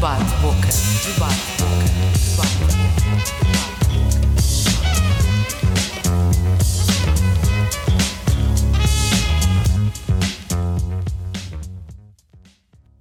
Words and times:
Debate 0.00 0.32
Boca. 0.40 0.68
Debate 1.04 1.36
Boca. 1.60 2.00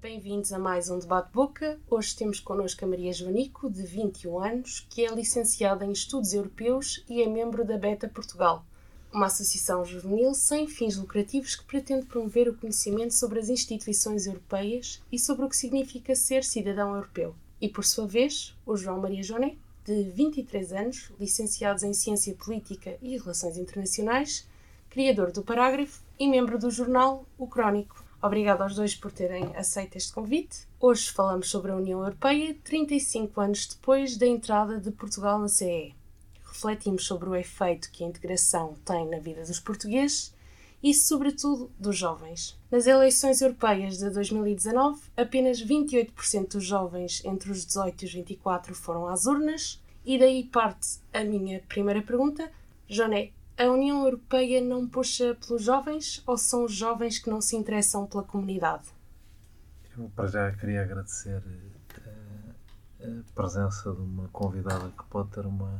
Bem-vindos 0.01 0.51
a 0.51 0.59
mais 0.59 0.89
um 0.89 0.99
Debate 0.99 1.31
Boca. 1.31 1.79
Hoje 1.89 2.17
temos 2.17 2.41
connosco 2.41 2.83
a 2.83 2.87
Maria 2.89 3.13
Joanico, 3.13 3.71
de 3.71 3.83
21 3.83 4.37
anos, 4.37 4.85
que 4.89 5.05
é 5.05 5.15
licenciada 5.15 5.85
em 5.85 5.93
Estudos 5.93 6.33
Europeus 6.33 7.05
e 7.09 7.21
é 7.23 7.29
membro 7.29 7.63
da 7.63 7.77
Beta 7.77 8.09
Portugal, 8.09 8.65
uma 9.11 9.25
associação 9.25 9.83
juvenil 9.83 10.33
sem 10.33 10.67
fins 10.67 10.95
lucrativos 10.95 11.55
que 11.55 11.65
pretende 11.65 12.05
promover 12.05 12.47
o 12.47 12.55
conhecimento 12.55 13.13
sobre 13.13 13.39
as 13.39 13.49
instituições 13.49 14.27
europeias 14.27 15.01
e 15.11 15.17
sobre 15.17 15.45
o 15.45 15.49
que 15.49 15.57
significa 15.57 16.15
ser 16.15 16.43
cidadão 16.43 16.93
europeu. 16.93 17.35
E, 17.59 17.67
por 17.67 17.83
sua 17.83 18.07
vez, 18.07 18.55
o 18.65 18.77
João 18.77 18.99
Maria 18.99 19.23
Joné, 19.23 19.55
de 19.83 20.03
23 20.03 20.71
anos, 20.73 21.11
licenciados 21.19 21.83
em 21.83 21.93
Ciência 21.93 22.33
Política 22.35 22.97
e 23.01 23.17
Relações 23.17 23.57
Internacionais, 23.57 24.47
criador 24.89 25.31
do 25.31 25.43
Parágrafo 25.43 26.01
e 26.19 26.27
membro 26.27 26.57
do 26.57 26.69
jornal 26.69 27.25
O 27.37 27.47
Crónico. 27.47 28.03
Obrigado 28.21 28.61
aos 28.61 28.75
dois 28.75 28.95
por 28.95 29.11
terem 29.11 29.55
aceito 29.55 29.95
este 29.95 30.13
convite. 30.13 30.67
Hoje 30.79 31.09
falamos 31.09 31.49
sobre 31.49 31.71
a 31.71 31.75
União 31.75 31.99
Europeia, 31.99 32.55
35 32.63 33.39
anos 33.39 33.67
depois 33.67 34.17
da 34.17 34.27
entrada 34.27 34.79
de 34.79 34.91
Portugal 34.91 35.39
na 35.39 35.47
CE. 35.47 35.95
Refletimos 36.59 37.05
sobre 37.05 37.29
o 37.29 37.35
efeito 37.37 37.89
que 37.89 38.03
a 38.03 38.07
integração 38.07 38.75
tem 38.83 39.09
na 39.09 39.17
vida 39.17 39.45
dos 39.45 39.61
portugueses 39.61 40.35
e, 40.83 40.93
sobretudo, 40.93 41.71
dos 41.79 41.97
jovens. 41.97 42.59
Nas 42.69 42.85
eleições 42.85 43.39
europeias 43.39 43.97
de 43.97 44.09
2019, 44.09 45.01
apenas 45.15 45.63
28% 45.63 46.51
dos 46.51 46.65
jovens 46.65 47.23
entre 47.23 47.49
os 47.49 47.65
18 47.65 48.01
e 48.01 48.05
os 48.05 48.13
24 48.13 48.75
foram 48.75 49.07
às 49.07 49.25
urnas, 49.25 49.81
e 50.03 50.19
daí 50.19 50.43
parte 50.43 50.99
a 51.13 51.23
minha 51.23 51.61
primeira 51.61 52.01
pergunta. 52.01 52.51
Joné, 52.89 53.31
a 53.57 53.63
União 53.63 54.03
Europeia 54.03 54.59
não 54.59 54.85
puxa 54.85 55.37
pelos 55.47 55.63
jovens 55.63 56.21
ou 56.27 56.37
são 56.37 56.65
os 56.65 56.73
jovens 56.73 57.19
que 57.19 57.29
não 57.29 57.39
se 57.39 57.55
interessam 57.55 58.05
pela 58.05 58.23
comunidade? 58.23 58.83
Eu, 59.97 60.11
para 60.13 60.27
já, 60.27 60.51
queria 60.51 60.81
agradecer 60.81 61.41
eh, 62.99 63.21
a 63.21 63.33
presença 63.33 63.93
de 63.93 64.01
uma 64.01 64.27
convidada 64.27 64.89
que 64.89 65.05
pode 65.05 65.29
ter 65.29 65.45
uma, 65.45 65.79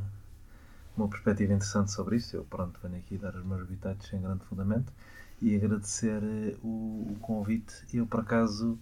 uma 1.00 1.08
perspectiva 1.08 1.54
interessante 1.54 1.92
sobre 1.92 2.18
isso. 2.18 2.36
Eu, 2.36 2.44
pronto, 2.44 2.80
venho 2.84 2.98
aqui 2.98 3.18
dar 3.18 3.36
os 3.36 3.46
meus 3.46 3.68
bitados 3.68 4.08
sem 4.08 4.22
grande 4.22 4.44
fundamento 4.46 4.92
e 5.42 5.56
agradecer 5.56 6.22
eh, 6.24 6.56
o, 6.64 7.12
o 7.12 7.18
convite. 7.22 7.74
Eu, 7.94 8.06
por 8.06 8.20
acaso, 8.22 8.78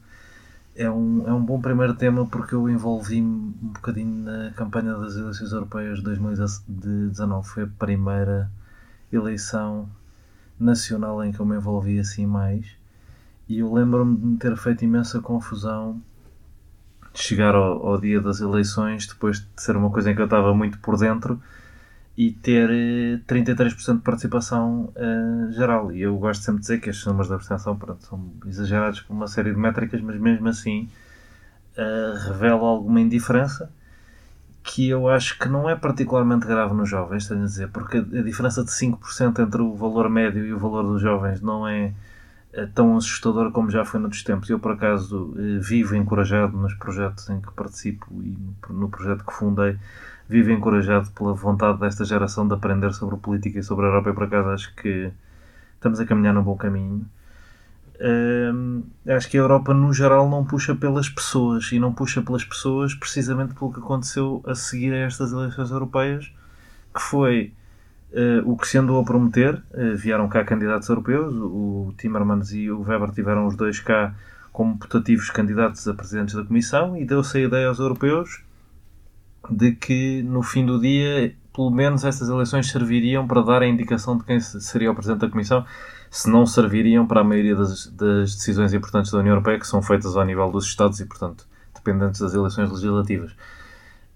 é 0.75 0.89
um, 0.89 1.27
é 1.27 1.33
um 1.33 1.43
bom 1.43 1.59
primeiro 1.59 1.95
tema 1.95 2.25
porque 2.25 2.53
eu 2.53 2.69
envolvi-me 2.69 3.55
um 3.61 3.73
bocadinho 3.73 4.23
na 4.23 4.51
campanha 4.51 4.93
das 4.95 5.15
eleições 5.15 5.51
europeias 5.51 5.99
de 5.99 6.03
2019. 6.05 7.47
Foi 7.47 7.63
a 7.63 7.67
primeira 7.67 8.51
eleição 9.11 9.89
nacional 10.59 11.23
em 11.23 11.31
que 11.31 11.39
eu 11.39 11.45
me 11.45 11.55
envolvi 11.55 11.99
assim 11.99 12.25
mais. 12.25 12.65
E 13.47 13.59
eu 13.59 13.73
lembro-me 13.73 14.17
de 14.17 14.37
ter 14.37 14.55
feito 14.57 14.83
imensa 14.83 15.21
confusão 15.21 16.01
de 17.13 17.21
chegar 17.21 17.55
ao, 17.55 17.85
ao, 17.87 17.99
dia 17.99 18.21
das 18.21 18.41
eleições, 18.41 19.07
depois 19.07 19.39
de 19.39 19.47
ser 19.55 19.75
uma 19.75 19.89
coisa 19.89 20.11
em 20.11 20.15
que 20.15 20.21
eu 20.21 20.25
estava 20.25 20.53
muito 20.53 20.77
por 20.79 20.97
dentro, 20.97 21.41
e 22.17 22.31
ter 22.31 22.67
33% 23.27 23.97
de 23.97 24.01
participação 24.01 24.91
uh, 24.95 25.51
geral. 25.51 25.91
E 25.91 26.01
eu 26.01 26.17
gosto 26.17 26.41
sempre 26.41 26.61
de 26.61 26.61
dizer 26.61 26.79
que 26.79 26.89
estes 26.89 27.05
números 27.05 27.27
de 27.27 27.35
abstenção 27.35 27.77
pronto, 27.77 28.03
são 28.03 28.31
exagerados 28.47 29.01
por 29.01 29.13
uma 29.13 29.27
série 29.27 29.51
de 29.51 29.57
métricas, 29.57 30.01
mas 30.01 30.19
mesmo 30.19 30.47
assim 30.47 30.89
uh, 31.77 32.27
revela 32.27 32.67
alguma 32.67 32.99
indiferença 32.99 33.71
que 34.63 34.89
eu 34.89 35.07
acho 35.07 35.37
que 35.39 35.47
não 35.47 35.69
é 35.69 35.75
particularmente 35.75 36.45
grave 36.45 36.73
nos 36.73 36.89
jovens, 36.89 37.27
tenho 37.27 37.43
a 37.43 37.45
dizer, 37.45 37.69
porque 37.69 37.97
a 37.99 38.21
diferença 38.21 38.63
de 38.65 38.71
5% 38.71 39.39
entre 39.39 39.61
o 39.61 39.75
valor 39.75 40.09
médio 40.09 40.45
e 40.45 40.51
o 40.51 40.59
valor 40.59 40.83
dos 40.83 41.01
jovens 41.01 41.39
não 41.39 41.65
é, 41.65 41.93
tão 42.73 42.97
assustador 42.97 43.51
como 43.51 43.69
já 43.69 43.85
foi 43.85 43.99
noutros 43.99 44.23
tempos. 44.23 44.49
Eu, 44.49 44.59
por 44.59 44.73
acaso, 44.73 45.33
eh, 45.37 45.59
vivo 45.59 45.95
encorajado 45.95 46.57
nos 46.57 46.73
projetos 46.73 47.29
em 47.29 47.39
que 47.39 47.51
participo 47.53 48.07
e 48.21 48.37
no 48.69 48.89
projeto 48.89 49.23
que 49.23 49.31
fundei, 49.31 49.77
vivo 50.29 50.51
encorajado 50.51 51.09
pela 51.11 51.33
vontade 51.33 51.79
desta 51.79 52.03
geração 52.03 52.47
de 52.47 52.53
aprender 52.53 52.93
sobre 52.93 53.17
política 53.17 53.59
e 53.59 53.63
sobre 53.63 53.85
a 53.85 53.89
Europa 53.89 54.09
e, 54.09 54.13
por 54.13 54.23
acaso, 54.23 54.49
acho 54.49 54.75
que 54.75 55.11
estamos 55.75 55.99
a 55.99 56.05
caminhar 56.05 56.33
num 56.33 56.43
bom 56.43 56.55
caminho. 56.55 57.05
Acho 59.07 59.29
que 59.29 59.37
a 59.37 59.41
Europa, 59.41 59.73
no 59.73 59.91
geral, 59.93 60.29
não 60.29 60.45
puxa 60.45 60.75
pelas 60.75 61.09
pessoas 61.09 61.71
e 61.71 61.79
não 61.79 61.93
puxa 61.93 62.21
pelas 62.21 62.43
pessoas 62.43 62.93
precisamente 62.93 63.53
pelo 63.55 63.73
que 63.73 63.79
aconteceu 63.79 64.43
a 64.45 64.53
seguir 64.53 64.93
a 64.93 64.97
estas 64.97 65.31
eleições 65.31 65.71
europeias, 65.71 66.31
que 66.93 67.01
foi 67.01 67.53
uh, 68.11 68.51
o 68.51 68.57
que 68.57 68.67
se 68.67 68.77
andou 68.77 68.99
a 68.99 69.03
prometer. 69.03 69.55
Uh, 69.71 69.95
vieram 69.95 70.27
cá 70.27 70.43
candidatos 70.43 70.87
europeus, 70.89 71.33
o 71.35 71.93
Timmermans 71.97 72.51
e 72.51 72.69
o 72.69 72.81
Weber 72.81 73.11
tiveram 73.11 73.47
os 73.47 73.55
dois 73.55 73.79
cá 73.79 74.13
como 74.51 74.77
putativos 74.77 75.29
candidatos 75.29 75.87
a 75.87 75.93
presidentes 75.93 76.35
da 76.35 76.43
Comissão 76.43 76.97
e 76.97 77.05
deu-se 77.05 77.37
a 77.37 77.41
ideia 77.41 77.67
aos 77.67 77.79
europeus 77.79 78.43
de 79.49 79.73
que 79.73 80.21
no 80.23 80.41
fim 80.41 80.65
do 80.65 80.79
dia, 80.79 81.35
pelo 81.53 81.69
menos, 81.69 82.03
estas 82.03 82.29
eleições 82.29 82.69
serviriam 82.69 83.27
para 83.27 83.41
dar 83.41 83.61
a 83.61 83.67
indicação 83.67 84.17
de 84.17 84.23
quem 84.23 84.39
seria 84.39 84.91
o 84.91 84.95
presidente 84.95 85.21
da 85.21 85.29
Comissão 85.29 85.65
se 86.09 86.29
não 86.29 86.45
serviriam 86.45 87.05
para 87.05 87.21
a 87.21 87.23
maioria 87.23 87.55
das, 87.55 87.87
das, 87.87 88.35
decisões 88.35 88.73
importantes 88.73 89.11
da 89.11 89.19
União 89.19 89.33
Europeia 89.33 89.59
que 89.59 89.67
são 89.67 89.81
feitas 89.81 90.15
ao 90.15 90.25
nível 90.25 90.49
dos 90.49 90.65
Estados 90.65 90.99
e, 90.99 91.05
portanto, 91.05 91.45
dependentes 91.75 92.21
das 92.21 92.33
eleições 92.33 92.71
legislativas. 92.71 93.33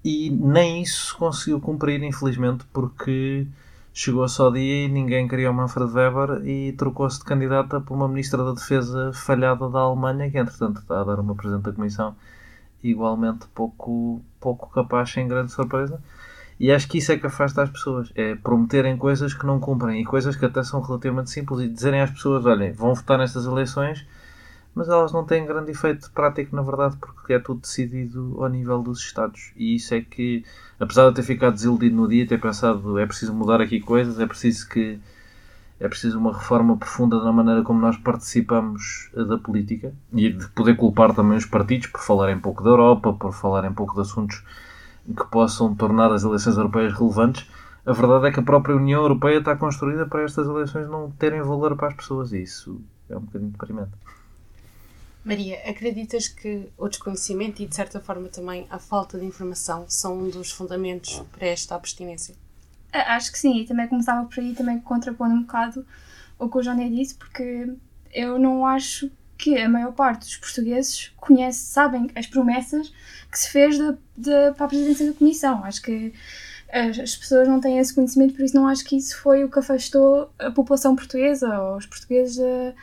E 0.03 0.29
nem 0.29 0.81
isso 0.81 1.15
conseguiu 1.17 1.59
cumprir, 1.59 2.01
infelizmente, 2.01 2.65
porque 2.73 3.45
chegou-se 3.93 4.41
ao 4.41 4.51
dia 4.51 4.85
e 4.85 4.87
ninguém 4.87 5.27
queria 5.27 5.51
o 5.51 5.53
Manfred 5.53 5.91
Weber 5.91 6.45
e 6.45 6.71
trocou-se 6.73 7.19
de 7.19 7.25
candidata 7.25 7.79
por 7.81 7.93
uma 7.93 8.07
Ministra 8.07 8.43
da 8.43 8.53
Defesa 8.53 9.11
falhada 9.13 9.69
da 9.69 9.79
Alemanha, 9.79 10.31
que 10.31 10.37
entretanto 10.37 10.79
está 10.79 11.01
a 11.01 11.03
dar 11.03 11.19
uma 11.19 11.35
Presidente 11.35 11.65
da 11.65 11.73
Comissão 11.73 12.15
igualmente 12.83 13.47
pouco, 13.53 14.21
pouco 14.39 14.69
capaz, 14.71 15.09
sem 15.11 15.27
grande 15.27 15.51
surpresa. 15.51 16.01
E 16.59 16.71
acho 16.71 16.87
que 16.87 16.99
isso 16.99 17.11
é 17.11 17.17
que 17.17 17.25
afasta 17.25 17.63
as 17.63 17.69
pessoas. 17.71 18.11
É 18.13 18.35
prometerem 18.35 18.95
coisas 18.95 19.33
que 19.33 19.47
não 19.47 19.59
cumprem 19.59 19.99
e 19.99 20.05
coisas 20.05 20.35
que 20.35 20.45
até 20.45 20.61
são 20.63 20.79
relativamente 20.79 21.31
simples 21.31 21.59
e 21.61 21.67
dizerem 21.67 22.01
às 22.01 22.11
pessoas: 22.11 22.45
olhem, 22.45 22.71
vão 22.71 22.93
votar 22.93 23.17
nestas 23.17 23.45
eleições, 23.45 24.05
mas 24.75 24.87
elas 24.87 25.11
não 25.11 25.25
têm 25.25 25.45
grande 25.45 25.71
efeito 25.71 26.11
prático, 26.11 26.55
na 26.55 26.61
verdade, 26.61 26.97
porque 26.97 27.33
é 27.33 27.39
tudo 27.39 27.61
decidido 27.61 28.37
ao 28.39 28.47
nível 28.47 28.81
dos 28.83 28.99
Estados. 28.99 29.51
E 29.55 29.75
isso 29.75 29.95
é 29.95 30.01
que, 30.01 30.45
apesar 30.79 31.01
de 31.03 31.07
eu 31.09 31.13
ter 31.13 31.23
ficado 31.23 31.53
desiludido 31.53 31.95
no 31.95 32.07
dia, 32.07 32.27
ter 32.27 32.39
pensado: 32.39 32.99
é 32.99 33.07
preciso 33.07 33.33
mudar 33.33 33.59
aqui 33.59 33.79
coisas, 33.79 34.19
é 34.19 34.27
preciso 34.27 34.69
que. 34.69 34.99
É 35.81 35.87
preciso 35.87 36.19
uma 36.19 36.31
reforma 36.31 36.77
profunda 36.77 37.23
na 37.23 37.31
maneira 37.31 37.63
como 37.63 37.79
nós 37.79 37.97
participamos 37.97 39.09
eh, 39.17 39.23
da 39.23 39.35
política 39.35 39.91
e 40.13 40.31
de 40.31 40.47
poder 40.49 40.77
culpar 40.77 41.11
também 41.15 41.35
os 41.35 41.45
partidos 41.45 41.87
por 41.87 42.01
falarem 42.01 42.39
pouco 42.39 42.63
da 42.63 42.69
Europa, 42.69 43.11
por 43.13 43.33
falarem 43.33 43.73
pouco 43.73 43.95
de 43.95 44.01
assuntos 44.01 44.43
que 45.07 45.25
possam 45.31 45.73
tornar 45.73 46.13
as 46.13 46.23
eleições 46.23 46.55
europeias 46.55 46.93
relevantes, 46.93 47.49
a 47.83 47.93
verdade 47.93 48.27
é 48.27 48.31
que 48.31 48.39
a 48.39 48.43
própria 48.43 48.75
União 48.75 49.01
Europeia 49.01 49.39
está 49.39 49.55
construída 49.55 50.05
para 50.05 50.23
estas 50.23 50.45
eleições 50.45 50.87
não 50.87 51.09
terem 51.09 51.41
valor 51.41 51.75
para 51.75 51.87
as 51.87 51.95
pessoas 51.95 52.31
e 52.31 52.43
isso 52.43 52.79
é 53.09 53.17
um 53.17 53.21
bocadinho 53.21 53.49
deprimente. 53.49 53.91
Maria, 55.25 55.67
acreditas 55.67 56.27
que 56.27 56.69
o 56.77 56.87
desconhecimento 56.87 57.61
e, 57.61 57.65
de 57.65 57.75
certa 57.75 57.99
forma, 57.99 58.27
também 58.27 58.67
a 58.69 58.77
falta 58.77 59.17
de 59.17 59.25
informação 59.25 59.85
são 59.87 60.19
um 60.19 60.29
dos 60.29 60.51
fundamentos 60.51 61.23
para 61.31 61.47
esta 61.47 61.73
abstinência? 61.73 62.35
Acho 62.93 63.31
que 63.31 63.39
sim, 63.39 63.61
e 63.61 63.65
também 63.65 63.87
começava 63.87 64.27
por 64.27 64.39
aí, 64.39 64.53
também 64.53 64.79
contrapondo 64.79 65.33
um 65.33 65.41
bocado 65.41 65.85
o 66.37 66.49
que 66.49 66.57
o 66.57 66.63
Joné 66.63 66.89
disse, 66.89 67.15
porque 67.15 67.73
eu 68.13 68.39
não 68.39 68.65
acho 68.65 69.09
que 69.37 69.57
a 69.57 69.69
maior 69.69 69.91
parte 69.93 70.25
dos 70.25 70.37
portugueses 70.37 71.11
conhece, 71.17 71.65
sabem 71.65 72.09
as 72.15 72.27
promessas 72.27 72.93
que 73.31 73.39
se 73.39 73.49
fez 73.49 73.77
de, 73.77 73.97
de, 74.17 74.51
para 74.55 74.65
a 74.65 74.69
presidência 74.69 75.07
da 75.07 75.13
Comissão. 75.13 75.63
Acho 75.63 75.81
que 75.81 76.13
as, 76.71 76.99
as, 76.99 77.15
pessoas 77.15 77.47
não 77.47 77.59
têm 77.59 77.79
esse 77.79 77.93
conhecimento, 77.93 78.35
por 78.35 78.43
isso 78.43 78.55
não 78.55 78.67
acho 78.67 78.83
que 78.83 78.95
isso 78.95 79.17
foi 79.17 79.43
o 79.43 79.49
que 79.49 79.59
afastou 79.59 80.31
a 80.37 80.51
população 80.51 80.95
portuguesa 80.95 81.59
ou 81.59 81.77
os 81.77 81.85
portugueses 81.85 82.37
da, 82.37 82.73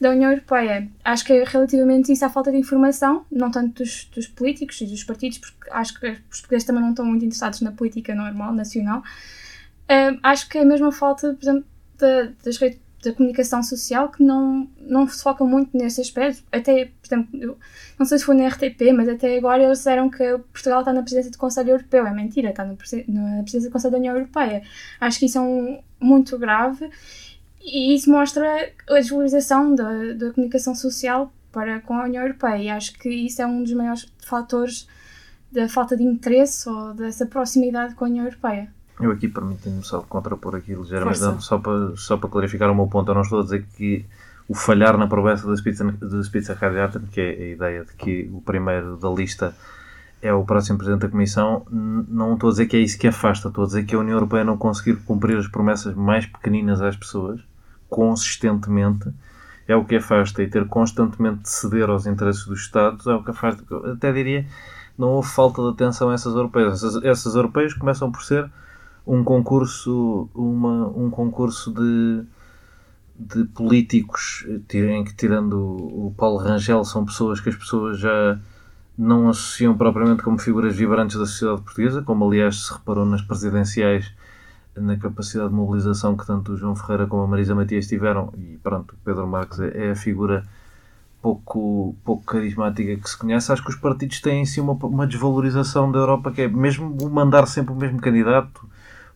da 0.00 0.10
União 0.10 0.30
Europeia. 0.30 0.88
Acho 1.04 1.24
que 1.24 1.32
é 1.32 1.44
relativamente 1.44 2.10
isso 2.10 2.24
à 2.24 2.30
falta 2.30 2.50
de 2.50 2.56
informação, 2.56 3.26
não 3.30 3.50
tanto 3.50 3.82
dos, 3.82 4.04
dos 4.06 4.26
políticos 4.26 4.80
e 4.80 4.86
dos 4.86 5.04
partidos, 5.04 5.38
porque 5.38 5.70
acho 5.70 5.98
que 6.00 6.08
os 6.08 6.40
portugueses 6.40 6.66
também 6.66 6.82
não 6.82 6.90
estão 6.90 7.04
muito 7.04 7.24
interessados 7.24 7.60
na 7.60 7.72
política 7.72 8.14
normal, 8.14 8.52
nacional. 8.52 9.02
Uh, 9.90 10.18
acho 10.22 10.48
que 10.48 10.58
é 10.58 10.62
a 10.62 10.66
mesma 10.66 10.92
falta, 10.92 11.32
por 11.34 11.42
exemplo, 11.42 11.64
da, 11.98 12.32
das 12.44 12.56
redes 12.58 12.80
da 13.02 13.12
comunicação 13.12 13.62
social 13.62 14.08
que 14.10 14.24
não, 14.24 14.68
não 14.80 15.06
se 15.06 15.22
foca 15.22 15.44
muito 15.44 15.76
nesse 15.76 16.00
aspecto. 16.00 16.42
Até, 16.50 16.86
por 16.86 17.06
exemplo, 17.06 17.58
não 17.98 18.06
sei 18.06 18.18
se 18.18 18.24
foi 18.24 18.34
na 18.34 18.48
RTP, 18.48 18.92
mas 18.94 19.08
até 19.08 19.36
agora 19.36 19.62
eles 19.62 19.78
disseram 19.78 20.10
que 20.10 20.38
Portugal 20.52 20.80
está 20.80 20.92
na 20.92 21.02
presidência 21.02 21.30
do 21.30 21.38
Conselho 21.38 21.70
Europeu. 21.70 22.06
É 22.06 22.12
mentira, 22.12 22.50
está 22.50 22.64
na 22.64 22.74
presidência 22.74 23.60
do 23.62 23.70
Conselho 23.70 23.92
da 23.92 23.98
União 23.98 24.14
Europeia. 24.14 24.62
Acho 25.00 25.18
que 25.20 25.26
isso 25.26 25.38
é 25.38 25.40
um, 25.40 25.80
muito 26.00 26.36
grave 26.38 26.90
e 27.60 27.94
isso 27.94 28.10
mostra 28.10 28.72
a 28.88 28.94
desvalorização 28.94 29.74
da, 29.74 30.12
da 30.14 30.32
comunicação 30.32 30.74
social 30.74 31.32
para 31.52 31.80
com 31.80 31.94
a 31.94 32.04
União 32.04 32.22
Europeia 32.22 32.62
e 32.62 32.68
acho 32.68 32.98
que 32.98 33.08
isso 33.08 33.40
é 33.40 33.46
um 33.46 33.62
dos 33.62 33.72
maiores 33.72 34.06
fatores 34.18 34.88
da 35.50 35.68
falta 35.68 35.96
de 35.96 36.02
interesse 36.02 36.68
ou 36.68 36.94
dessa 36.94 37.26
proximidade 37.26 37.94
com 37.94 38.04
a 38.04 38.08
União 38.08 38.24
Europeia. 38.24 38.72
Eu 39.00 39.12
aqui 39.12 39.28
permitindo-me 39.28 39.84
só 39.84 40.00
contrapor 40.00 40.56
aqui 40.56 40.74
ligeiramente, 40.74 41.18
Força. 41.18 41.40
só 41.40 41.58
para, 41.58 41.96
só 41.96 42.16
para 42.16 42.28
clarificar 42.28 42.70
o 42.70 42.74
meu 42.74 42.86
ponto. 42.88 43.10
Eu 43.10 43.14
não 43.14 43.22
estou 43.22 43.40
a 43.40 43.42
dizer 43.44 43.64
que 43.76 44.04
o 44.48 44.54
falhar 44.54 44.96
na 44.98 45.06
promessa 45.06 45.46
da 45.46 45.54
Spitzen- 45.56 45.96
da 46.00 46.22
Spitzenkandidaten, 46.22 47.02
que 47.12 47.20
é 47.20 47.30
a 47.30 47.48
ideia 47.54 47.84
de 47.84 47.92
que 47.92 48.30
o 48.32 48.40
primeiro 48.40 48.96
da 48.96 49.08
lista 49.10 49.54
é 50.20 50.32
o 50.32 50.44
próximo 50.44 50.78
Presidente 50.78 51.02
da 51.02 51.08
Comissão, 51.08 51.64
não 51.70 52.34
estou 52.34 52.48
a 52.48 52.50
dizer 52.52 52.66
que 52.66 52.76
é 52.76 52.80
isso 52.80 52.98
que 52.98 53.06
afasta, 53.06 53.48
estou 53.48 53.62
a 53.62 53.66
dizer 53.68 53.84
que 53.84 53.94
a 53.94 53.98
União 54.00 54.14
Europeia 54.16 54.42
não 54.42 54.56
conseguir 54.58 54.96
cumprir 55.04 55.36
as 55.36 55.46
promessas 55.46 55.94
mais 55.94 56.26
pequeninas 56.26 56.80
às 56.80 56.96
pessoas, 56.96 57.40
consistentemente, 57.88 59.10
é 59.68 59.76
o 59.76 59.84
que 59.84 59.96
afasta. 59.96 60.42
E 60.42 60.48
ter 60.48 60.66
constantemente 60.66 61.42
de 61.42 61.50
ceder 61.50 61.88
aos 61.90 62.06
interesses 62.06 62.46
dos 62.46 62.60
Estados 62.60 63.06
é 63.06 63.14
o 63.14 63.22
que 63.22 63.30
afasta. 63.30 63.62
Eu 63.70 63.92
Até 63.92 64.10
diria, 64.12 64.46
não 64.96 65.08
houve 65.10 65.28
falta 65.28 65.62
de 65.62 65.68
atenção 65.68 66.10
a 66.10 66.14
essas 66.14 66.34
europeias. 66.34 66.82
Essas, 66.82 67.04
essas 67.04 67.34
europeias 67.34 67.74
começam 67.74 68.10
por 68.10 68.22
ser 68.22 68.50
um 69.08 69.24
concurso, 69.24 70.28
uma, 70.34 70.86
um 70.88 71.10
concurso 71.10 71.72
de, 71.72 72.24
de 73.18 73.44
políticos 73.46 74.46
em 74.70 75.02
que, 75.02 75.14
tirando 75.16 75.56
o 75.56 76.14
Paulo 76.16 76.36
Rangel, 76.36 76.84
são 76.84 77.06
pessoas 77.06 77.40
que 77.40 77.48
as 77.48 77.56
pessoas 77.56 77.98
já 77.98 78.38
não 78.96 79.28
associam 79.28 79.76
propriamente 79.76 80.22
como 80.22 80.38
figuras 80.38 80.76
vibrantes 80.76 81.16
da 81.16 81.24
sociedade 81.24 81.62
portuguesa, 81.62 82.02
como 82.02 82.26
aliás 82.26 82.66
se 82.66 82.72
reparou 82.72 83.06
nas 83.06 83.22
presidenciais, 83.22 84.12
na 84.76 84.96
capacidade 84.96 85.48
de 85.48 85.54
mobilização 85.54 86.16
que 86.16 86.26
tanto 86.26 86.52
o 86.52 86.56
João 86.56 86.76
Ferreira 86.76 87.06
como 87.06 87.22
a 87.22 87.26
Marisa 87.26 87.54
Matias 87.54 87.86
tiveram, 87.86 88.32
e 88.36 88.58
pronto, 88.62 88.92
o 88.92 88.98
Pedro 89.04 89.26
Marques 89.26 89.58
é 89.60 89.86
é 89.86 89.90
a 89.92 89.96
figura 89.96 90.44
pouco, 91.22 91.96
pouco 92.04 92.24
carismática 92.24 92.94
que 92.96 93.08
se 93.08 93.16
conhece. 93.16 93.50
Acho 93.50 93.62
que 93.62 93.70
os 93.70 93.76
partidos 93.76 94.20
têm 94.20 94.42
em 94.42 94.44
si 94.44 94.60
uma, 94.60 94.74
uma 94.74 95.06
desvalorização 95.06 95.90
da 95.90 95.98
Europa, 95.98 96.30
que 96.30 96.42
é 96.42 96.48
mesmo 96.48 96.94
mandar 97.10 97.46
sempre 97.46 97.72
o 97.72 97.76
mesmo 97.76 98.00
candidato, 98.00 98.68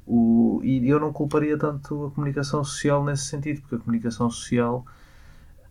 o, 0.07 0.61
e 0.65 0.89
eu 0.89 1.01
não 1.01 1.13
culparia 1.13 1.57
tanto 1.59 2.07
a 2.07 2.11
comunicação 2.11 2.65
social 2.65 3.05
nesse 3.05 3.25
sentido, 3.27 3.61
porque 3.63 3.77
a 3.77 3.79
comunicação 3.79 4.31
social, 4.31 4.85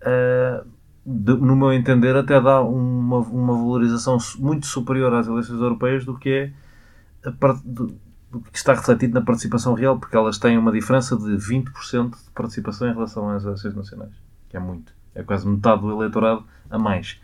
ah, 0.02 0.64
de- 1.06 1.36
no 1.36 1.56
meu 1.56 1.74
entender, 1.74 2.16
até 2.16 2.40
dá 2.40 2.62
uma, 2.62 3.18
uma 3.20 3.54
valorização 3.56 4.18
muito 4.40 4.68
superior 4.68 5.14
às 5.14 5.28
eleições 5.28 5.60
europeias 5.60 6.06
do 6.06 6.18
que 6.18 6.30
é 6.30 6.54
a 7.30 7.32
do, 7.64 7.96
do 8.32 8.40
que 8.42 8.58
está 8.58 8.74
refletido 8.74 9.14
na 9.14 9.22
participação 9.26 9.74
real, 9.74 10.00
porque 10.00 10.16
elas 10.16 10.38
têm 10.38 10.58
uma 10.58 10.72
diferença 10.72 11.18
de 11.18 11.36
20% 11.38 12.12
de 12.12 12.32
participação 12.34 12.88
em 12.90 12.94
relação 12.94 13.30
às 13.30 13.44
eleições 13.44 13.76
nacionais, 13.76 14.14
que 14.50 14.58
é 14.58 14.60
muito. 14.60 14.94
É 15.14 15.24
quase 15.24 15.48
metade 15.48 15.82
do 15.82 15.92
eleitorado 15.92 16.46
a 16.70 16.80
mais. 16.80 17.20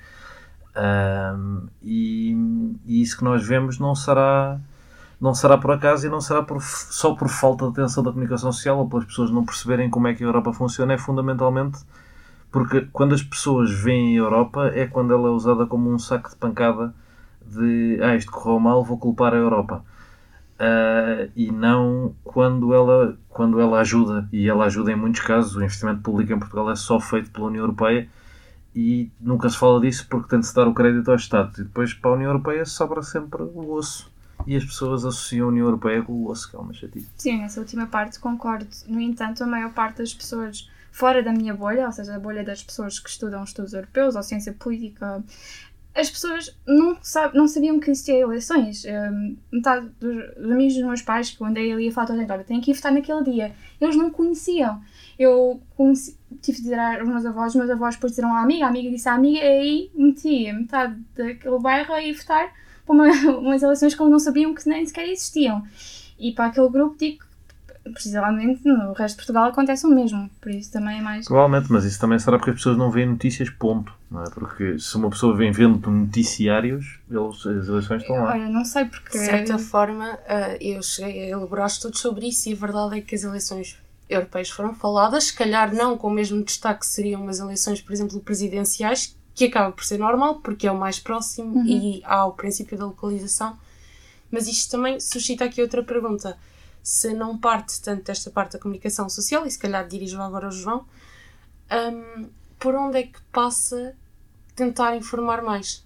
Ahm, 0.76 1.68
e, 1.82 2.36
e 2.86 3.02
isso 3.02 3.18
que 3.18 3.24
nós 3.24 3.46
vemos 3.46 3.80
não 3.80 3.96
será 3.96 4.60
não 5.20 5.34
será 5.34 5.58
por 5.58 5.72
acaso 5.72 6.06
e 6.06 6.10
não 6.10 6.22
será 6.22 6.44
por, 6.44 6.62
só 6.62 7.16
por 7.16 7.28
falta 7.28 7.66
de 7.66 7.72
atenção 7.72 8.04
da 8.04 8.12
comunicação 8.12 8.52
social 8.52 8.78
ou 8.78 8.88
pelas 8.88 9.06
pessoas 9.06 9.32
não 9.32 9.46
perceberem 9.46 9.90
como 9.90 10.08
é 10.08 10.14
que 10.14 10.24
a 10.24 10.28
Europa 10.28 10.54
funciona, 10.54 10.94
é 10.94 10.98
fundamentalmente 10.98 11.80
porque 12.52 12.88
quando 12.92 13.14
as 13.14 13.22
pessoas 13.22 13.72
veem 13.72 14.16
a 14.18 14.22
Europa 14.22 14.72
é 14.74 14.88
quando 14.88 15.14
ela 15.14 15.28
é 15.28 15.32
usada 15.32 15.66
como 15.66 15.92
um 15.92 16.00
saco 16.00 16.30
de 16.30 16.36
pancada 16.38 16.94
de 17.46 18.00
ah, 18.02 18.16
isto 18.16 18.32
correu 18.32 18.60
mal, 18.60 18.84
vou 18.84 18.98
culpar 18.98 19.34
a 19.34 19.38
Europa. 19.38 19.84
Ah, 20.60 21.28
e 21.36 21.52
não 21.52 22.16
quando 22.24 22.74
ela, 22.74 23.18
quando 23.30 23.60
ela 23.60 23.80
ajuda, 23.80 24.28
e 24.32 24.50
ela 24.50 24.66
ajuda 24.66 24.92
em 24.92 24.96
muitos 24.96 25.22
casos, 25.22 25.56
o 25.56 25.62
investimento 25.62 26.02
público 26.02 26.34
em 26.34 26.40
Portugal 26.40 26.72
é 26.72 26.76
só 26.76 27.00
feito 27.00 27.32
pela 27.32 27.48
União 27.48 27.64
Europeia 27.64 28.10
e 28.76 29.12
nunca 29.20 29.50
se 29.50 29.58
fala 29.58 29.80
disso 29.82 30.08
porque 30.10 30.30
tem 30.30 30.40
de 30.40 30.48
se 30.48 30.56
dar 30.56 30.68
o 30.68 30.74
crédito 30.74 31.12
aos 31.12 31.22
Estados 31.22 31.58
e 31.60 31.64
depois 31.64 31.94
para 31.94 32.12
a 32.12 32.14
União 32.16 32.30
Europeia 32.30 32.66
sobra 32.66 33.02
sempre 33.02 33.42
o 33.44 33.72
osso 33.74 34.12
e 34.48 34.56
as 34.56 34.64
pessoas 34.64 35.06
associam 35.06 35.48
a 35.48 35.50
União 35.50 35.66
Europeia 35.66 36.02
com 36.02 36.14
o 36.14 36.30
osso, 36.30 36.50
que 36.50 36.56
é 36.56 36.60
uma 36.60 36.74
chatice. 36.74 37.10
Sim, 37.18 37.40
nessa 37.42 37.60
última 37.60 37.86
parte 37.86 38.18
concordo. 38.18 38.66
No 38.88 39.02
entanto, 39.02 39.44
a 39.44 39.48
maior 39.48 39.74
parte 39.74 39.98
das 39.98 40.14
pessoas 40.14 40.70
fora 40.90 41.22
da 41.22 41.34
minha 41.34 41.54
bolha, 41.54 41.86
ou 41.86 41.92
seja, 41.92 42.16
a 42.16 42.20
bolha 42.20 42.44
das 42.44 42.64
pessoas 42.64 42.98
que 42.98 43.10
estudam 43.10 43.44
estudos 43.44 43.74
europeus 43.74 44.16
ou 44.16 44.24
ciência 44.24 44.54
política, 44.54 45.22
as 45.94 46.10
pessoas 46.10 46.56
não, 46.66 46.98
sab 47.02 47.36
não 47.36 47.48
sabiam 47.48 47.80
que 47.80 47.92
existia 47.92 48.20
eleições. 48.20 48.86
Um, 48.86 49.36
metade 49.52 49.90
dos, 50.00 50.36
dos 50.36 50.52
amigos 50.52 50.76
dos 50.76 50.84
meus 50.84 51.02
pais, 51.02 51.32
que 51.32 51.42
eu 51.42 51.48
andei 51.48 51.72
ali 51.72 51.90
a 51.90 51.92
falar 51.92 52.08
toda 52.08 52.20
a 52.20 52.22
gente, 52.22 52.32
olha, 52.32 52.44
tem 52.46 52.62
que 52.62 52.72
ir 52.72 52.74
votar 52.74 52.94
naquele 52.94 53.24
dia. 53.24 53.54
Eles 53.82 53.98
não 53.98 54.10
conheciam. 54.10 54.80
Eu 55.20 55.62
conheci, 55.76 56.18
tive 56.42 56.58
de 56.58 56.64
dizer 56.64 56.80
aos 56.80 57.08
meus 57.08 57.26
avós, 57.26 57.54
meus 57.54 57.70
avós 57.70 57.96
depois 57.96 58.12
disseram 58.12 58.34
à 58.34 58.42
amiga, 58.42 58.66
a 58.66 58.70
amiga 58.70 58.90
disse 58.90 59.10
à 59.10 59.14
amiga, 59.14 59.40
e 59.40 59.42
aí 59.42 59.92
meti 59.94 60.54
metade 60.54 60.96
daquele 61.16 61.60
bairro 61.60 61.94
a 61.94 62.02
ir 62.02 62.14
votar 62.14 62.54
para 62.88 62.96
uma, 62.96 63.08
umas 63.38 63.62
eleições 63.62 63.94
que 63.94 64.02
eles 64.02 64.12
não 64.12 64.20
sabiam 64.20 64.56
que 64.56 64.68
nem 64.68 64.86
sequer 64.86 65.08
existiam. 65.08 65.64
E 66.18 66.32
para 66.32 66.46
aquele 66.46 66.70
grupo 66.70 66.98
digo 66.98 67.20
que 67.20 67.28
precisamente 67.94 68.62
no 68.66 68.94
resto 68.94 69.16
de 69.16 69.18
Portugal 69.18 69.46
acontece 69.46 69.86
o 69.86 69.90
mesmo, 69.90 70.30
por 70.42 70.52
isso 70.52 70.72
também 70.72 71.00
é 71.00 71.02
mais. 71.02 71.26
Provavelmente, 71.26 71.72
mas 71.72 71.86
isso 71.86 72.00
também 72.00 72.20
será 72.20 72.38
porque 72.38 72.52
as 72.52 72.58
pessoas 72.58 72.78
não 72.78 72.90
veem 72.90 73.08
notícias, 73.08 73.50
ponto. 73.50 73.94
Não 74.10 74.24
é? 74.24 74.30
Porque 74.30 74.80
se 74.80 74.96
uma 74.96 75.10
pessoa 75.10 75.36
vem 75.36 75.52
vendo 75.52 75.90
noticiários, 75.90 77.00
eles, 77.10 77.46
as 77.46 77.68
eleições 77.68 78.02
estão 78.02 78.16
lá. 78.16 78.32
Olha, 78.32 78.50
não 78.50 78.66
sei 78.66 78.86
porque. 78.86 79.18
De 79.18 79.26
certa 79.26 79.58
forma, 79.58 80.18
ah, 80.28 80.58
eu 80.60 80.82
cheguei 80.82 81.26
a 81.26 81.30
elaborar 81.30 81.68
estudos 81.68 82.00
sobre 82.00 82.28
isso 82.28 82.50
e 82.50 82.54
a 82.54 82.56
verdade 82.56 82.98
é 82.98 83.02
que 83.02 83.16
as 83.16 83.24
eleições 83.24 83.78
europeias 84.10 84.50
foram 84.50 84.74
faladas, 84.74 85.26
se 85.26 85.36
calhar 85.36 85.74
não 85.74 85.98
com 85.98 86.08
o 86.08 86.12
mesmo 86.12 86.42
destaque 86.44 86.82
que 86.82 86.86
seriam 86.86 87.22
umas 87.22 87.40
eleições, 87.40 87.82
por 87.82 87.92
exemplo, 87.92 88.20
presidenciais, 88.22 89.18
que 89.38 89.46
acaba 89.46 89.72
por 89.72 89.86
ser 89.86 90.00
normal, 90.00 90.40
porque 90.42 90.66
é 90.66 90.72
o 90.72 90.78
mais 90.78 90.98
próximo 91.00 91.60
Uhum. 91.60 91.66
e 91.68 92.02
há 92.04 92.26
o 92.26 92.32
princípio 92.34 92.76
da 92.76 92.88
localização. 92.88 93.56
Mas 94.32 94.48
isto 94.48 94.72
também 94.72 95.00
suscita 95.00 95.46
aqui 95.46 95.62
outra 95.62 95.84
pergunta. 95.84 96.36
Se 96.82 97.14
não 97.14 97.38
parte 97.38 97.80
tanto 97.80 98.06
desta 98.06 98.32
parte 98.32 98.54
da 98.54 98.60
comunicação 98.60 99.08
social, 99.08 99.46
e 99.46 99.52
se 99.52 99.60
calhar 99.60 99.88
dirijo 99.88 100.20
agora 100.20 100.48
ao 100.48 100.52
João, 100.52 100.86
hum, 101.72 102.30
por 102.58 102.74
onde 102.74 102.98
é 102.98 103.04
que 103.04 103.22
passa 103.32 103.96
tentar 104.56 104.96
informar 104.96 105.44
mais? 105.44 105.86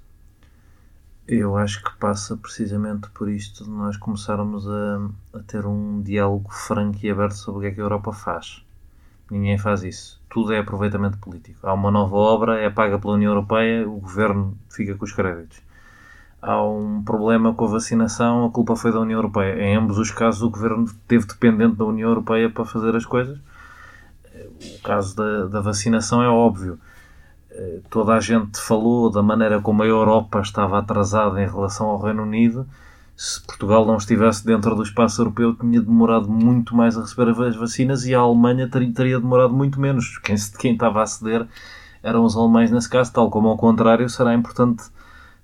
Eu 1.27 1.57
acho 1.57 1.83
que 1.83 1.93
passa 1.97 2.37
precisamente 2.37 3.09
por 3.09 3.29
isto 3.29 3.65
de 3.65 3.69
nós 3.69 3.97
começarmos 3.97 4.65
a, 4.65 5.09
a 5.33 5.39
ter 5.39 5.65
um 5.65 6.01
diálogo 6.01 6.49
franco 6.53 6.99
e 7.03 7.11
aberto 7.11 7.35
sobre 7.35 7.57
o 7.59 7.61
que 7.63 7.67
é 7.67 7.71
que 7.75 7.81
a 7.81 7.83
Europa 7.83 8.13
faz. 8.13 8.63
Ninguém 9.29 9.57
faz 9.57 9.83
isso. 9.83 10.20
Tudo 10.31 10.53
é 10.53 10.59
aproveitamento 10.59 11.17
político. 11.17 11.59
Há 11.67 11.73
uma 11.73 11.91
nova 11.91 12.15
obra, 12.15 12.59
é 12.59 12.69
paga 12.69 12.97
pela 12.97 13.13
União 13.13 13.31
Europeia, 13.31 13.87
o 13.87 13.99
governo 13.99 14.57
fica 14.69 14.95
com 14.95 15.05
os 15.05 15.11
créditos. 15.11 15.61
Há 16.41 16.63
um 16.63 17.03
problema 17.03 17.53
com 17.53 17.65
a 17.65 17.67
vacinação, 17.67 18.45
a 18.45 18.49
culpa 18.49 18.75
foi 18.75 18.91
da 18.91 18.99
União 18.99 19.19
Europeia. 19.19 19.61
Em 19.61 19.75
ambos 19.75 19.97
os 19.97 20.09
casos, 20.09 20.41
o 20.41 20.49
governo 20.49 20.85
esteve 20.85 21.27
dependente 21.27 21.75
da 21.75 21.85
União 21.85 22.09
Europeia 22.09 22.49
para 22.49 22.65
fazer 22.65 22.95
as 22.95 23.05
coisas. 23.05 23.37
O 24.33 24.81
caso 24.81 25.15
da, 25.15 25.45
da 25.47 25.61
vacinação 25.61 26.23
é 26.23 26.27
óbvio 26.27 26.79
toda 27.89 28.13
a 28.13 28.19
gente 28.19 28.59
falou 28.59 29.09
da 29.09 29.21
maneira 29.21 29.61
como 29.61 29.83
a 29.83 29.85
Europa 29.85 30.41
estava 30.41 30.79
atrasada 30.79 31.41
em 31.41 31.47
relação 31.47 31.87
ao 31.87 32.01
Reino 32.01 32.23
Unido. 32.23 32.67
Se 33.15 33.39
Portugal 33.41 33.85
não 33.85 33.97
estivesse 33.97 34.45
dentro 34.45 34.75
do 34.75 34.81
espaço 34.83 35.21
europeu, 35.21 35.55
tinha 35.55 35.79
demorado 35.79 36.27
muito 36.29 36.75
mais 36.75 36.97
a 36.97 37.01
receber 37.01 37.29
as 37.45 37.55
vacinas 37.55 38.05
e 38.05 38.15
a 38.15 38.19
Alemanha 38.19 38.67
ter- 38.67 38.91
teria 38.91 39.19
demorado 39.19 39.53
muito 39.53 39.79
menos. 39.79 40.17
Quem, 40.17 40.35
quem 40.57 40.73
estava 40.73 41.03
a 41.03 41.05
ceder 41.05 41.47
eram 42.01 42.23
os 42.23 42.35
alemães 42.35 42.71
nesse 42.71 42.89
caso, 42.89 43.13
tal 43.13 43.29
como 43.29 43.49
ao 43.49 43.57
contrário, 43.57 44.09
será 44.09 44.33
importante 44.33 44.83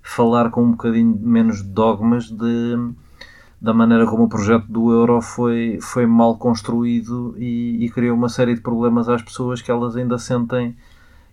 falar 0.02 0.50
com 0.50 0.64
um 0.64 0.70
bocadinho 0.72 1.16
menos 1.20 1.62
dogmas 1.62 2.28
de, 2.30 2.76
da 3.60 3.72
maneira 3.72 4.06
como 4.06 4.24
o 4.24 4.28
projeto 4.28 4.66
do 4.66 4.90
euro 4.90 5.20
foi, 5.20 5.78
foi 5.80 6.06
mal 6.06 6.36
construído 6.36 7.34
e, 7.38 7.84
e 7.84 7.90
criou 7.90 8.16
uma 8.16 8.28
série 8.28 8.54
de 8.54 8.60
problemas 8.60 9.08
às 9.08 9.22
pessoas 9.22 9.62
que 9.62 9.70
elas 9.70 9.94
ainda 9.96 10.18
sentem 10.18 10.76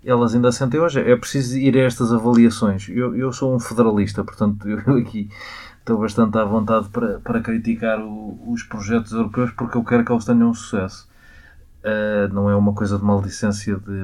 elas 0.04 0.36
ainda 0.36 0.52
sentem 0.52 0.80
hoje. 0.80 1.00
É 1.00 1.16
preciso 1.16 1.58
ir 1.58 1.76
a 1.76 1.82
estas 1.82 2.14
avaliações. 2.14 2.88
Eu, 2.90 3.16
eu 3.16 3.34
sou 3.34 3.56
um 3.56 3.60
federalista, 3.60 4.24
portanto, 4.24 4.68
eu 4.70 4.98
aqui 4.98 5.28
estou 5.86 6.00
bastante 6.00 6.36
à 6.36 6.44
vontade 6.44 6.90
para, 6.90 7.20
para 7.20 7.40
criticar 7.42 8.00
o- 8.00 8.40
os 8.48 8.64
projetos 8.64 9.12
europeus 9.12 9.52
porque 9.52 9.78
eu 9.78 9.84
quero 9.84 10.04
que 10.04 10.12
eles 10.12 10.26
tenham 10.26 10.52
sucesso. 10.54 11.08
Uh, 11.84 12.34
não 12.34 12.50
é 12.50 12.56
uma 12.56 12.74
coisa 12.74 12.98
de 12.98 13.04
maldicência 13.04 13.78
de 13.78 14.04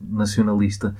nacionalista. 0.00 0.96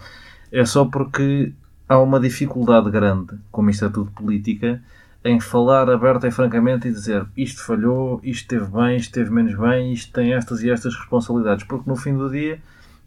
É 0.53 0.63
só 0.67 0.85
porque 0.85 1.55
há 1.89 1.99
uma 1.99 2.21
dificuldade 2.21 2.91
grande, 2.91 3.39
como 3.51 3.71
isto 3.71 3.87
é 3.87 3.89
tudo 3.89 4.11
política, 4.11 4.83
em 5.25 5.41
falar 5.41 5.89
aberta 5.89 6.29
e 6.29 6.31
francamente 6.31 6.89
e 6.89 6.93
dizer 6.93 7.27
isto 7.35 7.65
falhou, 7.65 8.21
isto 8.23 8.43
esteve 8.43 8.71
bem, 8.71 8.97
isto 8.97 9.09
esteve 9.09 9.31
menos 9.31 9.55
bem, 9.55 9.93
isto 9.95 10.13
tem 10.13 10.35
estas 10.35 10.63
e 10.63 10.71
estas 10.71 10.95
responsabilidades. 10.95 11.65
Porque 11.65 11.89
no 11.89 11.97
fim 11.97 12.15
do 12.15 12.29
dia 12.29 12.61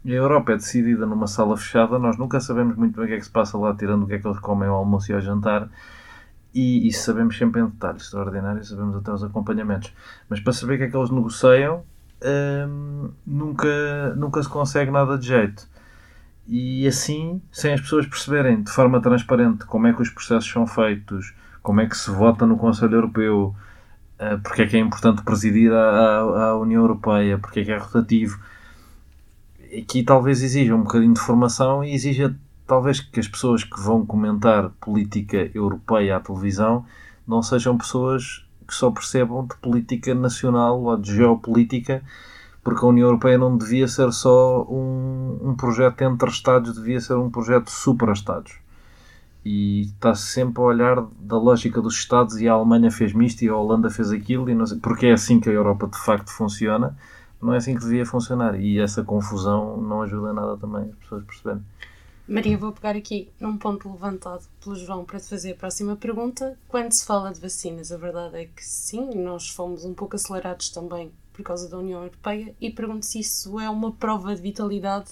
a 0.04 0.10
Europa 0.10 0.52
é 0.52 0.56
decidida 0.56 1.06
numa 1.06 1.28
sala 1.28 1.56
fechada, 1.56 1.96
nós 1.96 2.18
nunca 2.18 2.40
sabemos 2.40 2.76
muito 2.76 2.96
bem 2.96 3.04
o 3.04 3.08
que 3.08 3.14
é 3.14 3.18
que 3.18 3.24
se 3.24 3.30
passa 3.30 3.56
lá, 3.56 3.72
tirando 3.76 4.02
o 4.02 4.06
que 4.08 4.14
é 4.14 4.18
que 4.18 4.26
eles 4.26 4.40
comem 4.40 4.68
ao 4.68 4.76
almoço 4.76 5.12
e 5.12 5.14
ao 5.14 5.20
jantar, 5.20 5.68
e 6.54 6.86
isso 6.86 7.04
sabemos 7.04 7.36
sempre 7.36 7.60
em 7.60 7.66
detalhes 7.66 8.02
extraordinários, 8.02 8.68
sabemos 8.68 8.96
até 8.96 9.12
os 9.12 9.24
acompanhamentos. 9.24 9.92
Mas 10.28 10.40
para 10.40 10.52
saber 10.52 10.74
o 10.74 10.78
que 10.78 10.84
é 10.84 10.88
que 10.88 10.96
eles 10.96 11.10
negociam, 11.10 11.82
hum, 12.68 13.10
nunca, 13.26 14.14
nunca 14.16 14.42
se 14.42 14.48
consegue 14.48 14.90
nada 14.90 15.18
de 15.18 15.26
jeito. 15.26 15.66
e 16.46 16.86
assim, 16.86 17.42
sem 17.50 17.72
as 17.72 17.80
pessoas 17.80 18.06
perceberem 18.06 18.62
de 18.62 18.70
forma 18.70 19.00
transparente 19.00 19.64
como 19.64 19.86
é 19.86 19.92
que 19.94 20.02
os 20.02 20.10
processos 20.10 20.50
são 20.50 20.66
feitos, 20.66 21.34
como 21.62 21.80
é 21.80 21.86
que 21.86 21.96
se 21.96 22.10
vota 22.10 22.46
no 22.46 22.58
Conselho 22.58 22.96
Europeu, 22.96 23.56
uh, 24.20 24.38
porque 24.42 24.62
é 24.62 24.66
que 24.66 24.76
é 24.76 24.80
importante 24.80 25.22
presidir 25.22 25.72
a, 25.72 26.56
União 26.58 26.82
Europeia, 26.82 27.38
porque 27.38 27.60
é 27.60 27.64
que 27.64 27.72
é 27.72 27.78
rotativo. 27.78 28.38
Aqui 29.76 30.02
talvez 30.04 30.42
exija 30.42 30.74
um 30.76 30.82
bocadinho 30.82 31.14
de 31.14 31.20
formação 31.20 31.82
e 31.82 31.94
exija 31.94 32.36
talvez 32.66 33.00
que 33.00 33.20
as 33.20 33.28
pessoas 33.28 33.64
que 33.64 33.80
vão 33.80 34.04
comentar 34.04 34.70
política 34.80 35.50
europeia 35.54 36.16
à 36.16 36.20
televisão 36.20 36.84
não 37.26 37.42
sejam 37.42 37.76
pessoas 37.76 38.44
que 38.66 38.74
só 38.74 38.90
percebam 38.90 39.46
de 39.46 39.56
política 39.56 40.14
nacional 40.14 40.82
ou 40.82 40.96
de 40.96 41.14
geopolítica 41.14 42.02
porque 42.64 42.84
a 42.84 42.88
União 42.88 43.08
Europeia 43.08 43.36
não 43.36 43.56
devia 43.58 43.86
ser 43.86 44.10
só 44.10 44.64
um, 44.64 45.38
um 45.42 45.54
projeto 45.54 46.00
entre 46.00 46.30
Estados, 46.30 46.74
devia 46.74 46.98
ser 46.98 47.14
um 47.14 47.30
projeto 47.30 47.70
supra-Estados. 47.70 48.58
E 49.44 49.82
está 49.82 50.14
-se 50.14 50.32
sempre 50.32 50.62
a 50.62 50.66
olhar 50.66 51.06
da 51.20 51.36
lógica 51.36 51.82
dos 51.82 51.94
Estados 51.94 52.40
e 52.40 52.48
a 52.48 52.54
Alemanha 52.54 52.90
fez 52.90 53.12
isto 53.14 53.42
e 53.42 53.48
a 53.50 53.54
Holanda 53.54 53.90
fez 53.90 54.10
aquilo, 54.10 54.48
e 54.48 54.54
não 54.54 54.66
sei, 54.66 54.78
porque 54.78 55.06
é 55.06 55.12
assim 55.12 55.38
que 55.38 55.50
a 55.50 55.52
Europa 55.52 55.86
de 55.86 55.98
facto 55.98 56.30
funciona, 56.30 56.96
não 57.42 57.52
é 57.52 57.58
assim 57.58 57.74
que 57.74 57.82
devia 57.82 58.06
funcionar. 58.06 58.58
E 58.58 58.80
essa 58.80 59.04
confusão 59.04 59.76
não 59.76 60.00
ajuda 60.00 60.32
nada 60.32 60.56
também 60.56 60.84
as 60.84 60.96
pessoas 60.96 61.24
perceberem. 61.24 61.62
Maria, 62.26 62.56
vou 62.56 62.72
pegar 62.72 62.96
aqui 62.96 63.28
num 63.38 63.58
ponto 63.58 63.90
levantado 63.90 64.44
pelo 64.62 64.74
João 64.76 65.04
para 65.04 65.20
te 65.20 65.28
fazer 65.28 65.52
a 65.52 65.56
próxima 65.56 65.94
pergunta. 65.94 66.58
Quando 66.68 66.90
se 66.92 67.04
fala 67.04 67.30
de 67.30 67.38
vacinas, 67.38 67.92
a 67.92 67.98
verdade 67.98 68.36
é 68.38 68.44
que 68.46 68.64
sim, 68.64 69.10
nós 69.14 69.50
fomos 69.50 69.84
um 69.84 69.92
pouco 69.92 70.16
acelerados 70.16 70.70
também 70.70 71.12
por 71.34 71.42
causa 71.42 71.68
da 71.68 71.76
União 71.76 72.02
Europeia 72.02 72.54
e 72.58 72.70
pergunto 72.70 73.04
se 73.04 73.20
isso 73.20 73.60
é 73.60 73.68
uma 73.68 73.92
prova 73.92 74.34
de 74.34 74.40
vitalidade 74.40 75.10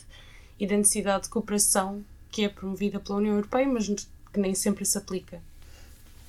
e 0.58 0.66
da 0.66 0.76
necessidade 0.76 1.24
de 1.24 1.28
cooperação 1.28 2.02
que 2.30 2.44
é 2.44 2.48
promovida 2.48 2.98
pela 2.98 3.18
União 3.18 3.34
Europeia, 3.34 3.68
mas 3.68 3.88
que 4.32 4.40
nem 4.40 4.54
sempre 4.54 4.86
se 4.86 4.96
aplica. 4.96 5.42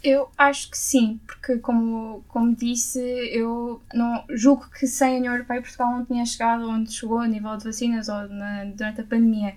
Eu 0.03 0.29
acho 0.37 0.69
que 0.69 0.77
sim, 0.77 1.17
porque 1.25 1.59
como, 1.59 2.25
como 2.27 2.53
disse, 2.53 2.99
eu 3.31 3.81
não 3.93 4.25
julgo 4.31 4.69
que 4.77 4.85
sem 4.85 5.15
a 5.15 5.19
União 5.19 5.33
Europeia 5.33 5.61
Portugal 5.61 5.91
não 5.91 6.03
tinha 6.03 6.25
chegado 6.25 6.67
onde 6.67 6.91
chegou 6.91 7.19
a 7.19 7.27
nível 7.27 7.55
de 7.55 7.63
vacinas 7.63 8.09
ou 8.09 8.27
na, 8.27 8.65
durante 8.65 8.99
a 8.99 9.03
pandemia. 9.05 9.55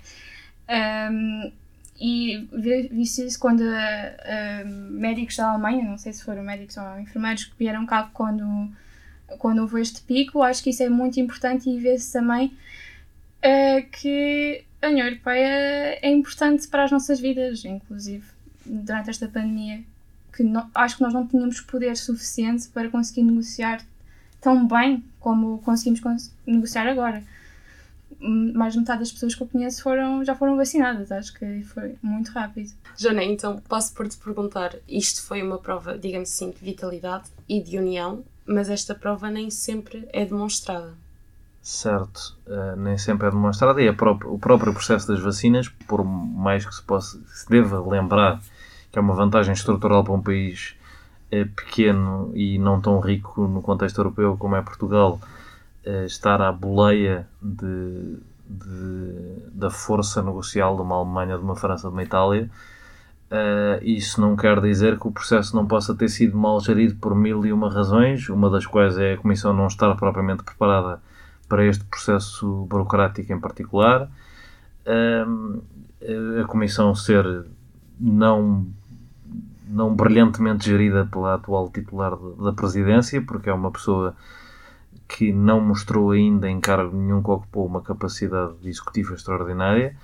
Um, 0.69 1.53
e 1.99 2.47
vi-se 2.91 3.27
isso 3.27 3.39
quando 3.39 3.63
uh, 3.63 4.69
médicos 4.91 5.37
da 5.37 5.51
Alemanha, 5.51 5.85
não 5.85 5.97
sei 5.97 6.13
se 6.13 6.23
foram 6.23 6.43
médicos 6.43 6.77
ou 6.77 7.01
enfermeiros, 7.01 7.45
que 7.45 7.55
vieram 7.59 7.87
cá 7.87 8.11
quando 8.13 8.45
quando 9.39 9.61
houve 9.61 9.81
este 9.81 10.03
pico. 10.03 10.43
Acho 10.43 10.63
que 10.63 10.71
isso 10.71 10.83
é 10.83 10.89
muito 10.89 11.19
importante 11.19 11.69
e 11.69 11.79
vê-se 11.79 12.13
também 12.13 12.47
uh, 13.39 13.91
que 13.91 14.65
a 14.81 14.89
União 14.89 15.07
Europeia 15.07 15.99
é 16.03 16.11
importante 16.11 16.69
para 16.69 16.85
as 16.85 16.91
nossas 16.91 17.19
vidas, 17.19 17.65
inclusive 17.65 18.25
durante 18.65 19.11
esta 19.11 19.27
pandemia. 19.27 19.83
Que 20.33 20.43
não, 20.43 20.71
acho 20.75 20.97
que 20.97 21.03
nós 21.03 21.15
não 21.15 21.27
tínhamos 21.27 21.61
poder 21.63 21.97
suficiente 21.97 22.69
para 22.69 22.91
conseguir 22.91 23.23
negociar 23.23 23.81
tão 24.41 24.67
bem 24.67 25.03
como 25.19 25.59
conseguimos 25.59 26.31
negociar 26.47 26.87
agora. 26.87 27.23
Mais 28.19 28.73
de 28.73 28.81
metade 28.81 29.01
das 29.01 29.13
pessoas 29.13 29.35
que 29.35 29.43
eu 29.43 29.47
conheço 29.47 29.83
foram, 29.83 30.25
já 30.25 30.35
foram 30.35 30.57
vacinadas, 30.57 31.13
acho 31.13 31.35
que 31.35 31.63
foi 31.65 31.97
muito 32.03 32.31
rápido. 32.33 32.73
Jana, 32.97 33.23
então 33.23 33.59
posso 33.69 33.93
por-te 33.95 34.17
perguntar: 34.17 34.75
isto 34.89 35.23
foi 35.23 35.43
uma 35.43 35.59
prova, 35.59 35.99
digamos 35.99 36.31
assim, 36.31 36.51
de 36.51 36.59
vitalidade 36.59 37.31
e 37.49 37.61
de 37.61 37.79
união 37.79 38.25
mas 38.47 38.71
esta 38.71 38.95
prova 38.95 39.29
nem 39.29 39.51
sempre 39.51 40.09
é 40.13 40.25
demonstrada. 40.25 40.95
Certo, 41.61 42.37
uh, 42.47 42.77
nem 42.77 42.97
sempre 42.97 43.27
é 43.27 43.31
demonstrada 43.31 43.83
e 43.83 43.93
própria, 43.93 44.31
o 44.31 44.39
próprio 44.39 44.73
processo 44.73 45.09
das 45.09 45.19
vacinas, 45.19 45.69
por 45.69 46.05
mais 46.05 46.65
que 46.65 46.73
se, 46.73 46.83
possa, 46.83 47.19
se 47.27 47.49
deva 47.49 47.81
lembrar 47.81 48.41
que 48.93 48.99
é 48.99 49.03
uma 49.03 49.15
vantagem 49.15 49.53
estrutural 49.53 50.05
para 50.05 50.13
um 50.13 50.23
país 50.23 50.77
uh, 51.33 51.49
pequeno 51.57 52.31
e 52.35 52.57
não 52.59 52.81
tão 52.81 53.01
rico 53.01 53.49
no 53.49 53.61
contexto 53.61 53.99
europeu 53.99 54.37
como 54.39 54.55
é 54.55 54.63
Portugal, 54.63 55.19
estar 56.07 56.41
à 56.41 56.51
boleia 56.51 57.29
de, 57.41 58.19
de, 58.49 59.51
da 59.53 59.71
força 59.71 60.23
negocial 60.23 60.77
de 60.77 60.83
uma 60.83 60.97
Alemanha, 60.97 61.37
de 61.39 61.45
uma 61.45 61.57
França, 61.57 61.89
de 61.89 61.95
uma 61.95 62.03
Itália, 62.03 62.51
Uh, 63.29 63.83
isso 63.83 64.21
não 64.21 64.37
quer 64.37 64.61
dizer 64.61 65.01
que 65.01 65.09
o 65.09 65.11
processo 65.11 65.57
não 65.57 65.67
possa 65.67 65.93
ter 65.97 66.09
sido 66.09 66.39
mal 66.39 66.61
gerido 66.61 66.95
por 66.95 67.13
mil 67.13 67.45
e 67.45 67.53
uma 67.53 67.69
razões, 67.69 68.29
uma 68.29 68.49
das 68.49 68.65
quais 68.67 68.97
é 68.99 69.15
a 69.15 69.17
Comissão 69.17 69.53
não 69.53 69.67
estar 69.67 69.93
propriamente 69.97 70.45
preparada 70.45 71.03
para 71.49 71.65
este 71.67 71.85
processo 71.85 72.67
burocrático 72.71 73.33
em 73.33 73.41
particular, 73.41 74.09
uh, 74.87 75.63
a 76.41 76.45
Comissão 76.47 76.95
ser 76.95 77.47
não, 77.99 78.65
não 79.67 79.97
brilhantemente 79.97 80.67
gerida 80.67 81.05
pela 81.11 81.35
atual 81.35 81.69
titular 81.69 82.17
da 82.17 82.53
presidência, 82.53 83.21
porque 83.23 83.51
é 83.51 83.53
uma 83.53 83.73
pessoa 83.73 84.15
que 85.09 85.33
não 85.33 85.61
mostrou 85.61 86.11
ainda 86.11 86.49
em 86.49 86.61
cargo 86.61 86.97
nenhum 86.97 87.23
que 87.23 87.31
ocupou 87.31 87.67
uma 87.67 87.81
capacidade 87.81 88.55
executiva 88.65 89.15
extraordinária 89.15 89.97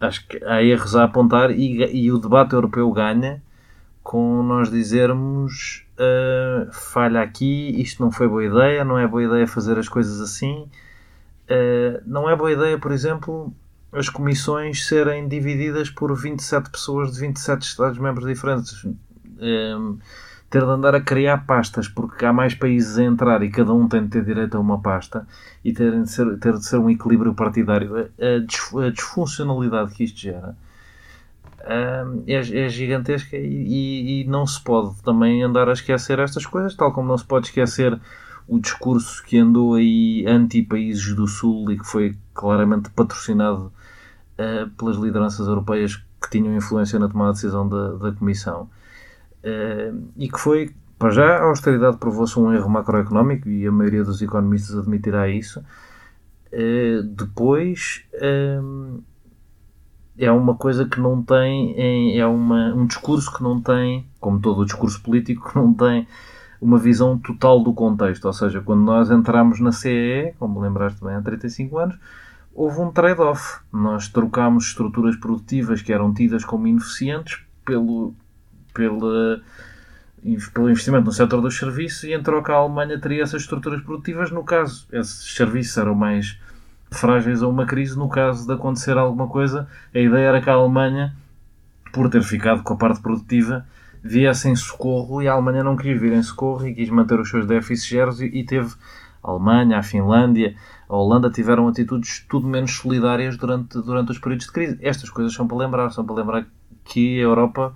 acho 0.00 0.26
que 0.26 0.42
há 0.44 0.62
erros 0.62 0.96
a 0.96 1.04
apontar 1.04 1.50
e, 1.50 1.84
e 1.84 2.12
o 2.12 2.18
debate 2.18 2.54
europeu 2.54 2.90
ganha 2.92 3.42
com 4.02 4.42
nós 4.42 4.70
dizermos 4.70 5.86
uh, 5.98 6.70
falha 6.70 7.22
aqui, 7.22 7.80
isto 7.80 8.02
não 8.02 8.12
foi 8.12 8.28
boa 8.28 8.44
ideia, 8.44 8.84
não 8.84 8.98
é 8.98 9.08
boa 9.08 9.24
ideia 9.24 9.46
fazer 9.46 9.78
as 9.78 9.88
coisas 9.88 10.20
assim. 10.20 10.68
Uh, 11.48 12.02
não 12.04 12.28
é 12.28 12.36
boa 12.36 12.52
ideia, 12.52 12.78
por 12.78 12.92
exemplo, 12.92 13.52
as 13.90 14.10
comissões 14.10 14.86
serem 14.86 15.26
divididas 15.26 15.88
por 15.88 16.14
27 16.14 16.70
pessoas 16.70 17.12
de 17.12 17.20
27 17.20 17.62
Estados-membros 17.62 18.26
diferentes. 18.26 18.84
Uh, 18.84 19.98
ter 20.54 20.64
de 20.64 20.70
andar 20.70 20.94
a 20.94 21.00
criar 21.00 21.38
pastas, 21.46 21.88
porque 21.88 22.24
há 22.24 22.32
mais 22.32 22.54
países 22.54 22.96
a 22.96 23.02
entrar 23.02 23.42
e 23.42 23.50
cada 23.50 23.74
um 23.74 23.88
tem 23.88 24.04
de 24.04 24.10
ter 24.10 24.24
direito 24.24 24.56
a 24.56 24.60
uma 24.60 24.80
pasta 24.80 25.26
e 25.64 25.72
ter 25.72 26.00
de 26.00 26.08
ser, 26.08 26.38
ter 26.38 26.52
de 26.52 26.64
ser 26.64 26.78
um 26.78 26.88
equilíbrio 26.88 27.34
partidário. 27.34 27.96
A, 27.96 28.88
disfuncionalidade 28.88 29.92
que 29.92 30.04
isto 30.04 30.20
gera 30.20 30.56
é, 31.58 32.04
é 32.28 32.68
gigantesca 32.68 33.36
e, 33.36 34.22
e, 34.22 34.24
não 34.28 34.46
se 34.46 34.62
pode 34.62 34.94
também 35.02 35.42
andar 35.42 35.68
a 35.68 35.72
esquecer 35.72 36.20
estas 36.20 36.46
coisas, 36.46 36.76
tal 36.76 36.92
como 36.92 37.08
não 37.08 37.18
se 37.18 37.24
pode 37.24 37.48
esquecer 37.48 38.00
o 38.46 38.60
discurso 38.60 39.24
que 39.24 39.36
andou 39.36 39.74
aí 39.74 40.24
anti-países 40.24 41.16
do 41.16 41.26
Sul 41.26 41.68
e 41.72 41.78
que 41.80 41.84
foi 41.84 42.16
claramente 42.32 42.90
patrocinado 42.90 43.72
uh, 44.38 44.70
pelas 44.78 44.98
lideranças 44.98 45.48
europeias 45.48 45.96
que 45.96 46.30
tinham 46.30 46.54
influência 46.54 46.96
na 47.00 47.08
tomada 47.08 47.32
de 47.32 47.38
decisão 47.38 47.68
da, 47.68 47.94
da 47.94 48.12
Comissão. 48.12 48.68
Uh, 49.44 50.08
e 50.16 50.28
que 50.28 50.40
foi, 50.40 50.74
para 50.98 51.10
já, 51.10 51.36
a 51.36 51.42
austeridade 51.44 51.98
provou-se 51.98 52.38
um 52.38 52.52
erro 52.52 52.70
macroeconómico 52.70 53.48
e 53.48 53.66
a 53.66 53.72
maioria 53.72 54.02
dos 54.02 54.22
economistas 54.22 54.78
admitirá 54.78 55.28
isso. 55.28 55.62
Uh, 56.50 57.02
depois, 57.02 58.04
uh, 58.14 59.02
é 60.16 60.32
uma 60.32 60.54
coisa 60.54 60.86
que 60.86 60.98
não 60.98 61.22
tem, 61.22 62.18
é 62.18 62.26
uma, 62.26 62.72
um 62.74 62.86
discurso 62.86 63.32
que 63.36 63.42
não 63.42 63.60
tem, 63.60 64.06
como 64.18 64.40
todo 64.40 64.62
o 64.62 64.64
discurso 64.64 65.02
político, 65.02 65.46
que 65.50 65.56
não 65.56 65.74
tem 65.74 66.08
uma 66.60 66.78
visão 66.78 67.18
total 67.18 67.62
do 67.62 67.74
contexto. 67.74 68.24
Ou 68.24 68.32
seja, 68.32 68.62
quando 68.62 68.82
nós 68.82 69.10
entramos 69.10 69.60
na 69.60 69.72
CEE, 69.72 70.32
como 70.38 70.60
lembraste 70.60 71.04
bem, 71.04 71.16
há 71.16 71.20
35 71.20 71.78
anos, 71.78 71.98
houve 72.54 72.80
um 72.80 72.90
trade-off. 72.90 73.60
Nós 73.70 74.08
trocámos 74.08 74.68
estruturas 74.68 75.16
produtivas 75.16 75.82
que 75.82 75.92
eram 75.92 76.14
tidas 76.14 76.44
como 76.44 76.66
ineficientes 76.66 77.44
pelo, 77.64 78.14
pela, 78.74 79.40
pelo 80.52 80.70
investimento 80.70 81.04
no 81.04 81.12
setor 81.12 81.40
dos 81.40 81.56
serviços 81.56 82.04
e 82.04 82.12
em 82.12 82.22
troca 82.22 82.52
a 82.52 82.56
Alemanha 82.56 83.00
teria 83.00 83.22
essas 83.22 83.42
estruturas 83.42 83.80
produtivas. 83.82 84.30
No 84.30 84.44
caso, 84.44 84.86
esses 84.92 85.34
serviços 85.34 85.76
eram 85.78 85.94
mais 85.94 86.38
frágeis 86.90 87.42
a 87.42 87.48
uma 87.48 87.64
crise. 87.64 87.96
No 87.96 88.08
caso 88.08 88.46
de 88.46 88.52
acontecer 88.52 88.98
alguma 88.98 89.28
coisa, 89.28 89.68
a 89.94 89.98
ideia 89.98 90.28
era 90.28 90.42
que 90.42 90.50
a 90.50 90.54
Alemanha, 90.54 91.14
por 91.92 92.10
ter 92.10 92.22
ficado 92.22 92.62
com 92.62 92.74
a 92.74 92.76
parte 92.76 93.00
produtiva, 93.00 93.64
viesse 94.02 94.48
em 94.48 94.56
socorro 94.56 95.22
e 95.22 95.28
a 95.28 95.32
Alemanha 95.32 95.64
não 95.64 95.76
quis 95.76 95.98
vir 95.98 96.12
em 96.12 96.22
socorro 96.22 96.66
e 96.66 96.74
quis 96.74 96.90
manter 96.90 97.18
os 97.18 97.30
seus 97.30 97.46
déficits 97.46 97.88
zeros 97.88 98.20
e, 98.20 98.26
e 98.26 98.44
teve 98.44 98.74
a 99.22 99.30
Alemanha, 99.30 99.78
a 99.78 99.82
Finlândia, 99.82 100.54
a 100.86 100.94
Holanda 100.94 101.30
tiveram 101.30 101.66
atitudes 101.66 102.24
tudo 102.28 102.46
menos 102.46 102.72
solidárias 102.72 103.38
durante, 103.38 103.80
durante 103.80 104.12
os 104.12 104.18
períodos 104.18 104.46
de 104.46 104.52
crise. 104.52 104.78
Estas 104.82 105.08
coisas 105.08 105.32
são 105.32 105.48
para 105.48 105.56
lembrar, 105.56 105.90
são 105.90 106.04
para 106.04 106.16
lembrar 106.16 106.46
que 106.84 107.18
a 107.18 107.22
Europa 107.22 107.74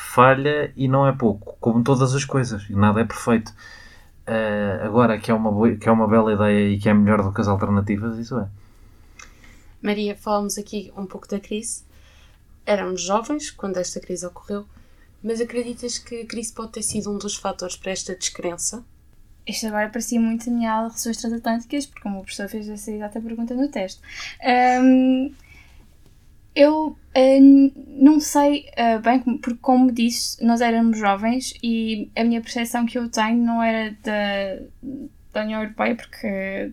falha 0.00 0.72
e 0.76 0.88
não 0.88 1.06
é 1.06 1.12
pouco, 1.12 1.56
como 1.60 1.82
todas 1.84 2.14
as 2.14 2.24
coisas, 2.24 2.68
e 2.68 2.74
nada 2.74 3.00
é 3.00 3.04
perfeito. 3.04 3.54
Uh, 4.26 4.84
agora, 4.84 5.18
que 5.18 5.30
é, 5.30 5.34
uma 5.34 5.50
boa, 5.50 5.74
que 5.74 5.88
é 5.88 5.92
uma 5.92 6.06
bela 6.06 6.32
ideia 6.32 6.68
e 6.70 6.78
que 6.78 6.88
é 6.88 6.94
melhor 6.94 7.22
do 7.22 7.32
que 7.32 7.40
as 7.40 7.48
alternativas, 7.48 8.18
isso 8.18 8.38
é. 8.38 8.48
Maria, 9.82 10.14
falamos 10.14 10.58
aqui 10.58 10.92
um 10.96 11.06
pouco 11.06 11.26
da 11.28 11.40
crise. 11.40 11.82
Éramos 12.66 13.02
jovens 13.02 13.50
quando 13.50 13.78
esta 13.78 13.98
crise 13.98 14.26
ocorreu, 14.26 14.66
mas 15.22 15.40
acreditas 15.40 15.98
que 15.98 16.22
a 16.22 16.26
crise 16.26 16.52
pode 16.52 16.72
ter 16.72 16.82
sido 16.82 17.10
um 17.10 17.18
dos 17.18 17.36
fatores 17.36 17.76
para 17.76 17.92
esta 17.92 18.14
descrença? 18.14 18.84
Isto 19.46 19.66
agora 19.66 19.88
parecia 19.88 20.20
muito 20.20 20.48
a 20.48 20.52
minha 20.52 20.70
aula 20.70 20.88
de 20.88 20.94
relações 20.94 21.16
transatlânticas, 21.16 21.86
porque 21.86 22.06
o 22.06 22.10
meu 22.10 22.20
professor 22.20 22.48
fez 22.48 22.68
essa 22.68 22.90
exata 22.92 23.20
pergunta 23.20 23.54
no 23.54 23.68
teste. 23.68 24.00
Um, 24.82 25.32
Eu 26.54 26.88
uh, 26.88 27.72
não 27.86 28.18
sei 28.20 28.66
uh, 28.70 29.00
bem, 29.00 29.20
porque 29.38 29.58
como 29.60 29.92
disse, 29.92 30.44
nós 30.44 30.60
éramos 30.60 30.98
jovens 30.98 31.54
e 31.62 32.10
a 32.16 32.24
minha 32.24 32.40
percepção 32.40 32.86
que 32.86 32.98
eu 32.98 33.08
tenho 33.08 33.38
não 33.38 33.62
era 33.62 33.96
da, 34.02 34.64
da 35.32 35.42
União 35.42 35.62
Europeia, 35.62 35.94
porque 35.94 36.72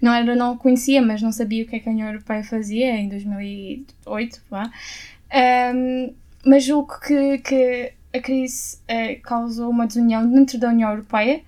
não 0.00 0.12
era, 0.12 0.34
não 0.34 0.56
conhecia, 0.56 1.00
mas 1.00 1.22
não 1.22 1.32
sabia 1.32 1.64
o 1.64 1.66
que, 1.66 1.76
é 1.76 1.80
que 1.80 1.88
a 1.88 1.92
União 1.92 2.08
Europeia 2.08 2.42
fazia 2.42 2.96
em 2.96 3.08
2008. 3.08 4.42
Um, 5.34 6.14
mas 6.44 6.64
julgo 6.64 6.98
que, 7.00 7.38
que 7.38 7.92
a 8.12 8.20
crise 8.20 8.78
uh, 8.78 9.20
causou 9.22 9.70
uma 9.70 9.86
desunião 9.86 10.28
dentro 10.28 10.58
da 10.58 10.68
União 10.68 10.90
Europeia 10.90 11.42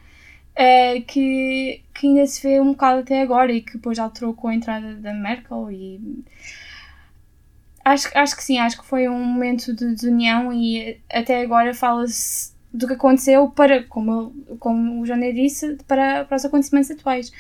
uh, 0.55 1.03
que, 1.07 1.83
que 1.93 2.07
ainda 2.07 2.27
se 2.27 2.43
vê 2.47 2.61
um 2.61 2.73
bocado 2.73 3.01
até 3.01 3.21
agora 3.21 3.53
e 3.53 3.61
que 3.61 3.73
depois 3.73 3.99
alterou 3.99 4.35
com 4.35 4.49
a 4.49 4.55
entrada 4.55 4.95
da 4.95 5.13
Merkel 5.13 5.71
e 5.71 6.25
acho, 7.85 8.09
acho 8.15 8.37
que 8.37 8.43
sim, 8.43 8.59
acho 8.59 8.81
que 8.81 8.87
foi 8.87 9.09
um 9.09 9.25
momento 9.25 9.75
de 9.75 9.95
desunião 9.95 10.53
e 10.53 10.99
até 11.13 11.43
agora 11.43 11.75
fala-se 11.75 12.53
do 12.73 12.87
que 12.89 12.95
aconteceu 12.95 13.49
para, 13.49 13.85
como, 13.85 14.35
como 14.59 15.01
o 15.01 15.07
Joné 15.07 15.33
disse, 15.33 15.77
para, 15.87 16.25
para 16.25 16.37
os 16.37 16.45
acontecimentos 16.45 16.91
atuais. 16.91 17.33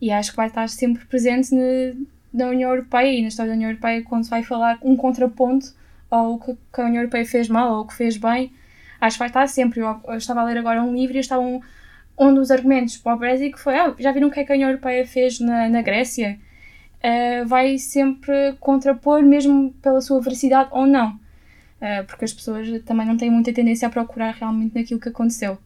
E 0.00 0.10
acho 0.10 0.30
que 0.32 0.36
vai 0.36 0.48
estar 0.48 0.68
sempre 0.68 1.04
presente 1.06 1.54
na, 1.54 2.44
na 2.44 2.50
União 2.50 2.70
Europeia 2.70 3.18
e 3.18 3.22
na 3.22 3.28
história 3.28 3.52
da 3.52 3.56
União 3.56 3.70
Europeia 3.70 4.02
quando 4.02 4.24
se 4.24 4.30
vai 4.30 4.42
falar 4.42 4.78
um 4.82 4.96
contraponto 4.96 5.72
ao 6.10 6.38
que, 6.38 6.56
que 6.72 6.80
a 6.80 6.84
União 6.84 7.00
Europeia 7.00 7.24
fez 7.24 7.48
mal 7.48 7.72
ou 7.72 7.80
o 7.82 7.86
que 7.86 7.94
fez 7.94 8.16
bem. 8.16 8.52
Acho 9.00 9.16
que 9.16 9.20
vai 9.20 9.28
estar 9.28 9.46
sempre. 9.48 9.80
Eu, 9.80 10.00
eu 10.06 10.16
estava 10.16 10.40
a 10.40 10.44
ler 10.44 10.58
agora 10.58 10.82
um 10.82 10.94
livro 10.94 11.16
e 11.16 11.20
estava 11.20 11.40
um, 11.42 11.60
um 12.18 12.34
dos 12.34 12.50
argumentos 12.50 12.98
para 12.98 13.14
o 13.14 13.18
Brexit 13.18 13.58
foi: 13.58 13.76
ah, 13.78 13.94
já 13.98 14.12
viram 14.12 14.28
o 14.28 14.30
que 14.30 14.40
é 14.40 14.44
que 14.44 14.52
a 14.52 14.54
União 14.54 14.68
Europeia 14.68 15.06
fez 15.06 15.40
na, 15.40 15.68
na 15.68 15.82
Grécia? 15.82 16.38
Uh, 17.04 17.46
vai 17.46 17.78
sempre 17.78 18.54
contrapor, 18.58 19.22
mesmo 19.22 19.72
pela 19.82 20.00
sua 20.00 20.20
veracidade 20.20 20.70
ou 20.72 20.86
não. 20.86 21.10
Uh, 21.80 22.04
porque 22.06 22.24
as 22.24 22.32
pessoas 22.32 22.66
também 22.84 23.06
não 23.06 23.16
têm 23.16 23.30
muita 23.30 23.52
tendência 23.52 23.86
a 23.86 23.90
procurar 23.90 24.32
realmente 24.32 24.74
naquilo 24.74 24.98
que 24.98 25.10
aconteceu. 25.10 25.58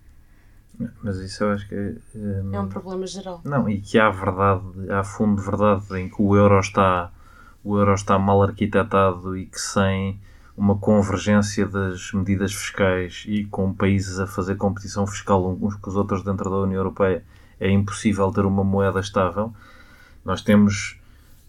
Mas 1.03 1.17
isso 1.17 1.45
eu 1.45 1.53
acho 1.53 1.69
que. 1.69 1.97
Um, 2.15 2.55
é 2.55 2.61
um 2.61 2.69
problema 2.69 3.07
geral. 3.07 3.41
Não, 3.45 3.69
e 3.69 3.81
que 3.81 3.99
há 3.99 4.11
verdade, 4.11 4.63
há 4.91 5.03
fundo 5.03 5.41
de 5.41 5.49
verdade 5.49 6.01
em 6.01 6.09
que 6.09 6.21
o 6.23 6.37
euro 6.37 6.59
está, 6.59 7.11
o 7.65 7.77
euro 7.79 7.95
está 7.95 8.19
mal 8.19 8.43
arquitetado 8.43 9.37
e 9.37 9.47
que 9.47 9.61
sem 9.61 10.21
uma 10.57 10.77
convergência 10.77 11.67
das 11.67 12.13
medidas 12.13 12.53
fiscais 12.53 13.25
e 13.29 13.45
com 13.45 13.73
países 13.73 14.19
a 14.19 14.27
fazer 14.27 14.57
competição 14.57 15.07
fiscal 15.07 15.57
uns 15.61 15.77
com 15.77 15.91
os 15.91 15.97
outros 15.97 16.25
dentro 16.25 16.51
da 16.51 16.57
União 16.57 16.79
Europeia 16.79 17.25
é 17.61 17.71
impossível 17.71 18.31
ter 18.33 18.45
uma 18.45 18.65
moeda 18.65 18.99
estável. 18.99 19.53
Nós 20.25 20.43
temos 20.43 20.98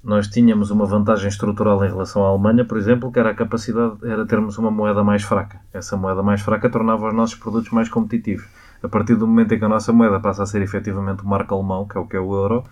nós 0.03 0.27
tínhamos 0.27 0.71
uma 0.71 0.85
vantagem 0.85 1.27
estrutural 1.27 1.83
em 1.83 1.89
relação 1.89 2.25
à 2.25 2.29
Alemanha, 2.29 2.63
por 2.63 2.77
exemplo, 2.77 3.11
que 3.11 3.19
era 3.19 3.31
a 3.31 3.35
capacidade, 3.35 3.97
era 4.03 4.25
termos 4.25 4.57
uma 4.57 4.71
moeda 4.71 5.03
mais 5.03 5.23
fraca. 5.23 5.59
Essa 5.73 5.97
moeda 5.97 6.23
mais 6.23 6.41
fraca 6.41 6.69
tornava 6.69 7.07
os 7.07 7.13
nossos 7.13 7.35
produtos 7.35 7.71
mais 7.71 7.89
competitivos. 7.89 8.45
A 8.81 8.87
partir 8.87 9.15
do 9.15 9.27
momento 9.27 9.53
em 9.53 9.59
que 9.59 9.65
a 9.65 9.69
nossa 9.69 9.91
moeda 9.91 10.19
passa 10.19 10.43
a 10.43 10.45
ser 10.45 10.61
efetivamente 10.61 11.23
o 11.23 11.27
marco 11.27 11.53
alemão, 11.53 11.85
que 11.85 11.97
é 11.97 11.99
o 11.99 12.07
que 12.07 12.15
é 12.15 12.19
o 12.19 12.33
euro, 12.33 12.63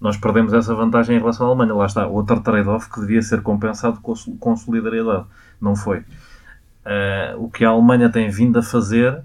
nós 0.00 0.16
perdemos 0.16 0.52
essa 0.52 0.72
vantagem 0.72 1.16
em 1.16 1.18
relação 1.18 1.46
à 1.46 1.48
Alemanha. 1.48 1.74
Lá 1.74 1.86
está, 1.86 2.06
outro 2.06 2.40
trade-off 2.40 2.88
que 2.88 3.00
devia 3.00 3.20
ser 3.22 3.42
compensado 3.42 4.00
com 4.00 4.56
solidariedade. 4.56 5.24
Não 5.60 5.74
foi. 5.74 5.98
Uh, 5.98 7.38
o 7.38 7.50
que 7.50 7.64
a 7.64 7.70
Alemanha 7.70 8.08
tem 8.08 8.30
vindo 8.30 8.56
a 8.56 8.62
fazer, 8.62 9.20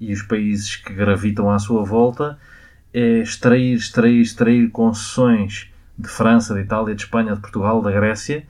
e 0.00 0.14
os 0.14 0.22
países 0.22 0.76
que 0.76 0.94
gravitam 0.94 1.50
à 1.50 1.58
sua 1.58 1.84
volta, 1.84 2.38
é 2.94 3.18
extrair, 3.18 3.74
extrair, 3.74 4.22
extrair 4.22 4.70
concessões 4.70 5.70
de 5.98 6.08
França, 6.08 6.54
de 6.54 6.60
Itália, 6.60 6.94
de 6.94 7.02
Espanha, 7.02 7.34
de 7.34 7.40
Portugal, 7.40 7.80
da 7.80 7.90
Grécia, 7.90 8.46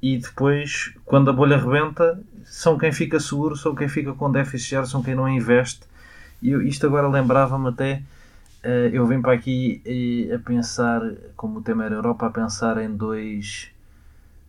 e 0.00 0.18
depois, 0.18 0.94
quando 1.04 1.30
a 1.30 1.32
bolha 1.32 1.58
rebenta, 1.58 2.20
são 2.44 2.78
quem 2.78 2.92
fica 2.92 3.18
seguro, 3.18 3.56
são 3.56 3.74
quem 3.74 3.88
fica 3.88 4.12
com 4.12 4.30
déficit 4.30 4.70
zero, 4.70 4.86
são 4.86 5.02
quem 5.02 5.14
não 5.14 5.28
investe. 5.28 5.80
E 6.40 6.50
isto 6.68 6.86
agora 6.86 7.08
lembrava-me 7.08 7.68
até, 7.68 8.02
uh, 8.64 8.88
eu 8.92 9.06
vim 9.06 9.20
para 9.20 9.32
aqui 9.32 9.82
uh, 10.30 10.34
a 10.34 10.38
pensar, 10.38 11.02
como 11.36 11.58
o 11.58 11.62
tema 11.62 11.84
era 11.84 11.94
Europa, 11.94 12.26
a 12.26 12.30
pensar 12.30 12.78
em 12.78 12.94
dois, 12.94 13.70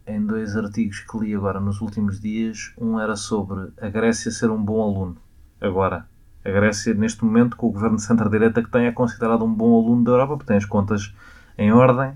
em 0.06 0.24
dois 0.26 0.56
artigos 0.56 1.00
que 1.00 1.18
li 1.18 1.34
agora 1.34 1.60
nos 1.60 1.82
últimos 1.82 2.20
dias. 2.20 2.74
Um 2.78 3.00
era 3.00 3.16
sobre 3.16 3.70
a 3.82 3.90
Grécia 3.90 4.32
ser 4.32 4.50
um 4.52 4.62
bom 4.62 4.82
aluno. 4.82 5.18
Agora, 5.60 6.06
a 6.46 6.50
Grécia, 6.50 6.94
neste 6.94 7.26
momento, 7.26 7.56
com 7.56 7.68
o 7.68 7.72
governo 7.72 7.96
de 7.96 8.04
centro-direita 8.04 8.62
que 8.62 8.70
tem, 8.70 8.86
é 8.86 8.92
considerado 8.92 9.44
um 9.44 9.54
bom 9.54 9.82
aluno 9.82 10.04
da 10.04 10.12
Europa, 10.12 10.38
porque 10.38 10.48
tem 10.48 10.58
as 10.58 10.66
contas 10.66 11.14
em 11.58 11.72
ordem 11.72 12.14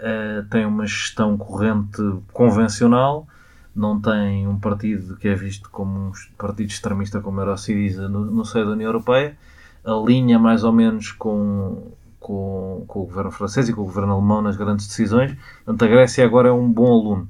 uh, 0.00 0.44
tem 0.50 0.64
uma 0.64 0.86
gestão 0.86 1.36
corrente 1.36 2.02
convencional, 2.32 3.26
não 3.74 4.00
tem 4.00 4.48
um 4.48 4.58
partido 4.58 5.16
que 5.16 5.28
é 5.28 5.34
visto 5.34 5.68
como 5.70 6.08
um 6.08 6.12
partido 6.38 6.70
extremista 6.70 7.20
como 7.20 7.40
era 7.40 7.52
o 7.52 7.56
Siriza 7.56 8.08
no, 8.08 8.24
no 8.24 8.44
seio 8.44 8.64
da 8.64 8.72
União 8.72 8.88
Europeia, 8.88 9.36
alinha 9.84 10.38
mais 10.38 10.64
ou 10.64 10.72
menos 10.72 11.12
com, 11.12 11.92
com, 12.18 12.84
com, 12.88 13.00
o 13.00 13.04
governo 13.04 13.30
francês 13.30 13.68
e 13.68 13.72
com 13.72 13.82
o 13.82 13.84
governo 13.84 14.14
alemão 14.14 14.42
nas 14.42 14.56
grandes 14.56 14.88
decisões. 14.88 15.36
Portanto, 15.64 15.84
a 15.84 15.88
Grécia 15.88 16.24
agora 16.24 16.48
é 16.48 16.52
um 16.52 16.70
bom 16.70 16.86
aluno. 16.86 17.28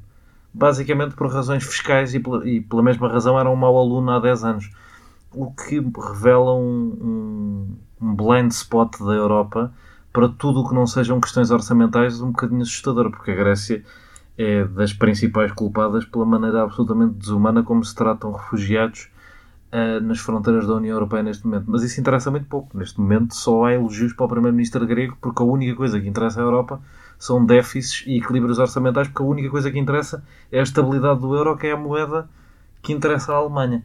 Basicamente 0.54 1.14
por 1.14 1.30
razões 1.30 1.64
fiscais 1.64 2.14
e 2.14 2.20
pela, 2.20 2.48
e 2.48 2.60
pela 2.60 2.82
mesma 2.82 3.08
razão 3.08 3.38
era 3.38 3.50
um 3.50 3.56
mau 3.56 3.76
aluno 3.76 4.10
há 4.10 4.18
10 4.18 4.44
anos. 4.44 4.70
O 5.34 5.50
que 5.50 5.80
revela 5.80 6.54
um, 6.54 7.76
um, 8.00 8.06
um 8.06 8.14
blind 8.14 8.50
spot 8.52 8.98
da 9.00 9.12
Europa 9.12 9.70
para 10.16 10.30
tudo 10.30 10.62
o 10.62 10.66
que 10.66 10.74
não 10.74 10.86
sejam 10.86 11.20
questões 11.20 11.50
orçamentais 11.50 12.22
um 12.22 12.28
bocadinho 12.28 12.62
assustador, 12.62 13.10
porque 13.10 13.32
a 13.32 13.34
Grécia 13.34 13.84
é 14.38 14.64
das 14.64 14.90
principais 14.90 15.52
culpadas 15.52 16.06
pela 16.06 16.24
maneira 16.24 16.62
absolutamente 16.62 17.18
desumana 17.18 17.62
como 17.62 17.84
se 17.84 17.94
tratam 17.94 18.32
refugiados 18.32 19.10
uh, 19.70 20.00
nas 20.00 20.18
fronteiras 20.18 20.66
da 20.66 20.72
União 20.72 20.94
Europeia 20.94 21.22
neste 21.22 21.44
momento. 21.44 21.66
Mas 21.68 21.82
isso 21.82 22.00
interessa 22.00 22.30
muito 22.30 22.46
pouco. 22.46 22.78
Neste 22.78 22.98
momento 22.98 23.34
só 23.34 23.66
há 23.66 23.74
elogios 23.74 24.14
para 24.14 24.24
o 24.24 24.28
primeiro-ministro 24.30 24.86
grego, 24.86 25.18
porque 25.20 25.42
a 25.42 25.44
única 25.44 25.76
coisa 25.76 26.00
que 26.00 26.08
interessa 26.08 26.40
à 26.40 26.44
Europa 26.44 26.80
são 27.18 27.44
déficits 27.44 28.02
e 28.06 28.16
equilíbrios 28.16 28.58
orçamentais, 28.58 29.08
porque 29.08 29.22
a 29.22 29.26
única 29.26 29.50
coisa 29.50 29.70
que 29.70 29.78
interessa 29.78 30.24
é 30.50 30.60
a 30.60 30.62
estabilidade 30.62 31.20
do 31.20 31.36
euro, 31.36 31.58
que 31.58 31.66
é 31.66 31.72
a 31.72 31.76
moeda 31.76 32.26
que 32.80 32.90
interessa 32.90 33.34
à 33.34 33.36
Alemanha. 33.36 33.84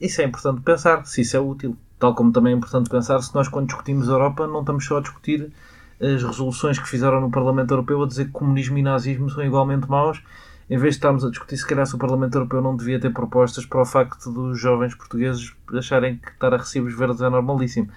Isso 0.00 0.20
é 0.20 0.24
importante 0.24 0.60
pensar, 0.60 1.06
se 1.06 1.20
isso 1.20 1.36
é 1.36 1.40
útil. 1.40 1.76
Tal 2.00 2.16
como 2.16 2.32
também 2.32 2.52
é 2.52 2.56
importante 2.56 2.90
pensar 2.90 3.20
se 3.20 3.32
nós, 3.32 3.46
quando 3.46 3.66
discutimos 3.66 4.08
a 4.08 4.12
Europa, 4.14 4.44
não 4.48 4.58
estamos 4.58 4.84
só 4.84 4.98
a 4.98 5.00
discutir 5.00 5.52
as 6.00 6.22
resoluções 6.22 6.78
que 6.78 6.88
fizeram 6.88 7.20
no 7.20 7.30
Parlamento 7.30 7.72
Europeu 7.72 8.02
a 8.02 8.06
dizer 8.06 8.26
que 8.26 8.30
comunismo 8.30 8.78
e 8.78 8.82
nazismo 8.82 9.28
são 9.28 9.44
igualmente 9.44 9.88
maus, 9.88 10.22
em 10.70 10.76
vez 10.76 10.94
de 10.94 10.98
estarmos 10.98 11.24
a 11.24 11.30
discutir 11.30 11.56
se 11.56 11.66
calhar 11.66 11.86
se 11.86 11.94
o 11.94 11.98
Parlamento 11.98 12.34
Europeu 12.36 12.60
não 12.60 12.76
devia 12.76 13.00
ter 13.00 13.10
propostas 13.10 13.66
para 13.66 13.80
o 13.80 13.84
facto 13.84 14.30
dos 14.30 14.60
jovens 14.60 14.94
portugueses 14.94 15.54
acharem 15.72 16.18
que 16.18 16.30
estar 16.30 16.52
a 16.54 16.58
recibos 16.58 16.96
verdes 16.96 17.20
é 17.20 17.28
normalíssimo. 17.28 17.88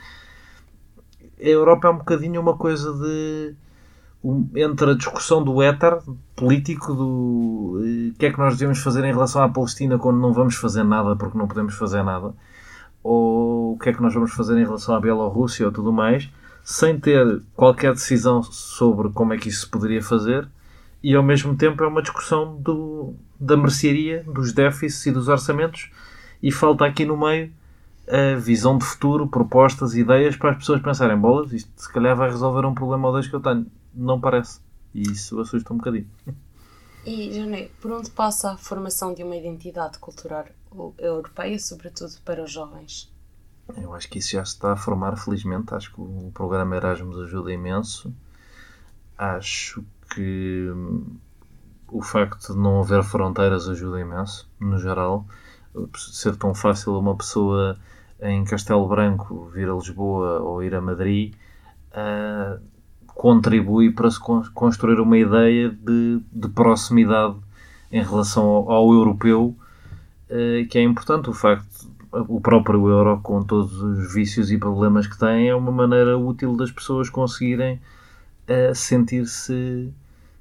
A 1.40 1.44
Europa 1.44 1.88
é 1.88 1.92
um 1.92 1.98
bocadinho 1.98 2.40
uma 2.42 2.56
coisa 2.56 2.94
de. 2.94 3.56
entre 4.56 4.92
a 4.92 4.94
discussão 4.96 5.44
do 5.44 5.62
éter 5.62 6.00
político, 6.36 6.94
do 6.94 7.82
eh, 7.84 8.14
que 8.18 8.28
é 8.28 8.32
que 8.32 8.40
nós 8.40 8.58
devemos 8.58 8.80
fazer 8.80 9.04
em 9.04 9.12
relação 9.12 9.44
à 9.44 9.50
Palestina 9.50 9.98
quando 9.98 10.20
não 10.20 10.32
vamos 10.32 10.56
fazer 10.56 10.84
nada 10.84 11.16
porque 11.16 11.38
não 11.38 11.48
podemos 11.48 11.76
fazer 11.76 12.04
nada, 12.04 12.34
ou 13.04 13.74
o 13.74 13.78
que 13.80 13.90
é 13.90 13.94
que 13.94 14.02
nós 14.02 14.14
vamos 14.14 14.32
fazer 14.32 14.58
em 14.58 14.64
relação 14.64 14.96
à 14.96 15.00
Bielorrússia 15.00 15.66
ou 15.66 15.72
tudo 15.72 15.92
mais 15.92 16.30
sem 16.72 16.98
ter 16.98 17.42
qualquer 17.54 17.92
decisão 17.94 18.42
sobre 18.42 19.10
como 19.10 19.34
é 19.34 19.38
que 19.38 19.50
isso 19.50 19.62
se 19.62 19.68
poderia 19.68 20.02
fazer 20.02 20.48
e 21.04 21.14
ao 21.14 21.22
mesmo 21.22 21.56
tempo 21.56 21.84
é 21.84 21.88
uma 21.88 22.02
discussão 22.02 22.56
do, 22.56 23.14
da 23.38 23.58
mercearia, 23.58 24.24
dos 24.24 24.54
déficits 24.54 25.06
e 25.06 25.12
dos 25.12 25.28
orçamentos 25.28 25.92
e 26.42 26.50
falta 26.50 26.86
aqui 26.86 27.06
no 27.06 27.18
meio 27.18 27.52
a 28.08 28.38
visão 28.38 28.78
de 28.78 28.86
futuro, 28.86 29.28
propostas, 29.28 29.96
ideias 29.96 30.38
para 30.38 30.52
as 30.52 30.58
pessoas 30.58 30.82
pensarem 30.82 31.18
bolas, 31.18 31.52
isto 31.52 31.70
se 31.76 31.92
calhar 31.92 32.16
vai 32.16 32.30
resolver 32.30 32.66
um 32.66 32.74
problema 32.74 33.08
ou 33.08 33.14
dois 33.14 33.28
que 33.28 33.36
eu 33.36 33.42
tenho. 33.42 33.66
Não 33.94 34.20
parece. 34.20 34.62
E 34.94 35.02
isso 35.02 35.40
assusta 35.40 35.74
um 35.74 35.78
bocadinho. 35.78 36.08
E, 37.06 37.34
Janê, 37.34 37.70
por 37.82 37.92
onde 37.92 38.10
passa 38.12 38.52
a 38.52 38.58
formação 38.58 39.14
de 39.14 39.24
uma 39.24 39.36
identidade 39.36 40.00
cultural 40.00 40.46
europeia, 40.98 41.60
sobretudo 41.60 42.14
para 42.24 42.44
os 42.44 42.52
jovens? 42.52 43.11
Eu 43.78 43.94
acho 43.94 44.10
que 44.10 44.20
isso 44.20 44.32
já 44.32 44.44
se 44.44 44.54
está 44.54 44.74
a 44.74 44.78
formar, 44.78 45.16
felizmente. 45.18 45.74
Acho 45.74 45.94
que 45.94 46.02
o 46.02 46.32
programa 46.34 46.76
Erasmus 46.76 47.20
ajuda 47.20 47.52
imenso. 47.52 48.14
Acho 49.18 49.84
que 50.14 50.70
hum, 50.74 51.18
o 51.88 52.02
facto 52.02 52.54
de 52.54 52.60
não 52.60 52.82
haver 52.82 53.04
fronteiras 53.04 53.68
ajuda 53.68 54.00
imenso, 54.00 54.50
no 54.60 54.78
geral. 54.80 55.26
Ser 55.96 56.36
tão 56.36 56.54
fácil 56.54 56.98
uma 56.98 57.16
pessoa 57.16 57.78
em 58.22 58.44
Castelo 58.44 58.88
Branco 58.88 59.50
vir 59.54 59.70
a 59.70 59.74
Lisboa 59.74 60.40
ou 60.42 60.64
ir 60.64 60.76
a 60.76 60.82
Madrid 60.82 61.34
uh, 61.92 62.62
contribui 63.08 63.92
para 63.92 64.10
se 64.10 64.20
construir 64.54 65.00
uma 65.00 65.18
ideia 65.18 65.70
de, 65.70 66.22
de 66.32 66.50
proximidade 66.50 67.36
em 67.92 68.04
relação 68.04 68.44
ao, 68.44 68.72
ao 68.72 68.94
europeu, 68.94 69.56
uh, 70.30 70.68
que 70.70 70.78
é 70.78 70.82
importante. 70.82 71.30
O 71.30 71.34
facto 71.34 71.91
o 72.12 72.42
próprio 72.42 72.90
euro, 72.90 73.20
com 73.22 73.42
todos 73.44 73.82
os 73.82 74.14
vícios 74.14 74.52
e 74.52 74.58
problemas 74.58 75.08
que 75.08 75.18
tem, 75.18 75.50
é 75.50 75.56
uma 75.56 75.72
maneira 75.72 76.18
útil 76.18 76.56
das 76.56 76.72
pessoas 76.72 77.10
conseguirem 77.10 77.80
uh, 78.50 78.76
sentir-se 78.76 79.94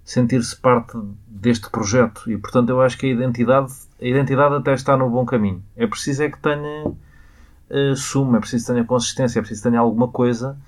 sentir-se 0.05 0.57
parte 0.57 0.99
deste 1.27 1.71
projeto. 1.71 2.29
E 2.31 2.37
portanto 2.37 2.71
eu 2.71 2.81
acho 2.81 2.99
que 2.99 3.07
a 3.07 3.11
identidade 3.11 3.73
a 4.01 4.05
identidade 4.05 4.55
até 4.55 4.75
está 4.75 4.97
no 4.97 5.09
bom 5.09 5.25
caminho. 5.25 5.63
É 5.77 5.87
preciso 5.87 6.25
é 6.25 6.31
que 6.31 6.39
tenha 6.39 6.89
uh, 6.89 7.97
sumo 7.97 8.37
é 8.37 8.41
preciso 8.41 8.67
que 8.67 8.73
tenha 8.73 8.85
consistência 8.85 9.39
é 9.39 9.43
preciso 9.43 9.63
que 9.63 9.69
tenha 9.69 9.81
alguma 9.81 10.09
coisa 10.09 10.59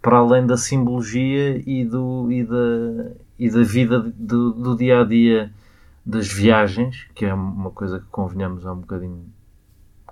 para 0.00 0.18
além 0.18 0.46
da 0.46 0.56
simbologia 0.56 1.62
e 1.68 1.84
do 1.84 2.30
e 2.30 2.44
da 2.44 3.12
e 3.38 3.50
da 3.50 3.62
vida 3.62 4.00
do, 4.00 4.52
do 4.52 4.76
dia 4.76 5.00
a 5.00 5.04
dia 5.04 5.52
das 6.04 6.28
viagens 6.28 7.06
que 7.14 7.26
é 7.26 7.34
uma 7.34 7.70
coisa 7.70 7.98
que 7.98 8.06
convenhamos 8.06 8.64
é 8.64 8.70
um 8.70 8.80
bocadinho 8.80 9.26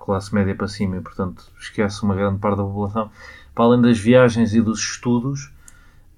classe 0.05 0.35
média 0.35 0.55
para 0.55 0.69
cima 0.69 0.97
e 0.97 1.01
portanto 1.01 1.45
esquece 1.59 2.03
uma 2.03 2.14
grande 2.14 2.38
parte 2.38 2.59
da 2.59 2.64
população 2.64 3.11
para 3.55 3.64
além 3.64 3.81
das 3.81 3.99
viagens 3.99 4.55
e 4.55 4.61
dos 4.61 4.81
estudos 4.81 5.53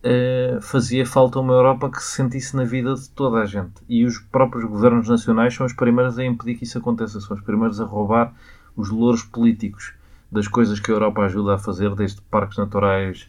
Uh, 0.07 0.61
fazia 0.61 1.05
falta 1.05 1.41
uma 1.41 1.53
Europa 1.53 1.91
que 1.91 2.01
se 2.01 2.13
sentisse 2.15 2.55
na 2.55 2.63
vida 2.63 2.95
de 2.95 3.09
toda 3.11 3.39
a 3.39 3.45
gente. 3.45 3.73
E 3.89 4.05
os 4.05 4.19
próprios 4.19 4.65
governos 4.65 5.09
nacionais 5.09 5.53
são 5.53 5.67
os 5.67 5.73
primeiros 5.73 6.17
a 6.17 6.25
impedir 6.25 6.55
que 6.55 6.63
isso 6.63 6.79
aconteça, 6.79 7.21
são 7.21 7.37
os 7.37 7.43
primeiros 7.43 7.81
a 7.81 7.85
roubar 7.85 8.33
os 8.77 8.89
louros 8.89 9.25
políticos 9.25 9.95
das 10.31 10.47
coisas 10.47 10.79
que 10.79 10.93
a 10.93 10.95
Europa 10.95 11.23
ajuda 11.23 11.55
a 11.55 11.59
fazer, 11.59 11.93
desde 11.97 12.21
parques 12.21 12.57
naturais, 12.57 13.29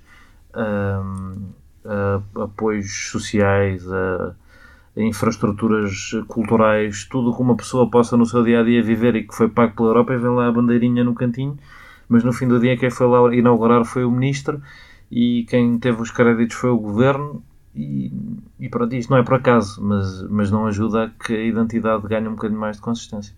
a 0.54 2.22
apoios 2.43 3.10
sociais, 3.10 3.89
a, 3.91 4.36
infraestruturas 4.98 6.12
culturais, 6.28 7.06
tudo 7.06 7.36
que 7.36 7.42
uma 7.42 7.56
pessoa 7.56 7.90
possa 7.90 8.18
no 8.18 8.26
seu 8.26 8.44
dia 8.44 8.62
a 8.62 8.64
dia 8.64 8.82
viver 8.82 9.16
e 9.16 9.28
que 9.28 9.36
foi 9.36 9.48
pago 9.48 9.76
pela 9.76 9.90
Europa, 9.90 10.14
e 10.14 10.18
vem 10.18 10.32
lá 10.32 10.48
a 10.48 10.52
bandeirinha 10.52 11.04
no 11.04 11.14
cantinho, 11.14 11.58
mas 12.10 12.24
no 12.24 12.34
fim 12.34 12.48
do 12.48 12.60
dia 12.60 12.78
quem 12.78 12.90
foi 12.90 13.08
lá 13.08 13.34
inaugurar 13.36 13.86
foi 13.86 14.04
o 14.04 14.12
ministro 14.12 14.62
e 15.12 15.46
quem 15.50 15.78
teve 15.78 16.02
os 16.02 16.12
créditos 16.12 16.56
foi 16.56 16.70
o 16.70 16.78
governo. 16.78 17.44
E, 17.76 18.12
e 18.60 18.68
pronto, 18.70 18.96
isto 18.96 19.12
não 19.12 19.18
é 19.18 19.24
por 19.24 19.36
acaso, 19.36 19.80
mas, 19.84 20.24
mas 20.30 20.50
não 20.50 20.66
ajuda 20.66 21.04
a 21.04 21.10
que 21.10 21.34
a 21.34 21.44
identidade 21.44 22.08
ganhe 22.08 22.28
um 22.28 22.34
bocadinho 22.34 22.60
mais 22.60 22.78
de 22.78 22.82
consistência. 22.82 23.36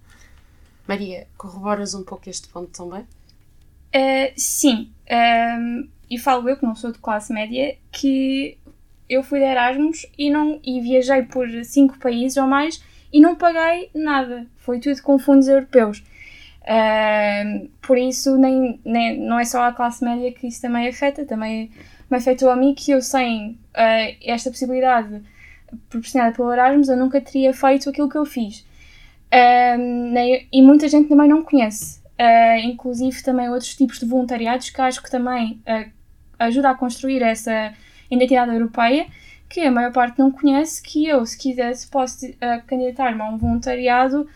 Maria, 0.87 1.27
corroboras 1.37 1.93
um 1.93 2.03
pouco 2.03 2.29
este 2.29 2.47
ponto 2.47 2.69
também? 2.71 3.01
Uh, 3.01 4.31
sim, 4.37 4.89
um, 5.11 5.87
e 6.09 6.17
falo 6.17 6.47
eu 6.47 6.57
que 6.57 6.65
não 6.65 6.73
sou 6.73 6.91
de 6.91 6.99
classe 6.99 7.33
média, 7.33 7.75
que 7.91 8.57
eu 9.09 9.23
fui 9.23 9.39
de 9.39 9.45
Erasmus 9.45 10.05
e, 10.17 10.29
não, 10.29 10.59
e 10.63 10.79
viajei 10.79 11.23
por 11.23 11.47
cinco 11.65 11.97
países 11.97 12.37
ou 12.37 12.45
mais 12.45 12.83
e 13.11 13.19
não 13.19 13.35
paguei 13.35 13.89
nada. 13.93 14.45
Foi 14.57 14.79
tudo 14.79 15.01
com 15.01 15.17
fundos 15.17 15.47
europeus. 15.47 16.03
Uh, 16.61 17.67
por 17.81 17.97
isso, 17.97 18.37
nem, 18.37 18.79
nem, 18.85 19.19
não 19.19 19.39
é 19.39 19.45
só 19.45 19.63
a 19.63 19.73
classe 19.73 20.05
média 20.05 20.31
que 20.31 20.47
isso 20.47 20.61
também 20.61 20.87
afeta, 20.87 21.25
também 21.25 21.71
me 22.09 22.17
afetou 22.17 22.49
a 22.49 22.55
mim 22.55 22.75
que 22.75 22.91
eu, 22.91 23.01
sem 23.01 23.51
uh, 23.73 24.15
esta 24.23 24.51
possibilidade 24.51 25.23
proporcionada 25.89 26.35
pelo 26.35 26.51
Erasmus, 26.51 26.89
eu 26.89 26.97
nunca 26.97 27.19
teria 27.21 27.53
feito 27.53 27.89
aquilo 27.89 28.09
que 28.09 28.17
eu 28.17 28.25
fiz. 28.25 28.59
Uh, 29.31 29.77
nem, 30.11 30.47
e 30.51 30.61
muita 30.61 30.87
gente 30.87 31.09
também 31.09 31.27
não 31.27 31.43
conhece. 31.43 31.99
Ah, 32.21 32.59
inclusive 32.59 33.23
também 33.23 33.47
outros 33.47 33.73
tipos 33.77 33.97
de 33.97 34.05
voluntariados 34.05 34.69
que 34.71 34.81
acho 34.81 35.01
que 35.01 35.09
também 35.09 35.61
ajuda 36.37 36.71
a 36.71 36.75
construir 36.75 37.21
essa 37.21 37.73
identidade 38.09 38.51
europeia 38.51 39.07
que 39.47 39.61
a 39.61 39.71
maior 39.71 39.91
parte 39.91 40.19
não 40.19 40.31
conhece, 40.31 40.81
que 40.81 41.07
eu, 41.07 41.25
se 41.25 41.35
quisesse, 41.35 41.87
posso 41.87 42.27
candidatar-me 42.67 43.19
a 43.19 43.29
um 43.29 43.37
voluntariado 43.37 44.27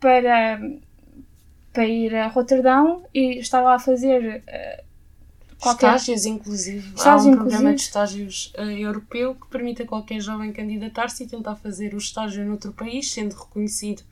para 0.00 0.58
para 1.72 1.86
ir 1.86 2.14
a 2.14 2.26
Roterdão 2.28 3.02
e 3.14 3.38
estar 3.38 3.62
lá 3.62 3.76
a 3.76 3.78
fazer 3.78 4.42
uh, 4.46 4.84
qualquer... 5.58 5.96
estágios, 5.96 6.26
inclusive. 6.26 6.86
Estágios, 6.94 7.26
Há 7.26 7.30
um 7.30 7.36
programa 7.36 7.74
de 7.74 7.80
estágios 7.80 8.52
uh, 8.58 8.62
europeu 8.62 9.34
que 9.34 9.46
permite 9.48 9.82
a 9.82 9.86
qualquer 9.86 10.20
jovem 10.20 10.52
candidatar-se 10.52 11.24
e 11.24 11.26
tentar 11.26 11.56
fazer 11.56 11.94
o 11.94 11.98
estágio 11.98 12.44
noutro 12.44 12.72
país, 12.72 13.10
sendo 13.10 13.34
reconhecido 13.34 14.02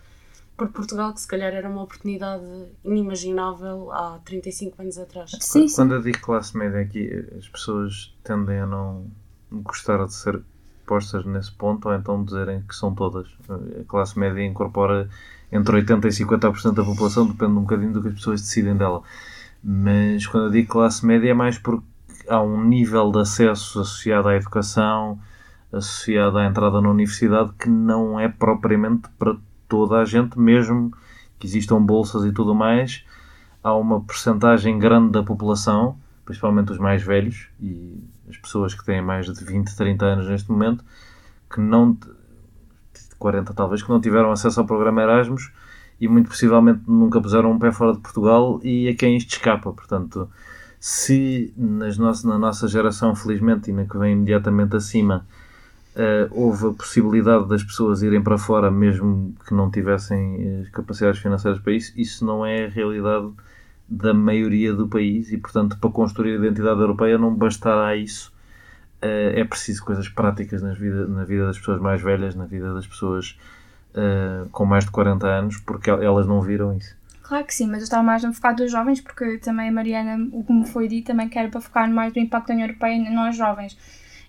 por 0.61 0.69
Portugal, 0.69 1.15
que 1.15 1.21
se 1.23 1.27
calhar 1.27 1.55
era 1.55 1.67
uma 1.71 1.83
oportunidade 1.83 2.45
inimaginável 2.85 3.91
há 3.93 4.21
35 4.27 4.83
anos 4.83 4.99
atrás. 4.99 5.31
Sim, 5.41 5.67
sim. 5.67 5.75
Quando 5.75 5.95
eu 5.95 6.03
digo 6.03 6.21
classe 6.21 6.55
média 6.55 6.81
aqui, 6.81 7.09
as 7.39 7.49
pessoas 7.49 8.15
tendem 8.23 8.59
a 8.61 8.67
não 8.67 9.07
gostar 9.51 10.05
de 10.05 10.13
ser 10.13 10.43
postas 10.87 11.25
nesse 11.25 11.51
ponto 11.53 11.89
ou 11.89 11.95
então 11.95 12.23
dizerem 12.23 12.61
que 12.69 12.75
são 12.75 12.95
todas. 12.95 13.27
A 13.49 13.85
classe 13.89 14.19
média 14.19 14.45
incorpora 14.45 15.09
entre 15.51 15.81
80% 15.81 16.05
e 16.05 16.25
50% 16.27 16.75
da 16.75 16.85
população, 16.85 17.27
depende 17.27 17.53
um 17.53 17.63
bocadinho 17.63 17.95
do 17.95 18.03
que 18.03 18.09
as 18.09 18.15
pessoas 18.15 18.43
decidem 18.43 18.77
dela. 18.77 19.03
Mas 19.65 20.27
quando 20.27 20.45
eu 20.45 20.51
digo 20.51 20.69
classe 20.69 21.07
média 21.07 21.31
é 21.31 21.35
mais 21.35 21.59
porque 21.59 21.87
há 22.29 22.43
um 22.43 22.63
nível 22.63 23.11
de 23.11 23.21
acesso 23.21 23.81
associado 23.81 24.29
à 24.29 24.37
educação, 24.37 25.19
associado 25.73 26.37
à 26.37 26.45
entrada 26.45 26.83
na 26.83 26.91
universidade, 26.91 27.51
que 27.59 27.71
não 27.71 28.21
é 28.21 28.29
propriamente 28.29 29.09
para 29.19 29.39
toda 29.71 29.99
a 29.99 30.05
gente, 30.05 30.39
mesmo 30.39 30.93
que 31.39 31.47
existam 31.47 31.81
bolsas 31.81 32.25
e 32.27 32.33
tudo 32.33 32.55
mais. 32.55 33.05
Há 33.63 33.75
uma 33.75 34.03
percentagem 34.03 34.79
grande 34.79 35.13
da 35.13 35.23
população, 35.23 35.97
principalmente 36.25 36.73
os 36.73 36.79
mais 36.79 37.03
velhos 37.03 37.49
e 37.59 37.99
as 38.29 38.37
pessoas 38.37 38.75
que 38.75 38.85
têm 38.85 39.01
mais 39.01 39.27
de 39.27 39.45
20, 39.45 39.75
30 39.75 40.05
anos 40.05 40.29
neste 40.29 40.51
momento, 40.51 40.85
que 41.49 41.61
não 41.61 41.97
40 43.19 43.53
talvez, 43.55 43.83
que 43.83 43.91
não 43.91 44.01
tiveram 44.01 44.33
acesso 44.33 44.61
ao 44.61 44.67
programa 44.67 45.03
Erasmus 45.03 45.53
e 46.01 46.09
muito 46.09 46.29
possivelmente 46.29 46.81
nunca 46.89 47.21
puseram 47.21 47.53
um 47.53 47.59
pé 47.59 47.71
fora 47.71 47.93
de 47.93 48.01
Portugal 48.01 48.59
e 48.63 48.89
a 48.89 48.95
quem 48.95 49.17
isto 49.17 49.33
escapa. 49.33 49.73
Portanto, 49.73 50.29
se 50.81 51.53
nas 51.57 51.99
nossa, 51.99 52.27
na 52.27 52.39
nossa 52.39 52.67
geração, 52.67 53.15
felizmente, 53.15 53.71
e 53.71 53.73
na 53.73 53.85
que 53.85 53.99
vem 53.99 54.15
imediatamente 54.15 54.75
acima, 54.75 55.27
uh, 55.97 56.29
houve 56.31 56.69
a 56.69 56.73
possibilidade 56.73 57.49
das 57.49 57.63
pessoas 57.63 58.03
irem 58.03 58.23
para 58.23 58.39
fora, 58.39 58.71
mesmo 58.71 59.35
que 59.47 59.55
não 59.55 59.71
tivessem 59.71 60.65
eh, 60.65 60.71
capacidades 60.73 61.21
financeiras 61.21 61.61
para 61.61 61.73
isso, 61.73 61.93
isso 61.97 62.25
não 62.25 62.45
é 62.45 62.67
a 62.67 62.69
realidade 62.69 63.31
da 63.89 64.15
maioria 64.15 64.73
do 64.73 64.89
país 64.89 65.33
e, 65.33 65.37
portanto, 65.37 65.77
para 65.79 65.91
construir 65.91 66.33
a 66.35 66.37
identidade 66.37 66.81
europeia 66.81 67.19
não 67.19 67.35
bastará 67.35 67.97
isso 67.97 68.33
uh, 69.03 69.39
é 69.39 69.45
preciso 69.45 69.85
coisas 69.85 70.09
práticas 70.09 70.63
nas 70.63 70.79
vida, 70.79 71.07
na 71.07 71.25
vida 71.25 71.47
das 71.47 71.59
pessoas 71.59 71.81
mais 71.81 72.01
velhas, 72.01 72.35
na 72.35 72.45
vida 72.45 72.73
das 72.75 72.87
pessoas 72.87 73.39
uh, 73.95 74.49
com 74.51 74.65
mais 74.65 74.85
de 74.85 74.91
40 74.91 75.27
anos, 75.27 75.57
porque 75.59 75.91
elas 75.91 76.27
não 76.27 76.41
viram 76.41 76.77
isso. 76.77 76.99
Claro 77.23 77.45
que 77.45 77.55
sim, 77.55 77.67
mas 77.67 77.79
eu 77.79 77.85
estava 77.85 78.03
mais 78.03 78.25
a 78.25 78.33
focar 78.33 78.55
dos 78.55 78.73
jovens, 78.73 79.01
porque 79.01 79.39
também 79.39 79.69
a 79.69 79.73
Mariana, 79.73 80.29
o 80.33 80.43
que 80.43 80.53
me 80.53 80.67
foi 80.67 80.89
dito, 80.89 81.07
também 81.07 81.29
quer 81.29 81.49
para 81.49 81.61
focar 81.61 81.89
mais 81.89 82.13
do 82.13 82.19
impacto 82.19 82.49
da 82.49 82.55
União 82.55 82.67
Europeia 82.67 83.11
nós 83.11 83.37
jovens. 83.37 83.79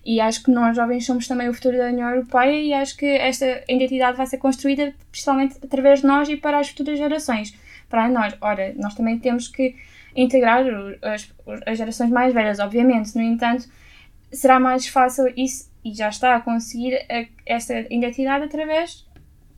E 0.04 0.20
acho 0.20 0.42
que 0.42 0.50
nós 0.50 0.76
jovens 0.76 1.06
somos 1.06 1.28
também 1.28 1.48
o 1.48 1.54
futuro 1.54 1.78
da 1.78 1.86
União 1.86 2.10
Europeia 2.10 2.60
e 2.60 2.72
acho 2.72 2.96
que 2.96 3.06
esta 3.06 3.62
identidade 3.68 4.16
vai 4.16 4.26
ser 4.26 4.38
construída 4.38 4.92
principalmente 5.10 5.56
através 5.62 6.00
de 6.00 6.06
nós 6.06 6.28
e 6.28 6.36
para 6.36 6.58
as 6.58 6.68
futuras 6.68 6.98
gerações. 6.98 7.54
Para 7.88 8.08
nós, 8.08 8.34
ora, 8.40 8.72
nós 8.76 8.94
também 8.94 9.18
temos 9.18 9.48
que 9.48 9.76
integrar 10.16 10.64
as, 11.02 11.32
as 11.66 11.78
gerações 11.78 12.10
mais 12.10 12.34
velhas, 12.34 12.58
obviamente. 12.58 13.14
No 13.14 13.22
entanto, 13.22 13.68
será 14.32 14.58
mais 14.58 14.86
fácil 14.88 15.32
isso 15.36 15.70
e 15.84 15.94
já 15.94 16.08
está 16.08 16.36
a 16.36 16.40
conseguir 16.40 16.96
a, 17.10 17.26
essa 17.46 17.78
identidade 17.90 18.44
através 18.44 19.06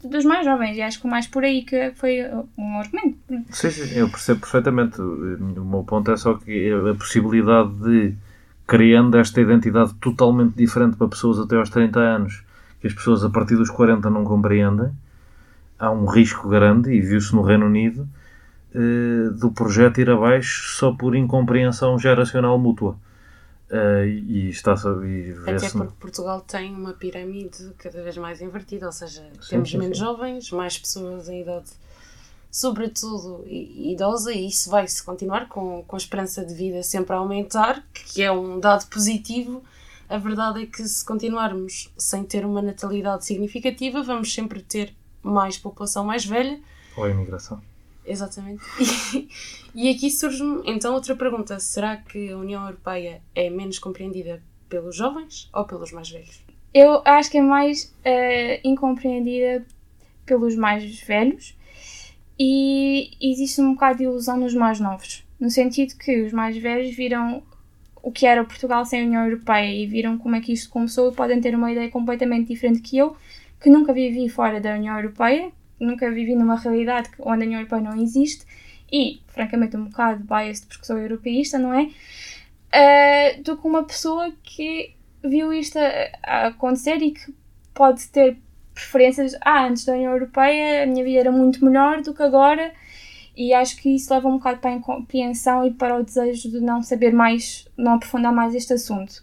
dos 0.03 0.25
mais 0.25 0.45
jovens. 0.45 0.77
E 0.77 0.83
acho 0.83 1.01
que 1.01 1.07
mais 1.07 1.27
por 1.27 1.45
aí 1.45 1.63
que 1.63 1.93
foi 1.93 2.21
um 2.59 2.79
argumento. 2.79 3.19
Sim, 3.51 3.71
sim, 3.71 3.99
eu 3.99 4.11
percebo 4.11 4.41
perfeitamente. 4.41 5.01
O 5.01 5.65
meu 5.65 5.85
ponto 5.85 6.11
é 6.11 6.17
só 6.17 6.35
que 6.35 6.71
a 6.71 6.95
possibilidade 6.95 7.73
de 7.81 8.15
criando 8.67 9.19
esta 9.19 9.41
identidade 9.41 9.95
totalmente 9.95 10.55
diferente 10.55 10.97
para 10.97 11.09
pessoas 11.09 11.39
até 11.39 11.57
aos 11.57 11.71
30 11.71 11.99
anos, 11.99 12.43
que 12.81 12.87
as 12.87 12.95
pessoas 12.95 13.25
a 13.25 13.31
partir 13.31 13.57
dos 13.57 13.71
40 13.71 14.09
não 14.11 14.25
compreendem, 14.25 14.91
há 15.79 15.91
um 15.91 16.07
risco 16.07 16.49
grande, 16.49 16.93
e 16.93 17.01
viu-se 17.01 17.35
no 17.35 17.43
Reino 17.43 17.67
Unido, 17.67 18.09
eh, 18.75 19.31
do 19.31 19.53
projeto 19.53 20.01
ir 20.01 20.11
abaixo 20.11 20.71
só 20.77 20.93
por 20.93 21.15
incompreensão 21.15 21.97
geracional 21.99 22.59
mútua. 22.59 22.97
Uh, 23.71 24.05
e 24.05 24.51
está 24.51 24.75
e 25.05 25.35
Até 25.51 25.71
porque 25.71 25.95
Portugal 25.99 26.41
tem 26.43 26.73
uma 26.73 26.93
pirâmide 26.93 27.73
cada 27.79 28.03
vez 28.03 28.17
mais 28.17 28.41
invertida, 28.43 28.87
ou 28.87 28.93
seja, 28.93 29.23
sim, 29.41 29.51
temos 29.51 29.71
sim, 29.71 29.79
menos 29.79 29.99
sim. 29.99 30.05
jovens, 30.05 30.51
mais 30.53 30.79
pessoas 30.79 31.29
em 31.29 31.41
idade, 31.41 31.71
sobretudo 32.55 33.45
idosa, 33.49 34.33
e 34.33 34.47
isso 34.47 34.71
vai-se 34.71 35.03
continuar 35.03 35.49
com, 35.49 35.83
com 35.83 35.97
a 35.97 35.99
esperança 35.99 36.45
de 36.45 36.55
vida 36.55 36.85
sempre 36.85 37.13
a 37.13 37.19
aumentar, 37.19 37.85
que 37.93 38.23
é 38.23 38.31
um 38.31 38.61
dado 38.61 38.87
positivo. 38.87 39.61
A 40.09 40.19
verdade 40.19 40.63
é 40.63 40.67
que 40.67 40.87
se 40.87 41.05
continuarmos 41.05 41.93
sem 41.99 42.23
ter 42.23 42.47
uma 42.47 42.63
natalidade 42.63 43.27
significativa, 43.27 44.05
vamos 44.05 44.33
sempre 44.33 44.63
ter 44.63 44.95
mais 45.21 45.59
população 45.59 46.05
mais 46.05 46.25
velha. 46.25 46.61
Ou 46.97 47.03
a 47.03 47.11
imigração. 47.11 47.61
Exatamente. 48.07 48.63
E, 49.75 49.89
e 49.89 49.91
aqui 49.91 50.09
surge-me 50.09 50.63
então 50.65 50.95
outra 50.95 51.17
pergunta: 51.17 51.59
será 51.59 51.97
que 51.97 52.31
a 52.31 52.39
União 52.39 52.65
Europeia 52.65 53.21
é 53.35 53.51
menos 53.51 53.81
compreendida 53.81 54.41
pelos 54.69 54.95
jovens 54.95 55.51
ou 55.53 55.65
pelos 55.65 55.91
mais 55.91 56.09
velhos? 56.09 56.41
Eu 56.73 57.03
acho 57.05 57.33
que 57.33 57.39
é 57.39 57.43
mais 57.43 57.93
uh, 58.07 58.61
incompreendida 58.63 59.67
pelos 60.25 60.55
mais 60.55 61.01
velhos 61.01 61.57
e 62.39 63.11
existe 63.21 63.61
um 63.61 63.75
bocado 63.75 63.99
de 63.99 64.05
ilusão 64.05 64.37
nos 64.37 64.55
mais 64.55 64.81
novos, 64.81 65.25
no 65.39 65.51
sentido 65.51 65.97
que 65.97 66.23
os 66.23 66.33
mais 66.33 66.57
velhos 66.57 66.95
viram 66.95 67.43
o 68.03 68.13
que 68.13 68.27
era 68.27 68.45
Portugal 68.45 68.85
sem 68.85 69.03
a 69.03 69.05
União 69.05 69.25
Europeia 69.25 69.73
e 69.73 69.87
viram 69.87 70.19
como 70.19 70.37
é 70.37 70.41
que 70.41 70.53
isto 70.53 70.69
começou 70.69 71.11
e 71.11 71.15
podem 71.15 71.41
ter 71.41 71.55
uma 71.55 71.73
ideia 71.73 71.91
completamente 71.91 72.49
diferente 72.49 72.81
que 72.81 72.99
eu, 72.99 73.17
que 73.61 73.71
nunca 73.71 73.93
vivi 73.93 74.29
fora 74.29 74.61
da 74.61 74.75
União 74.75 74.97
Europeia, 74.97 75.51
nunca 75.81 76.11
vivi 76.11 76.35
numa 76.35 76.57
realidade 76.57 77.11
onde 77.19 77.45
a 77.45 77.47
União 77.47 77.61
Europeia 77.61 77.83
não 77.83 78.01
existe 78.01 78.45
e, 78.93 79.21
francamente, 79.29 79.77
um 79.77 79.87
bocado 79.87 80.23
biased 80.25 80.67
porque 80.67 80.85
sou 80.85 80.99
europeísta, 80.99 81.59
não 81.59 81.73
é? 81.73 81.89
Uh, 82.75 83.43
do 83.43 83.57
que 83.57 83.67
uma 83.67 83.85
pessoa 83.85 84.33
que 84.43 84.95
viu 85.23 85.53
isto 85.53 85.79
a, 85.79 86.11
a 86.23 86.47
acontecer 86.49 86.97
e 86.97 87.13
que 87.13 87.35
pode 87.73 88.07
ter 88.09 88.37
preferências. 88.75 89.35
Ah, 89.41 89.67
antes 89.67 89.85
da 89.85 89.95
União 89.95 90.13
Europeia 90.13 90.83
a 90.83 90.87
minha 90.87 91.05
vida 91.05 91.21
era 91.21 91.33
muito 91.33 91.65
melhor 91.65 92.03
do 92.03 92.13
que 92.13 92.23
agora, 92.23 92.73
e 93.37 93.53
acho 93.53 93.77
que 93.77 93.95
isso 93.95 94.13
leva 94.13 94.29
um 94.29 94.39
bocado 94.39 94.61
para 94.61 94.71
a 94.71 94.75
incompreensão 94.75 95.67
e 95.67 95.73
para 95.73 95.97
o 95.97 96.05
desejo 96.05 96.51
de 96.51 96.61
não 96.61 96.83
saber 96.83 97.13
mais, 97.13 97.67
não 97.77 97.95
aprofundar 97.95 98.33
mais 98.33 98.55
este 98.55 98.73
assunto. 98.73 99.23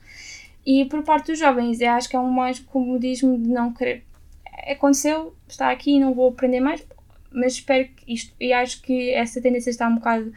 E 0.66 0.86
por 0.86 1.04
parte 1.04 1.28
dos 1.28 1.40
jovens, 1.40 1.80
eu 1.80 1.90
acho 1.92 2.10
que 2.10 2.16
é 2.16 2.20
um 2.20 2.30
mais 2.30 2.60
comodismo 2.60 3.38
de 3.38 3.50
não 3.50 3.74
querer. 3.74 4.04
Aconteceu, 4.70 5.36
está 5.48 5.72
aqui, 5.72 6.00
não 6.00 6.14
vou 6.14 6.30
aprender 6.30 6.60
mais, 6.60 6.86
mas 7.32 7.54
espero 7.54 7.88
que 7.88 8.14
isto. 8.14 8.34
E 8.40 8.54
acho 8.54 8.82
que 8.82 9.12
essa 9.12 9.42
tendência 9.42 9.70
está 9.70 9.88
um 9.88 9.96
bocado 9.96 10.32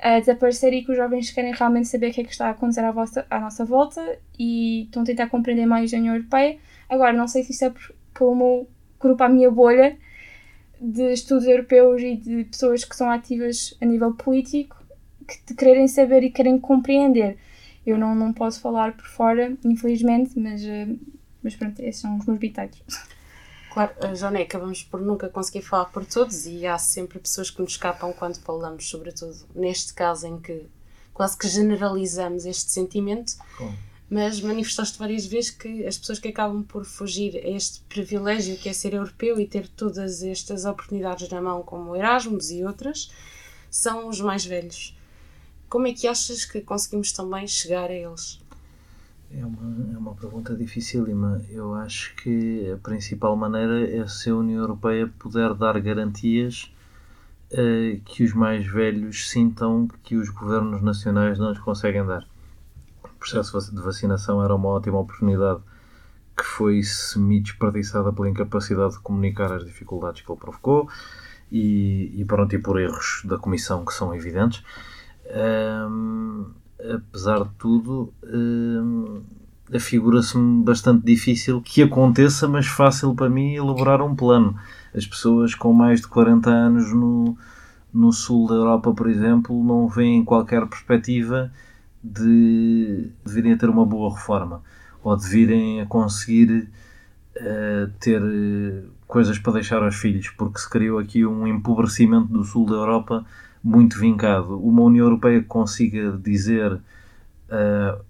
a 0.00 0.18
desaparecer 0.18 0.72
e 0.72 0.84
que 0.84 0.90
os 0.90 0.96
jovens 0.96 1.30
querem 1.30 1.52
realmente 1.52 1.86
saber 1.86 2.10
o 2.10 2.12
que 2.12 2.22
é 2.22 2.24
que 2.24 2.32
está 2.32 2.48
a 2.48 2.50
acontecer 2.50 2.80
à, 2.80 2.90
vossa, 2.90 3.24
à 3.30 3.38
nossa 3.38 3.64
volta 3.64 4.18
e 4.36 4.84
estão 4.84 5.02
a 5.02 5.06
tentar 5.06 5.28
compreender 5.28 5.64
mais 5.64 5.94
a 5.94 5.96
União 5.98 6.16
Europeia. 6.16 6.58
Agora, 6.88 7.12
não 7.12 7.28
sei 7.28 7.44
se 7.44 7.52
isso 7.52 7.64
é 7.64 7.72
meu 8.20 8.68
grupo, 9.00 9.22
a 9.22 9.28
minha 9.28 9.50
bolha 9.50 9.98
de 10.80 11.12
estudos 11.12 11.46
europeus 11.46 12.02
e 12.02 12.16
de 12.16 12.44
pessoas 12.44 12.84
que 12.84 12.96
são 12.96 13.10
ativas 13.10 13.76
a 13.80 13.84
nível 13.84 14.14
político 14.14 14.76
que 15.26 15.38
te 15.38 15.54
querem 15.54 15.86
saber 15.86 16.22
e 16.22 16.30
querem 16.30 16.58
compreender. 16.58 17.38
Eu 17.86 17.98
não, 17.98 18.14
não 18.14 18.32
posso 18.32 18.60
falar 18.60 18.96
por 18.96 19.06
fora, 19.06 19.56
infelizmente, 19.64 20.38
mas, 20.38 20.62
eh, 20.64 20.88
mas 21.42 21.54
pronto, 21.56 21.80
esses 21.80 22.00
são 22.00 22.16
os 22.18 22.26
meus 22.26 22.38
bitados. 22.38 22.82
Claro, 23.72 23.92
Joné, 24.14 24.42
acabamos 24.42 24.82
por 24.82 25.00
nunca 25.00 25.28
conseguir 25.28 25.62
falar 25.62 25.86
por 25.86 26.04
todos 26.04 26.46
e 26.46 26.66
há 26.66 26.76
sempre 26.76 27.18
pessoas 27.18 27.50
que 27.50 27.60
nos 27.62 27.72
escapam 27.72 28.12
quando 28.12 28.38
falamos, 28.40 28.88
sobretudo 28.88 29.34
neste 29.54 29.94
caso 29.94 30.26
em 30.26 30.38
que 30.38 30.66
quase 31.14 31.38
que 31.38 31.48
generalizamos 31.48 32.44
este 32.44 32.70
sentimento. 32.70 33.32
Mas 34.14 34.42
manifestaste 34.42 34.98
várias 34.98 35.24
vezes 35.24 35.48
que 35.48 35.86
as 35.86 35.96
pessoas 35.96 36.18
que 36.18 36.28
acabam 36.28 36.62
por 36.62 36.84
fugir 36.84 37.34
a 37.34 37.48
este 37.48 37.80
privilégio 37.88 38.58
que 38.58 38.68
é 38.68 38.72
ser 38.74 38.92
europeu 38.92 39.40
e 39.40 39.46
ter 39.46 39.66
todas 39.66 40.22
estas 40.22 40.66
oportunidades 40.66 41.30
na 41.30 41.40
mão, 41.40 41.62
como 41.62 41.96
Erasmus 41.96 42.50
e 42.50 42.62
outras, 42.62 43.10
são 43.70 44.06
os 44.10 44.20
mais 44.20 44.44
velhos. 44.44 44.94
Como 45.66 45.86
é 45.86 45.94
que 45.94 46.06
achas 46.06 46.44
que 46.44 46.60
conseguimos 46.60 47.10
também 47.10 47.46
chegar 47.46 47.88
a 47.88 47.94
eles? 47.94 48.38
É 49.34 49.46
uma, 49.46 49.94
é 49.94 49.96
uma 49.96 50.14
pergunta 50.14 50.54
dificílima. 50.54 51.42
Eu 51.48 51.72
acho 51.72 52.14
que 52.16 52.70
a 52.70 52.76
principal 52.76 53.34
maneira 53.34 53.96
é 53.96 54.06
se 54.06 54.28
a 54.28 54.36
União 54.36 54.60
Europeia 54.60 55.10
puder 55.18 55.54
dar 55.54 55.80
garantias 55.80 56.70
uh, 57.50 57.98
que 58.04 58.24
os 58.24 58.34
mais 58.34 58.66
velhos 58.66 59.30
sintam 59.30 59.88
que 60.04 60.16
os 60.16 60.28
governos 60.28 60.82
nacionais 60.82 61.38
não 61.38 61.48
lhes 61.48 61.60
conseguem 61.60 62.04
dar. 62.04 62.30
Processo 63.22 63.72
de 63.72 63.80
vacinação 63.80 64.42
era 64.42 64.52
uma 64.52 64.70
ótima 64.70 64.98
oportunidade 64.98 65.60
que 66.36 66.42
foi 66.42 66.82
semi-desperdiçada 66.82 68.12
pela 68.12 68.28
incapacidade 68.28 68.94
de 68.94 68.98
comunicar 68.98 69.52
as 69.52 69.64
dificuldades 69.64 70.22
que 70.22 70.32
ele 70.32 70.40
provocou 70.40 70.88
e, 71.50 72.12
e 72.16 72.24
pronto, 72.24 72.52
e 72.52 72.58
por 72.58 72.80
erros 72.80 73.22
da 73.24 73.38
Comissão 73.38 73.84
que 73.84 73.94
são 73.94 74.12
evidentes. 74.12 74.64
Um, 75.88 76.46
apesar 76.80 77.44
de 77.44 77.50
tudo, 77.58 78.12
uh, 78.24 79.22
afigura-se-me 79.72 80.64
bastante 80.64 81.04
difícil 81.04 81.62
que 81.62 81.80
aconteça, 81.80 82.48
mas 82.48 82.66
fácil 82.66 83.14
para 83.14 83.28
mim 83.28 83.54
elaborar 83.54 84.02
um 84.02 84.16
plano. 84.16 84.58
As 84.92 85.06
pessoas 85.06 85.54
com 85.54 85.72
mais 85.72 86.00
de 86.00 86.08
40 86.08 86.50
anos 86.50 86.92
no, 86.92 87.36
no 87.94 88.12
sul 88.12 88.48
da 88.48 88.56
Europa, 88.56 88.92
por 88.92 89.08
exemplo, 89.08 89.62
não 89.62 89.86
veem 89.86 90.24
qualquer 90.24 90.66
perspectiva 90.66 91.52
de, 92.02 93.10
de 93.24 93.32
virem 93.32 93.52
a 93.52 93.56
ter 93.56 93.68
uma 93.68 93.86
boa 93.86 94.12
reforma 94.12 94.62
ou 95.02 95.16
de 95.16 95.26
virem 95.28 95.80
a 95.80 95.86
conseguir 95.86 96.68
uh, 97.36 97.90
ter 97.98 98.22
coisas 99.06 99.38
para 99.38 99.54
deixar 99.54 99.82
aos 99.82 99.96
filhos, 99.96 100.30
porque 100.30 100.58
se 100.58 100.70
criou 100.70 100.98
aqui 100.98 101.26
um 101.26 101.46
empobrecimento 101.46 102.28
do 102.28 102.44
sul 102.44 102.66
da 102.66 102.74
Europa 102.74 103.24
muito 103.62 103.98
vincado. 103.98 104.58
Uma 104.58 104.82
União 104.82 105.06
Europeia 105.06 105.40
que 105.40 105.46
consiga 105.46 106.18
dizer 106.22 106.72
uh, 106.72 108.04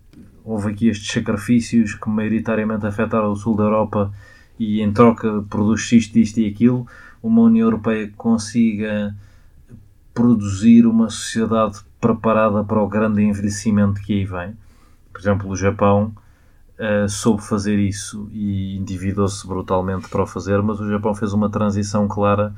houve 0.44 0.70
aqui 0.70 0.88
estes 0.88 1.10
sacrifícios 1.10 1.94
que 1.94 2.08
maioritariamente 2.08 2.86
afetaram 2.86 3.32
o 3.32 3.36
sul 3.36 3.56
da 3.56 3.64
Europa 3.64 4.12
e 4.58 4.80
em 4.80 4.92
troca 4.92 5.44
produz 5.48 5.90
isto, 5.92 6.18
isto 6.18 6.38
e 6.40 6.46
aquilo. 6.46 6.86
Uma 7.22 7.42
União 7.42 7.66
Europeia 7.66 8.06
que 8.06 8.14
consiga 8.14 9.14
produzir 10.14 10.86
uma 10.86 11.08
sociedade 11.08 11.80
preparada 12.02 12.64
para 12.64 12.82
o 12.82 12.88
grande 12.88 13.22
envelhecimento 13.22 14.02
que 14.02 14.12
aí 14.12 14.24
vem. 14.24 14.56
Por 15.12 15.20
exemplo, 15.20 15.48
o 15.48 15.56
Japão 15.56 16.12
uh, 16.76 17.08
soube 17.08 17.42
fazer 17.42 17.78
isso 17.78 18.28
e 18.32 18.76
endividou-se 18.76 19.46
brutalmente 19.46 20.08
para 20.08 20.24
o 20.24 20.26
fazer, 20.26 20.60
mas 20.62 20.80
o 20.80 20.90
Japão 20.90 21.14
fez 21.14 21.32
uma 21.32 21.48
transição 21.48 22.08
clara 22.08 22.52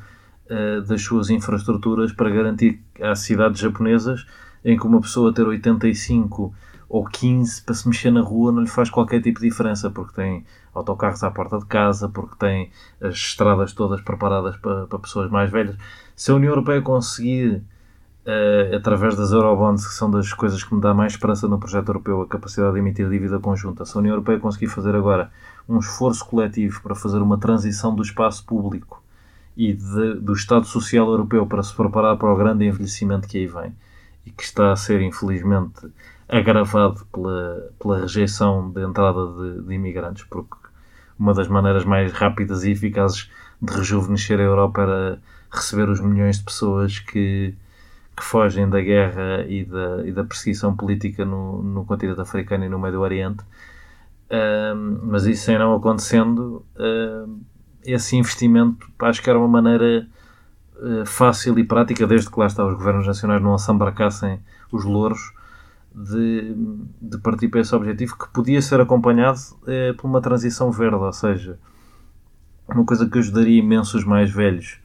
uh, 0.47 0.81
das 0.83 1.03
suas 1.03 1.29
infraestruturas 1.29 2.11
para 2.11 2.31
garantir 2.31 2.81
às 3.03 3.19
cidades 3.19 3.61
japonesas 3.61 4.27
em 4.65 4.79
que 4.79 4.87
uma 4.87 5.01
pessoa 5.01 5.33
ter 5.33 5.47
85 5.47 6.55
ou 6.89 7.05
15 7.05 7.63
para 7.63 7.75
se 7.75 7.87
mexer 7.87 8.11
na 8.11 8.23
rua 8.23 8.51
não 8.51 8.63
lhe 8.63 8.69
faz 8.69 8.89
qualquer 8.89 9.21
tipo 9.21 9.41
de 9.41 9.49
diferença, 9.49 9.91
porque 9.91 10.15
tem 10.15 10.47
autocarros 10.73 11.23
à 11.23 11.31
porta 11.31 11.59
de 11.59 11.67
casa, 11.67 12.09
porque 12.09 12.37
tem 12.39 12.71
as 12.99 13.15
estradas 13.15 13.75
todas 13.75 14.01
preparadas 14.01 14.57
para, 14.57 14.87
para 14.87 14.99
pessoas 14.99 15.31
mais 15.31 15.51
velhas. 15.51 15.77
Se 16.17 16.31
a 16.31 16.35
União 16.35 16.51
Europeia 16.51 16.81
conseguir, 16.81 17.63
uh, 18.27 18.77
através 18.77 19.17
das 19.17 19.33
Eurobonds, 19.33 19.87
que 19.87 19.95
são 19.95 20.11
das 20.11 20.33
coisas 20.33 20.63
que 20.63 20.75
me 20.75 20.81
dá 20.81 20.93
mais 20.95 21.13
esperança 21.13 21.47
no 21.49 21.59
projeto 21.59 21.89
europeu, 21.89 22.23
a 22.23 22.27
capacidade 22.27 22.73
de 22.75 22.79
emitir 22.79 23.09
dívida 23.09 23.39
conjunta, 23.39 23.85
se 23.85 23.97
a 23.97 24.01
União 24.01 24.13
Europeia 24.13 24.39
conseguir 24.39 24.69
fazer 24.69 24.95
agora 24.95 25.31
um 25.69 25.79
esforço 25.79 26.25
coletivo 26.27 26.83
para 26.83 26.95
fazer 26.95 27.19
uma 27.19 27.39
transição 27.39 27.95
do 27.95 28.03
espaço 28.03 28.45
público 28.45 29.03
e 29.57 29.73
de, 29.73 30.15
do 30.15 30.33
Estado 30.33 30.67
Social 30.67 31.07
Europeu 31.07 31.47
para 31.47 31.63
se 31.63 31.75
preparar 31.75 32.17
para 32.17 32.33
o 32.33 32.37
grande 32.37 32.65
envelhecimento 32.65 33.29
que 33.29 33.39
aí 33.39 33.47
vem 33.47 33.73
e 34.27 34.31
que 34.31 34.43
está 34.43 34.73
a 34.73 34.77
ser, 34.77 35.01
infelizmente, 35.03 35.87
agravado 36.29 37.05
pela, 37.13 37.71
pela 37.79 38.01
rejeição 38.01 38.71
da 38.71 38.83
entrada 38.83 39.27
de, 39.27 39.63
de 39.63 39.75
imigrantes, 39.75 40.25
porque 40.25 40.57
uma 41.19 41.35
das 41.35 41.47
maneiras 41.47 41.85
mais 41.85 42.13
rápidas 42.13 42.65
e 42.65 42.73
eficazes 42.73 43.31
de 43.61 43.73
rejuvenescer 43.73 44.41
a 44.41 44.43
Europa 44.43 44.83
era 44.83 45.23
receber 45.51 45.89
os 45.89 46.01
milhões 46.01 46.39
de 46.39 46.45
pessoas 46.45 46.99
que, 46.99 47.55
que 48.17 48.23
fogem 48.23 48.69
da 48.69 48.81
guerra 48.81 49.45
e 49.49 49.65
da, 49.65 50.07
e 50.07 50.13
da 50.13 50.25
perseguição 50.25 50.77
política 50.77 51.25
no, 51.25 51.63
no 51.63 51.85
continente 51.85 52.21
africano 52.21 52.65
e 52.65 52.69
no 52.69 52.79
Médio 52.79 53.01
Oriente. 53.01 53.45
Mas 55.03 55.27
isso 55.27 55.45
sem 55.45 55.59
não 55.59 55.75
acontecendo, 55.75 56.65
esse 57.85 58.17
investimento 58.17 58.87
acho 59.01 59.23
que 59.23 59.31
era 59.31 59.39
uma 59.39 59.49
maneira 59.49 60.07
uh, 60.77 61.07
fácil 61.07 61.59
e 61.59 61.65
prática, 61.65 62.07
desde 62.07 62.31
que 62.31 62.39
lá 62.39 62.47
está 62.47 62.65
os 62.65 62.75
governos 62.75 63.07
nacionais 63.07 63.43
não 63.43 63.55
assambracassem 63.55 64.41
os 64.73 64.85
louros, 64.85 65.33
de, 65.95 66.55
de 67.01 67.19
partir 67.19 67.49
para 67.49 67.61
esse 67.61 67.75
objetivo 67.75 68.19
que 68.19 68.29
podia 68.31 68.61
ser 68.61 68.81
acompanhado 68.81 69.39
é, 69.65 69.93
por 69.93 70.09
uma 70.09 70.21
transição 70.21 70.73
verde, 70.73 70.97
ou 70.97 71.13
seja, 71.13 71.57
uma 72.67 72.85
coisa 72.85 73.09
que 73.09 73.19
ajudaria 73.19 73.61
imenso 73.61 73.97
os 73.97 74.05
mais 74.05 74.29
velhos 74.29 74.81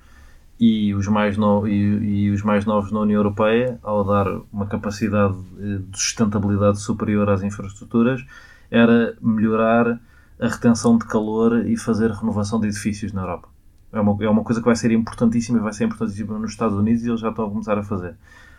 e 0.59 0.93
os 0.93 1.07
mais, 1.07 1.37
e, 1.67 1.69
e, 1.69 2.31
os 2.31 2.41
mais 2.43 2.65
novos 2.65 2.91
na 2.91 2.99
União 2.99 3.19
Europeia 3.19 3.79
ao 3.81 4.03
dar 4.03 4.27
uma 4.51 4.65
capacidade 4.65 5.37
eh, 5.57 5.79
de 5.89 5.97
sustentabilidade 5.97 6.79
superior 6.81 7.29
às 7.29 7.41
infraestruturas 7.41 8.25
era 8.69 9.15
melhorar 9.21 9.99
a 10.39 10.47
retenção 10.47 10.97
de 10.97 11.05
calor 11.05 11.65
e 11.65 11.77
fazer 11.77 12.11
renovação 12.11 12.59
de 12.59 12.67
edifícios 12.67 13.13
na 13.13 13.21
Europa. 13.21 13.47
É 13.91 13.99
uma, 13.99 14.23
é 14.23 14.29
uma 14.29 14.43
coisa 14.43 14.61
que 14.61 14.65
vai 14.65 14.75
ser 14.75 14.91
importantíssima 14.91 15.59
e 15.59 15.61
vai 15.61 15.73
ser 15.73 15.85
importantíssima 15.85 16.37
nos 16.37 16.51
Estados 16.51 16.77
Unidos 16.77 17.03
e 17.03 17.09
eles 17.09 17.21
já 17.21 17.29
estão 17.29 17.45
a 17.45 17.49
começar 17.49 17.77
a 17.77 17.83
fazer. 17.83 18.15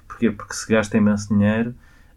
Porquê? 0.08 0.30
Porque 0.30 0.54
se 0.54 0.68
gasta 0.68 0.96
imenso 0.96 1.28
dinheiro 1.28 1.74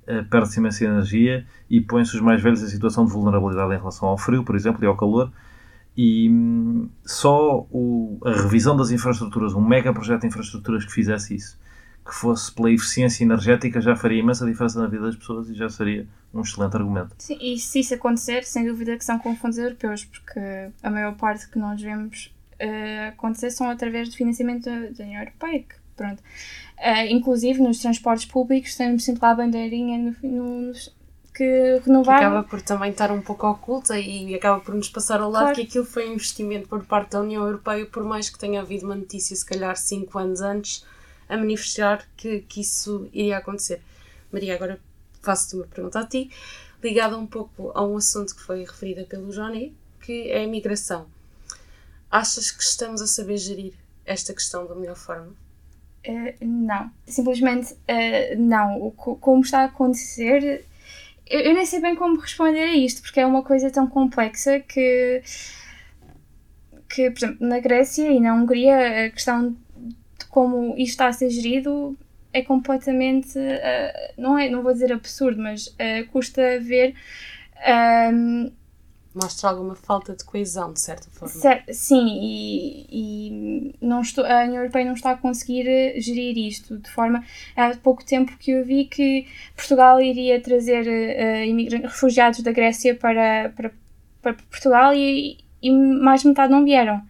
uh, 0.08 0.26
perde-se 0.30 0.60
imensa 0.60 0.86
energia 0.86 1.46
e 1.70 1.82
põe-se 1.82 2.16
os 2.16 2.22
mais 2.22 2.42
velhos 2.42 2.62
em 2.62 2.68
situação 2.68 3.06
de 3.06 3.12
vulnerabilidade 3.12 3.74
em 3.74 3.78
relação 3.78 4.08
ao 4.08 4.18
frio, 4.18 4.44
por 4.44 4.56
exemplo, 4.56 4.84
e 4.84 4.88
ao 4.88 4.96
calor. 4.96 5.32
E 5.96 6.30
hum, 6.30 6.90
só 7.06 7.68
o, 7.72 8.18
a 8.26 8.32
revisão 8.32 8.76
das 8.76 8.92
infraestruturas, 8.92 9.54
um 9.54 9.62
mega 9.62 9.94
projeto 9.94 10.22
de 10.22 10.28
infraestruturas 10.28 10.86
que 10.86 10.92
fizesse 10.92 11.36
isso, 11.36 11.60
que 12.06 12.14
fosse 12.14 12.52
pela 12.52 12.72
eficiência 12.72 13.24
energética, 13.24 13.80
já 13.80 13.96
faria 13.96 14.20
imensa 14.20 14.46
diferença 14.46 14.80
na 14.82 14.88
vida 14.88 15.04
das 15.04 15.16
pessoas 15.16 15.50
e 15.50 15.54
já 15.54 15.70
seria 15.70 16.08
um 16.34 16.42
excelente 16.42 16.76
argumento. 16.76 17.16
Sim, 17.20 17.38
e 17.40 17.58
se 17.58 17.80
isso 17.80 17.94
acontecer, 17.94 18.44
sem 18.44 18.66
dúvida 18.66 18.98
que 18.98 19.06
são 19.06 19.20
com 19.20 19.36
fundos 19.36 19.58
europeus, 19.58 20.04
porque 20.04 20.40
a 20.82 20.90
maior 20.90 21.16
parte 21.16 21.48
que 21.50 21.60
nós 21.60 21.82
vemos 21.82 22.34
uh, 22.56 23.10
acontecer 23.10 23.52
são 23.52 23.70
através 23.70 24.10
do 24.10 24.16
financiamento 24.16 24.66
da, 24.66 24.90
da 24.90 25.04
União 25.04 25.22
Europeia, 25.22 25.60
que 25.60 25.76
pronto. 25.96 26.20
Uh, 26.80 27.08
inclusive 27.10 27.62
nos 27.62 27.80
transportes 27.80 28.26
públicos 28.26 28.76
temos 28.76 29.06
sempre 29.06 29.22
lá 29.22 29.32
a 29.32 29.36
bandeirinha 29.36 30.16
no, 30.24 30.30
no, 30.30 30.74
que 31.34 31.80
Que 31.80 31.82
renovaram. 31.86 32.28
acaba 32.28 32.44
por 32.48 32.62
também 32.62 32.92
estar 32.92 33.12
um 33.12 33.22
pouco 33.22 33.48
oculta 33.48 33.98
e 34.00 34.34
acaba 34.36 34.60
por 34.60 34.76
nos 34.76 34.90
passar 34.90 35.20
ao 35.20 35.32
lado 35.32 35.44
Claro. 35.46 35.56
que 35.56 35.62
aquilo 35.64 35.86
foi 35.86 36.08
um 36.10 36.14
investimento 36.14 36.68
por 36.70 36.86
parte 36.86 37.12
da 37.12 37.22
União 37.22 37.44
Europeia, 37.46 37.86
por 37.86 38.04
mais 38.04 38.30
que 38.30 38.38
tenha 38.38 38.62
havido 38.62 38.86
uma 38.86 38.96
notícia, 38.96 39.36
se 39.36 39.46
calhar 39.46 39.76
cinco 39.76 40.20
anos 40.20 40.42
antes, 40.42 40.86
a 41.28 41.36
manifestar 41.38 42.06
que, 42.16 42.42
que 42.42 42.62
isso 42.62 43.10
iria 43.12 43.38
acontecer. 43.38 43.82
Maria, 44.32 44.54
agora 44.56 44.80
faço-te 45.22 45.56
uma 45.56 45.66
pergunta 45.66 46.00
a 46.00 46.06
ti, 46.06 46.30
ligada 46.84 47.18
um 47.18 47.26
pouco 47.26 47.72
a 47.74 47.84
um 47.84 47.98
assunto 47.98 48.36
que 48.36 48.42
foi 48.42 48.60
referido 48.64 49.06
pelo 49.06 49.32
Johnny, 49.32 49.74
que 50.02 50.30
é 50.30 50.44
a 50.44 50.48
migração. 50.48 51.08
Achas 52.12 52.52
que 52.52 52.62
estamos 52.62 53.02
a 53.02 53.08
saber 53.08 53.38
gerir 53.38 53.74
esta 54.06 54.34
questão 54.34 54.68
da 54.68 54.76
melhor 54.76 54.96
forma? 54.96 55.30
Eh, 56.04 56.36
não. 56.42 56.92
Simplesmente 57.08 57.76
eh, 57.88 58.36
não. 58.36 58.82
O, 58.82 58.92
co- 58.92 59.16
como 59.16 59.42
está 59.42 59.62
a 59.62 59.66
acontecer, 59.66 60.66
eu, 61.28 61.40
eu 61.42 61.54
nem 61.54 61.66
sei 61.66 61.80
bem 61.82 61.96
como 61.96 62.20
responder 62.20 62.62
a 62.62 62.76
isto, 62.76 63.02
porque 63.02 63.20
é 63.20 63.26
uma 63.26 63.44
coisa 63.44 63.72
tão 63.72 63.88
complexa 63.88 64.60
que, 64.60 65.22
que, 66.90 67.10
por 67.12 67.18
exemplo, 67.20 67.48
na 67.48 67.60
Grécia 67.60 68.10
e 68.12 68.20
na 68.20 68.34
Hungria, 68.36 69.06
a 69.06 69.10
questão 69.10 69.50
de 69.52 70.26
como 70.30 70.74
isto 70.78 70.92
está 70.92 71.08
a 71.08 71.14
ser 71.14 71.30
gerido 71.30 71.98
é 72.32 72.42
completamente, 72.42 73.38
eh, 73.38 74.14
não, 74.18 74.38
é, 74.38 74.50
não 74.50 74.64
vou 74.64 74.74
dizer 74.74 74.92
absurdo, 74.92 75.42
mas 75.42 75.74
eh, 75.78 76.04
custa 76.04 76.60
ver. 76.60 76.96
ehm, 77.66 78.52
Mostra 79.16 79.50
alguma 79.50 79.76
falta 79.76 80.16
de 80.16 80.24
coesão, 80.24 80.74
de 80.74 80.82
certa 80.82 81.08
forma. 81.12 81.36
Cer- 81.36 81.64
sim, 81.72 82.20
e, 82.22 82.88
e 82.90 83.76
não 83.80 84.02
estou, 84.02 84.26
a 84.26 84.44
União 84.44 84.58
Europeia 84.58 84.86
não 84.86 84.94
está 84.94 85.12
a 85.12 85.18
conseguir 85.18 85.68
eh, 85.68 86.00
gerir 86.00 86.36
isto 86.38 86.78
de 86.78 86.90
forma. 86.90 87.24
Há 87.56 87.76
pouco 87.76 88.04
tempo 88.04 88.36
que 88.40 88.52
eu 88.52 88.66
vi 88.66 88.86
que 88.86 89.28
Portugal 89.56 90.02
iria 90.02 90.42
trazer 90.42 90.88
imigrantes, 91.46 91.92
refugiados 91.92 92.40
da 92.42 92.52
Grécia 92.52 92.96
para, 92.96 93.54
para, 93.56 93.72
para 94.22 94.34
Portugal 94.34 94.94
e, 94.96 95.38
e 95.62 95.72
mais 95.72 96.24
metade 96.24 96.52
não 96.52 96.64
vieram. 96.66 97.02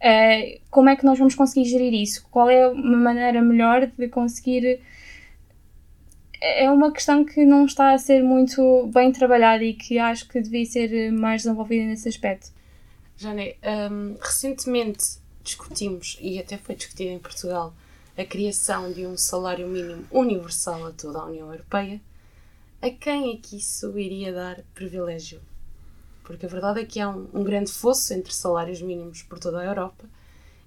Eh, 0.00 0.60
como 0.70 0.88
é 0.88 0.96
que 0.96 1.04
nós 1.04 1.18
vamos 1.18 1.34
conseguir 1.34 1.68
gerir 1.68 1.92
isso? 1.92 2.26
Qual 2.30 2.48
é 2.48 2.66
uma 2.68 2.96
maneira 2.96 3.42
melhor 3.42 3.86
de 3.98 4.08
conseguir. 4.08 4.80
É 6.40 6.70
uma 6.70 6.90
questão 6.90 7.24
que 7.24 7.44
não 7.44 7.66
está 7.66 7.92
a 7.92 7.98
ser 7.98 8.22
muito 8.22 8.86
bem 8.94 9.12
trabalhada 9.12 9.62
e 9.62 9.74
que 9.74 9.98
acho 9.98 10.26
que 10.26 10.40
devia 10.40 10.64
ser 10.64 10.92
eh, 10.92 11.10
mais 11.10 11.42
desenvolvida 11.42 11.84
nesse 11.84 12.08
aspecto. 12.08 12.50
Jane, 13.18 13.54
hum, 13.90 14.16
recentemente 14.18 15.18
discutimos, 15.44 16.16
e 16.20 16.38
até 16.38 16.56
foi 16.56 16.74
discutido 16.74 17.10
em 17.10 17.18
Portugal, 17.18 17.74
a 18.16 18.24
criação 18.24 18.92
de 18.92 19.06
um 19.06 19.16
salário 19.16 19.68
mínimo 19.68 20.06
universal 20.10 20.86
a 20.86 20.92
toda 20.92 21.18
a 21.18 21.26
União 21.26 21.50
Europeia. 21.52 22.00
A 22.80 22.88
quem 22.88 23.34
é 23.34 23.36
que 23.36 23.56
isso 23.56 23.98
iria 23.98 24.32
dar 24.32 24.62
privilégio? 24.74 25.40
Porque 26.24 26.46
a 26.46 26.48
verdade 26.48 26.80
é 26.80 26.84
que 26.86 27.00
há 27.00 27.10
um, 27.10 27.28
um 27.34 27.44
grande 27.44 27.70
fosso 27.70 28.14
entre 28.14 28.32
salários 28.32 28.80
mínimos 28.80 29.22
por 29.22 29.38
toda 29.38 29.58
a 29.60 29.64
Europa 29.64 30.04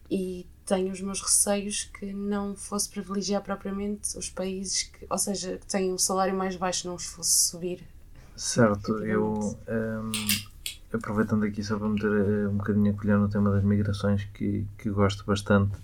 e 0.09 0.45
tenho 0.65 0.91
os 0.91 1.02
meus 1.02 1.21
receios 1.21 1.89
que 1.93 2.13
não 2.13 2.56
fosse 2.56 2.89
privilegiar 2.89 3.41
propriamente 3.41 4.17
os 4.17 4.30
países 4.30 4.84
que, 4.84 5.06
ou 5.10 5.17
seja, 5.17 5.58
que 5.58 5.67
têm 5.67 5.91
um 5.91 5.97
salário 5.97 6.36
mais 6.36 6.56
baixo, 6.56 6.88
não 6.88 6.95
os 6.95 7.06
fosse 7.06 7.49
subir. 7.49 7.84
Certo, 8.36 9.04
eu 9.06 9.58
hum, 9.67 10.12
aproveitando 10.91 11.43
aqui 11.43 11.63
só 11.63 11.78
para 11.78 11.89
meter 11.89 12.12
eh, 12.12 12.47
um 12.47 12.58
bocadinho 12.58 12.91
a 12.91 12.97
colher 12.97 13.17
no 13.17 13.30
tema 13.30 13.52
das 13.52 13.63
migrações 13.63 14.23
que, 14.34 14.65
que 14.78 14.89
gosto 14.89 15.23
bastante, 15.26 15.78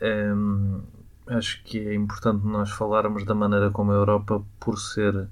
hum, 0.00 0.80
acho 1.26 1.62
que 1.64 1.78
é 1.78 1.94
importante 1.94 2.46
nós 2.46 2.70
falarmos 2.70 3.24
da 3.24 3.34
maneira 3.34 3.70
como 3.70 3.92
a 3.92 3.94
Europa, 3.94 4.42
por 4.58 4.78
ser 4.78 5.28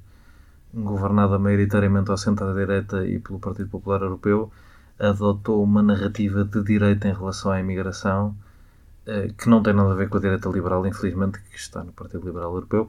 governada 0.75 1.39
maioritariamente 1.39 2.11
ao 2.11 2.19
centro-direita 2.19 3.07
e 3.07 3.19
pelo 3.19 3.39
Partido 3.39 3.71
Popular 3.71 4.03
Europeu, 4.03 4.53
adotou 4.99 5.63
uma 5.63 5.83
narrativa 5.83 6.45
de 6.45 6.63
direita 6.63 7.09
em 7.09 7.15
relação 7.15 7.53
à 7.53 7.61
imigração 7.61 8.37
eh, 9.07 9.31
que 9.39 9.49
não 9.49 9.63
tem 9.63 9.73
nada 9.73 9.93
a 9.93 9.95
ver 9.95 10.09
com 10.09 10.19
a 10.19 10.21
direita 10.21 10.49
liberal, 10.49 10.87
infelizmente, 10.87 11.39
que 11.51 11.57
está 11.57 11.85
no 11.85 11.93
Partido 11.93 12.27
Liberal 12.27 12.53
Europeu, 12.55 12.89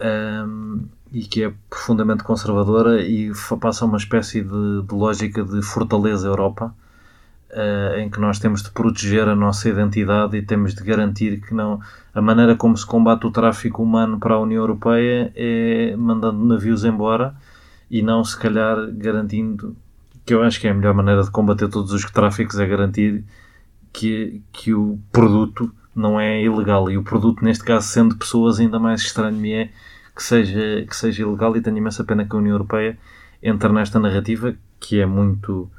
um, 0.00 0.86
e 1.12 1.22
que 1.22 1.44
é 1.44 1.52
profundamente 1.70 2.24
conservadora 2.24 3.00
e 3.00 3.32
passa 3.60 3.84
uma 3.84 3.96
espécie 3.96 4.42
de, 4.42 4.82
de 4.82 4.94
lógica 4.94 5.44
de 5.44 5.62
fortaleza 5.62 6.26
Europa, 6.26 6.74
eh, 7.50 8.02
em 8.02 8.10
que 8.10 8.20
nós 8.20 8.38
temos 8.38 8.62
de 8.62 8.70
proteger 8.70 9.28
a 9.28 9.36
nossa 9.36 9.68
identidade 9.68 10.36
e 10.36 10.42
temos 10.42 10.74
de 10.74 10.82
garantir 10.82 11.40
que 11.40 11.54
não. 11.54 11.80
A 12.12 12.20
maneira 12.20 12.56
como 12.56 12.76
se 12.76 12.84
combate 12.84 13.26
o 13.26 13.30
tráfico 13.30 13.82
humano 13.82 14.18
para 14.18 14.34
a 14.34 14.40
União 14.40 14.62
Europeia 14.62 15.32
é 15.34 15.94
mandando 15.96 16.44
navios 16.44 16.84
embora 16.84 17.34
e 17.90 18.02
não, 18.02 18.24
se 18.24 18.36
calhar, 18.36 18.76
garantindo. 18.92 19.76
Que 20.24 20.34
eu 20.34 20.42
acho 20.42 20.60
que 20.60 20.66
é 20.66 20.70
a 20.70 20.74
melhor 20.74 20.92
maneira 20.92 21.22
de 21.22 21.30
combater 21.30 21.68
todos 21.68 21.92
os 21.92 22.04
tráficos 22.10 22.58
é 22.58 22.66
garantir 22.66 23.24
que, 23.96 24.42
que 24.52 24.74
o 24.74 24.98
produto 25.10 25.72
não 25.94 26.20
é 26.20 26.42
ilegal. 26.42 26.90
E 26.90 26.98
o 26.98 27.02
produto, 27.02 27.42
neste 27.42 27.64
caso, 27.64 27.88
sendo 27.88 28.14
pessoas, 28.14 28.60
ainda 28.60 28.78
mais 28.78 29.00
estranho 29.00 29.34
me 29.34 29.52
é 29.52 29.70
que 30.14 30.22
seja, 30.22 30.84
que 30.86 30.94
seja 30.94 31.22
ilegal. 31.22 31.56
E 31.56 31.62
tenho 31.62 31.78
imensa 31.78 32.04
pena 32.04 32.26
que 32.26 32.36
a 32.36 32.38
União 32.38 32.52
Europeia 32.52 32.98
entre 33.42 33.70
nesta 33.70 33.98
narrativa, 33.98 34.54
que 34.78 35.00
é 35.00 35.06
muito 35.06 35.70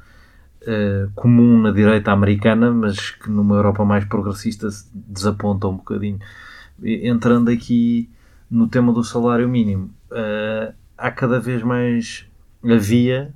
eh, 0.62 1.06
comum 1.14 1.62
na 1.62 1.70
direita 1.70 2.10
americana, 2.10 2.72
mas 2.72 3.10
que 3.10 3.30
numa 3.30 3.54
Europa 3.54 3.84
mais 3.84 4.04
progressista 4.04 4.68
desaponta 4.92 5.68
um 5.68 5.76
bocadinho. 5.76 6.18
Entrando 6.82 7.50
aqui 7.50 8.10
no 8.50 8.66
tema 8.66 8.92
do 8.92 9.04
salário 9.04 9.48
mínimo, 9.48 9.90
eh, 10.10 10.72
há 10.96 11.10
cada 11.12 11.38
vez 11.38 11.62
mais. 11.62 12.26
Havia 12.64 13.32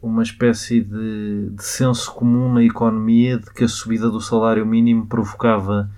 uma 0.00 0.22
espécie 0.22 0.80
de, 0.80 1.50
de 1.50 1.64
senso 1.64 2.12
comum 2.14 2.52
na 2.52 2.62
economia 2.62 3.38
de 3.38 3.50
que 3.52 3.64
a 3.64 3.68
subida 3.68 4.08
do 4.08 4.20
salário 4.20 4.64
mínimo 4.64 5.06
provocava 5.06 5.90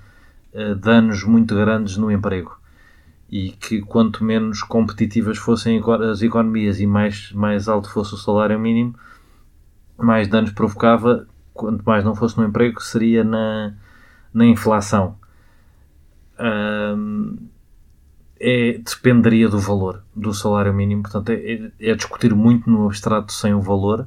eh, 0.53 0.75
danos 0.75 1.23
muito 1.25 1.55
grandes 1.55 1.97
no 1.97 2.11
emprego 2.11 2.59
e 3.31 3.51
que 3.53 3.81
quanto 3.81 4.25
menos 4.25 4.63
competitivas 4.63 5.39
fossem 5.39 5.81
as 6.11 6.21
economias 6.21 6.81
e 6.81 6.87
mais, 6.87 7.31
mais 7.33 7.69
alto 7.69 7.89
fosse 7.91 8.15
o 8.15 8.17
salário 8.17 8.59
mínimo, 8.59 8.95
mais 9.97 10.27
danos 10.27 10.51
provocava, 10.51 11.29
quanto 11.55 11.85
mais 11.85 12.05
não 12.05 12.15
fosse 12.15 12.37
no 12.37 12.45
emprego, 12.45 12.83
seria 12.83 13.23
na, 13.23 13.75
na 14.35 14.45
inflação. 14.45 15.17
Ahm, 16.37 17.37
é, 18.41 18.79
dependeria 18.79 19.49
do 19.49 19.59
valor 19.59 20.03
do 20.17 20.33
salário 20.33 20.73
mínimo, 20.73 21.03
portanto, 21.03 21.31
é, 21.31 21.35
é- 21.35 21.73
é 21.91 21.95
discutir 21.95 22.35
muito 22.35 22.71
no 22.71 22.87
abstrato 22.87 23.33
sem 23.33 23.53
o 23.55 23.61
valor. 23.61 24.07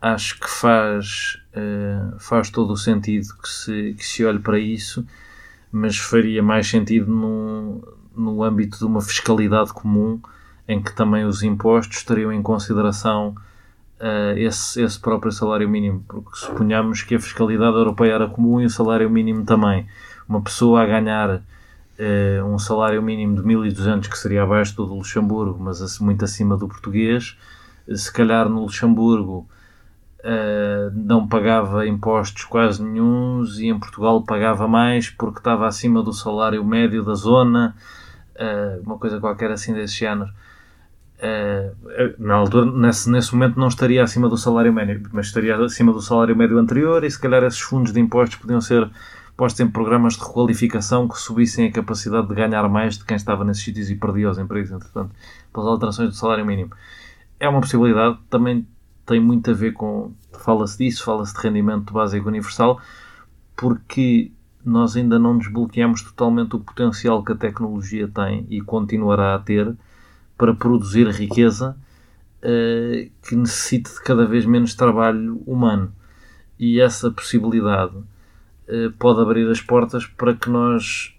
Acho 0.00 0.38
que 0.38 0.48
faz, 0.48 1.40
eh, 1.52 2.00
faz 2.20 2.50
todo 2.50 2.72
o 2.72 2.76
sentido 2.76 3.34
que 3.42 3.48
se, 3.48 3.94
que 3.98 4.04
se 4.06 4.24
olhe 4.24 4.38
para 4.38 4.58
isso, 4.58 5.04
mas 5.72 5.98
faria 5.98 6.40
mais 6.42 6.68
sentido 6.68 7.10
no, 7.12 7.82
no 8.16 8.42
âmbito 8.44 8.78
de 8.78 8.84
uma 8.84 9.00
fiscalidade 9.02 9.72
comum 9.72 10.20
em 10.68 10.80
que 10.82 10.94
também 10.94 11.24
os 11.24 11.42
impostos 11.42 12.04
teriam 12.04 12.32
em 12.32 12.42
consideração 12.42 13.34
eh, 14.00 14.34
esse, 14.38 14.80
esse 14.82 15.00
próprio 15.00 15.32
salário 15.32 15.68
mínimo, 15.68 16.04
porque 16.06 16.30
suponhamos 16.36 17.02
que 17.02 17.16
a 17.16 17.20
fiscalidade 17.20 17.76
europeia 17.76 18.12
era 18.14 18.28
comum 18.28 18.60
e 18.60 18.66
o 18.66 18.70
salário 18.70 19.10
mínimo 19.10 19.44
também. 19.44 19.86
Uma 20.28 20.40
pessoa 20.42 20.82
a 20.82 20.86
ganhar 20.86 21.42
eh, 21.98 22.42
um 22.44 22.58
salário 22.58 23.02
mínimo 23.02 23.36
de 23.36 23.42
1200, 23.42 24.08
que 24.08 24.18
seria 24.18 24.42
abaixo 24.42 24.76
do 24.76 24.86
do 24.86 24.94
Luxemburgo, 24.94 25.58
mas 25.62 25.98
muito 25.98 26.24
acima 26.24 26.56
do 26.56 26.68
português, 26.68 27.36
eh, 27.88 27.94
se 27.96 28.12
calhar 28.12 28.48
no 28.48 28.62
Luxemburgo 28.62 29.48
eh, 30.22 30.90
não 30.94 31.26
pagava 31.28 31.86
impostos 31.86 32.44
quase 32.44 32.82
nenhuns 32.82 33.58
e 33.58 33.66
em 33.66 33.78
Portugal 33.78 34.22
pagava 34.22 34.68
mais 34.68 35.10
porque 35.10 35.38
estava 35.38 35.66
acima 35.66 36.02
do 36.02 36.12
salário 36.12 36.64
médio 36.64 37.04
da 37.04 37.14
zona, 37.14 37.74
uma 38.84 38.96
coisa 38.98 39.18
qualquer 39.18 39.50
assim 39.50 39.74
desse 39.74 39.94
género. 39.98 40.30
Eh, 41.20 41.72
na 42.18 42.34
altura, 42.34 42.70
nesse, 42.70 43.10
nesse 43.10 43.34
momento 43.34 43.58
não 43.58 43.66
estaria 43.66 44.02
acima 44.02 44.28
do 44.28 44.36
salário 44.36 44.72
médio, 44.72 45.02
mas 45.12 45.26
estaria 45.26 45.56
acima 45.56 45.92
do 45.92 46.00
salário 46.00 46.36
médio 46.36 46.58
anterior 46.58 47.02
e 47.02 47.10
se 47.10 47.20
calhar 47.20 47.42
esses 47.42 47.60
fundos 47.60 47.92
de 47.92 48.00
impostos 48.00 48.38
podiam 48.38 48.60
ser 48.60 48.88
postos 49.38 49.60
em 49.60 49.70
programas 49.70 50.14
de 50.14 50.24
requalificação 50.24 51.06
que 51.06 51.16
subissem 51.16 51.68
a 51.68 51.72
capacidade 51.72 52.26
de 52.26 52.34
ganhar 52.34 52.68
mais 52.68 52.98
de 52.98 53.04
quem 53.04 53.16
estava 53.16 53.44
nesses 53.44 53.62
sítios 53.62 53.88
e 53.88 53.94
perdia 53.94 54.28
os 54.28 54.36
empregos, 54.36 54.72
entretanto, 54.72 55.14
pelas 55.52 55.68
alterações 55.68 56.08
do 56.08 56.16
salário 56.16 56.44
mínimo. 56.44 56.72
É 57.38 57.48
uma 57.48 57.60
possibilidade, 57.60 58.18
também 58.28 58.66
tem 59.06 59.20
muito 59.20 59.48
a 59.52 59.54
ver 59.54 59.74
com, 59.74 60.12
fala-se 60.40 60.78
disso, 60.78 61.04
fala-se 61.04 61.32
de 61.34 61.40
rendimento 61.40 61.92
básico 61.92 62.26
universal, 62.26 62.80
porque 63.56 64.32
nós 64.64 64.96
ainda 64.96 65.20
não 65.20 65.38
desbloqueamos 65.38 66.02
totalmente 66.02 66.56
o 66.56 66.58
potencial 66.58 67.22
que 67.22 67.30
a 67.30 67.36
tecnologia 67.36 68.08
tem 68.08 68.44
e 68.50 68.60
continuará 68.60 69.36
a 69.36 69.38
ter 69.38 69.72
para 70.36 70.52
produzir 70.52 71.06
riqueza 71.10 71.76
eh, 72.42 73.08
que 73.22 73.36
necessite 73.36 73.94
de 73.94 74.02
cada 74.02 74.26
vez 74.26 74.44
menos 74.44 74.74
trabalho 74.74 75.40
humano. 75.46 75.92
E 76.58 76.80
essa 76.80 77.08
possibilidade 77.08 77.94
pode 78.98 79.20
abrir 79.20 79.50
as 79.50 79.60
portas 79.60 80.06
para 80.06 80.34
que 80.34 80.50
nós 80.50 81.14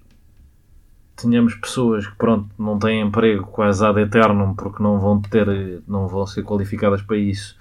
tenhamos 1.15 1.53
pessoas 1.55 2.07
que 2.07 2.15
pronto, 2.15 2.49
não 2.57 2.79
têm 2.79 3.01
emprego 3.01 3.45
quase 3.47 3.85
ad 3.85 3.99
eternum 3.99 4.53
porque 4.53 4.81
não 4.81 4.99
vão 4.99 5.21
ter, 5.21 5.81
não 5.87 6.07
vão 6.07 6.25
ser 6.25 6.43
qualificadas 6.43 7.01
para 7.01 7.17
isso, 7.17 7.57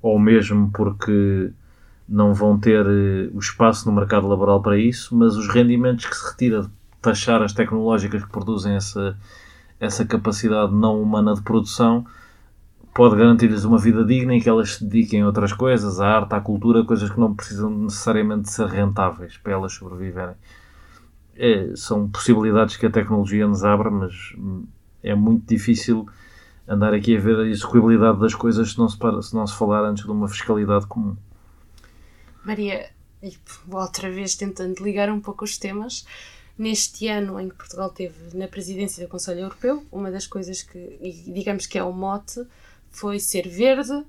ou 0.00 0.18
mesmo 0.18 0.70
porque 0.72 1.50
não 2.08 2.34
vão 2.34 2.58
ter 2.58 2.84
eh, 2.86 3.30
o 3.32 3.38
espaço 3.38 3.88
no 3.88 3.94
mercado 3.94 4.26
laboral 4.26 4.60
para 4.62 4.78
isso, 4.78 5.16
mas 5.16 5.36
os 5.36 5.48
rendimentos 5.48 6.06
que 6.06 6.16
se 6.16 6.30
retira 6.30 6.62
de 6.62 6.70
taxar 7.00 7.42
as 7.42 7.52
tecnológicas 7.52 8.24
que 8.24 8.30
produzem 8.30 8.74
essa, 8.74 9.16
essa 9.80 10.04
capacidade 10.04 10.72
não 10.72 11.00
humana 11.00 11.34
de 11.34 11.42
produção 11.42 12.06
pode 12.94 13.16
garantir-lhes 13.16 13.64
uma 13.64 13.78
vida 13.78 14.04
digna 14.04 14.36
e 14.36 14.40
que 14.40 14.48
elas 14.48 14.76
se 14.76 14.84
dediquem 14.84 15.22
a 15.22 15.26
outras 15.26 15.52
coisas, 15.52 16.00
à 16.00 16.06
arte, 16.06 16.32
à 16.32 16.40
cultura, 16.40 16.84
coisas 16.84 17.10
que 17.10 17.18
não 17.18 17.34
precisam 17.34 17.68
necessariamente 17.68 18.50
ser 18.50 18.66
rentáveis 18.66 19.36
para 19.36 19.52
elas 19.52 19.72
sobreviverem. 19.72 20.36
É, 21.36 21.72
são 21.74 22.08
possibilidades 22.08 22.76
que 22.76 22.86
a 22.86 22.90
tecnologia 22.90 23.48
nos 23.48 23.64
abre, 23.64 23.90
mas 23.90 24.14
hum, 24.38 24.64
é 25.02 25.12
muito 25.12 25.44
difícil 25.46 26.06
andar 26.68 26.94
aqui 26.94 27.16
a 27.16 27.20
ver 27.20 27.36
a 27.36 27.46
execuibilidade 27.48 28.20
das 28.20 28.34
coisas 28.34 28.70
se 28.70 28.78
não 28.78 28.88
se, 28.88 28.96
se, 29.22 29.34
não 29.34 29.46
se 29.46 29.56
falar 29.56 29.84
antes 29.84 30.04
de 30.04 30.10
uma 30.10 30.28
fiscalidade 30.28 30.86
comum. 30.86 31.16
Maria, 32.44 32.90
outra 33.70 34.08
vez 34.08 34.36
tentando 34.36 34.82
ligar 34.84 35.10
um 35.10 35.20
pouco 35.20 35.44
os 35.44 35.58
temas, 35.58 36.06
neste 36.56 37.08
ano 37.08 37.40
em 37.40 37.48
que 37.48 37.56
Portugal 37.56 37.90
teve 37.90 38.36
na 38.36 38.46
presidência 38.46 39.04
do 39.04 39.10
Conselho 39.10 39.40
Europeu, 39.40 39.84
uma 39.90 40.12
das 40.12 40.28
coisas 40.28 40.62
que, 40.62 41.24
digamos 41.26 41.66
que 41.66 41.76
é 41.76 41.82
o 41.82 41.92
mote, 41.92 42.46
foi 42.94 43.18
ser 43.18 43.48
verde, 43.48 44.04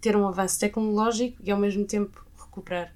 ter 0.00 0.14
um 0.14 0.28
avanço 0.28 0.60
tecnológico 0.60 1.38
e 1.42 1.50
ao 1.50 1.58
mesmo 1.58 1.84
tempo 1.84 2.24
recuperar 2.38 2.94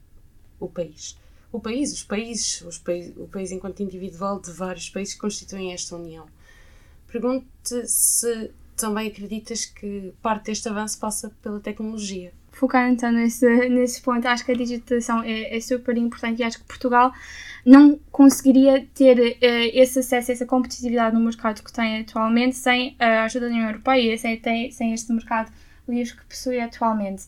o 0.61 0.69
país. 0.69 1.17
O 1.51 1.59
país, 1.59 1.93
os 1.93 2.03
países, 2.03 2.61
os 2.61 2.79
país, 2.79 3.13
o 3.17 3.27
país 3.27 3.51
enquanto 3.51 3.83
individual 3.83 4.41
de 4.41 4.53
vários 4.53 4.91
países 4.91 5.15
que 5.15 5.21
constituem 5.21 5.73
esta 5.73 5.97
União. 5.97 6.27
Pergunto-te 7.07 7.87
se 7.89 8.51
também 8.77 9.09
acreditas 9.09 9.65
que 9.65 10.13
parte 10.23 10.47
deste 10.47 10.69
avanço 10.69 10.99
passa 10.99 11.31
pela 11.43 11.61
tecnologia. 11.61 12.33
Focando 12.63 12.93
então 12.93 13.11
nesse, 13.11 13.69
nesse 13.69 14.01
ponto, 14.01 14.25
acho 14.29 14.45
que 14.45 14.53
a 14.53 14.55
digitalização 14.55 15.21
é, 15.25 15.57
é 15.57 15.61
super 15.61 15.97
importante 15.97 16.39
e 16.39 16.45
acho 16.45 16.61
que 16.61 16.65
Portugal 16.65 17.13
não 17.67 17.99
conseguiria 18.13 18.87
ter 18.95 19.19
uh, 19.19 19.71
esse 19.75 19.99
acesso, 19.99 20.31
essa 20.31 20.47
competitividade 20.47 21.13
no 21.13 21.21
mercado 21.21 21.61
que 21.61 21.73
tem 21.73 22.03
atualmente 22.03 22.55
sem 22.55 22.95
a 23.01 23.25
ajuda 23.25 23.49
da 23.49 23.53
União 23.53 23.69
Europeia, 23.69 24.17
sem, 24.17 24.41
sem 24.71 24.95
este 24.95 25.13
mercado 25.13 25.51
livre 25.89 26.15
que 26.15 26.25
possui 26.25 26.61
atualmente. 26.61 27.25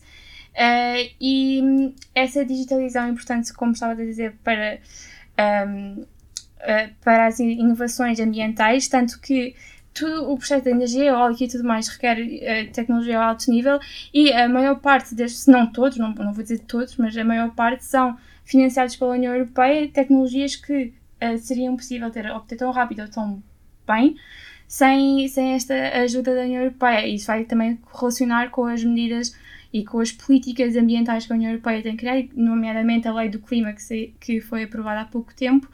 Uh, 0.53 1.11
e 1.19 1.93
essa 2.15 2.45
digitalização 2.45 3.03
é 3.03 3.09
importante, 3.09 3.53
como 3.53 3.73
estava 3.73 3.91
a 3.91 3.95
dizer, 3.95 4.37
para, 4.41 4.79
um, 5.67 5.99
uh, 5.99 6.07
eh, 6.61 6.91
para 7.03 7.27
as 7.27 7.39
inovações 7.39 8.21
ambientais, 8.21 8.87
tanto 8.87 9.19
que 9.19 9.53
tudo 9.95 10.29
o 10.29 10.37
processo 10.37 10.65
da 10.65 10.71
energia 10.71 11.05
eólica 11.05 11.45
e 11.45 11.47
tudo 11.47 11.63
mais 11.63 11.87
requer 11.87 12.17
uh, 12.19 12.71
tecnologia 12.71 13.17
a 13.17 13.29
alto 13.29 13.49
nível 13.49 13.79
e 14.13 14.31
a 14.31 14.47
maior 14.47 14.79
parte 14.79 15.15
destes, 15.15 15.47
não 15.47 15.65
todos, 15.71 15.97
não, 15.97 16.13
não 16.13 16.33
vou 16.33 16.43
dizer 16.43 16.59
todos, 16.59 16.97
mas 16.97 17.17
a 17.17 17.23
maior 17.23 17.51
parte 17.55 17.85
são 17.85 18.17
financiados 18.43 18.95
pela 18.97 19.13
União 19.13 19.33
Europeia, 19.33 19.87
tecnologias 19.87 20.57
que 20.57 20.93
uh, 21.23 21.37
seriam 21.37 21.75
possível 21.77 22.11
ter, 22.11 22.29
obter 22.29 22.57
tão 22.57 22.71
rápido 22.71 23.03
ou 23.03 23.07
tão 23.07 23.41
bem 23.87 24.17
sem, 24.67 25.27
sem 25.29 25.53
esta 25.53 25.73
ajuda 25.99 26.35
da 26.35 26.41
União 26.41 26.61
Europeia. 26.61 27.07
Isso 27.07 27.27
vai 27.27 27.45
também 27.45 27.79
relacionar 27.93 28.49
com 28.49 28.65
as 28.65 28.83
medidas 28.83 29.35
e 29.71 29.83
com 29.83 29.99
as 29.99 30.11
políticas 30.11 30.75
ambientais 30.75 31.25
que 31.25 31.33
a 31.33 31.35
União 31.35 31.51
Europeia 31.51 31.81
tem 31.81 31.95
criado, 31.95 32.29
nomeadamente 32.35 33.07
a 33.07 33.13
Lei 33.13 33.29
do 33.29 33.39
Clima, 33.39 33.73
que, 33.73 33.83
se, 33.83 34.13
que 34.19 34.41
foi 34.41 34.63
aprovada 34.63 35.01
há 35.01 35.05
pouco 35.05 35.33
tempo, 35.33 35.69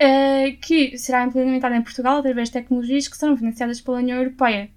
uh, 0.00 0.56
que 0.60 0.96
será 0.96 1.24
implementada 1.24 1.76
em 1.76 1.82
Portugal 1.82 2.18
através 2.18 2.48
de 2.48 2.54
tecnologias 2.54 3.06
que 3.06 3.16
serão 3.16 3.36
financiadas 3.36 3.80
pela 3.80 3.98
União 3.98 4.18
Europeia. 4.18 4.70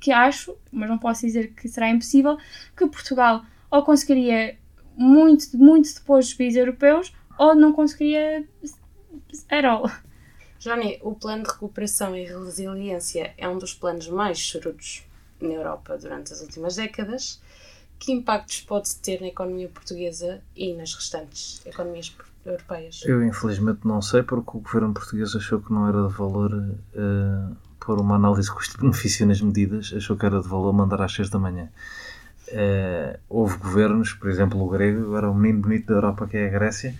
Que 0.00 0.10
acho, 0.10 0.56
mas 0.72 0.88
não 0.88 0.98
posso 0.98 1.26
dizer 1.26 1.52
que 1.54 1.68
será 1.68 1.90
impossível, 1.90 2.38
que 2.76 2.86
Portugal 2.86 3.44
ou 3.70 3.82
conseguiria 3.82 4.56
muito, 4.96 5.56
muito 5.56 5.92
depois 5.94 6.26
dos 6.26 6.34
países 6.34 6.58
europeus 6.58 7.14
ou 7.38 7.54
não 7.54 7.72
conseguiria 7.72 8.48
at 9.50 9.64
all. 9.64 9.90
Johnny, 10.58 10.98
o 11.02 11.14
plano 11.14 11.42
de 11.42 11.50
recuperação 11.50 12.16
e 12.16 12.24
resiliência 12.24 13.34
é 13.36 13.46
um 13.46 13.58
dos 13.58 13.74
planos 13.74 14.08
mais 14.08 14.38
chorudos 14.38 15.04
na 15.40 15.52
Europa 15.52 15.98
durante 15.98 16.32
as 16.32 16.40
últimas 16.40 16.76
décadas. 16.76 17.42
Que 17.98 18.12
impactos 18.12 18.62
pode 18.62 18.94
ter 18.96 19.20
na 19.20 19.28
economia 19.28 19.68
portuguesa 19.68 20.42
e 20.56 20.72
nas 20.72 20.94
restantes 20.94 21.64
economias 21.66 22.08
portuguesas? 22.08 22.33
Europeias? 22.44 23.02
Eu 23.04 23.24
infelizmente 23.24 23.80
não 23.84 24.00
sei, 24.02 24.22
porque 24.22 24.56
o 24.56 24.60
governo 24.60 24.92
português 24.92 25.34
achou 25.34 25.60
que 25.60 25.72
não 25.72 25.88
era 25.88 26.08
de 26.08 26.14
valor 26.14 26.52
uh, 26.52 27.56
pôr 27.84 28.00
uma 28.00 28.16
análise 28.16 28.50
custo-benefício 28.50 29.26
nas 29.26 29.40
medidas, 29.40 29.92
achou 29.96 30.16
que 30.16 30.26
era 30.26 30.40
de 30.40 30.48
valor 30.48 30.72
mandar 30.72 31.02
às 31.02 31.12
6 31.12 31.30
da 31.30 31.38
manhã. 31.38 31.68
Uh, 32.48 33.18
houve 33.28 33.56
governos, 33.56 34.12
por 34.12 34.28
exemplo 34.28 34.62
o 34.62 34.68
grego, 34.68 35.02
agora 35.06 35.30
o 35.30 35.34
menino 35.34 35.62
bonito 35.62 35.86
da 35.86 35.94
Europa 35.94 36.26
que 36.26 36.36
é 36.36 36.46
a 36.46 36.50
Grécia, 36.50 36.94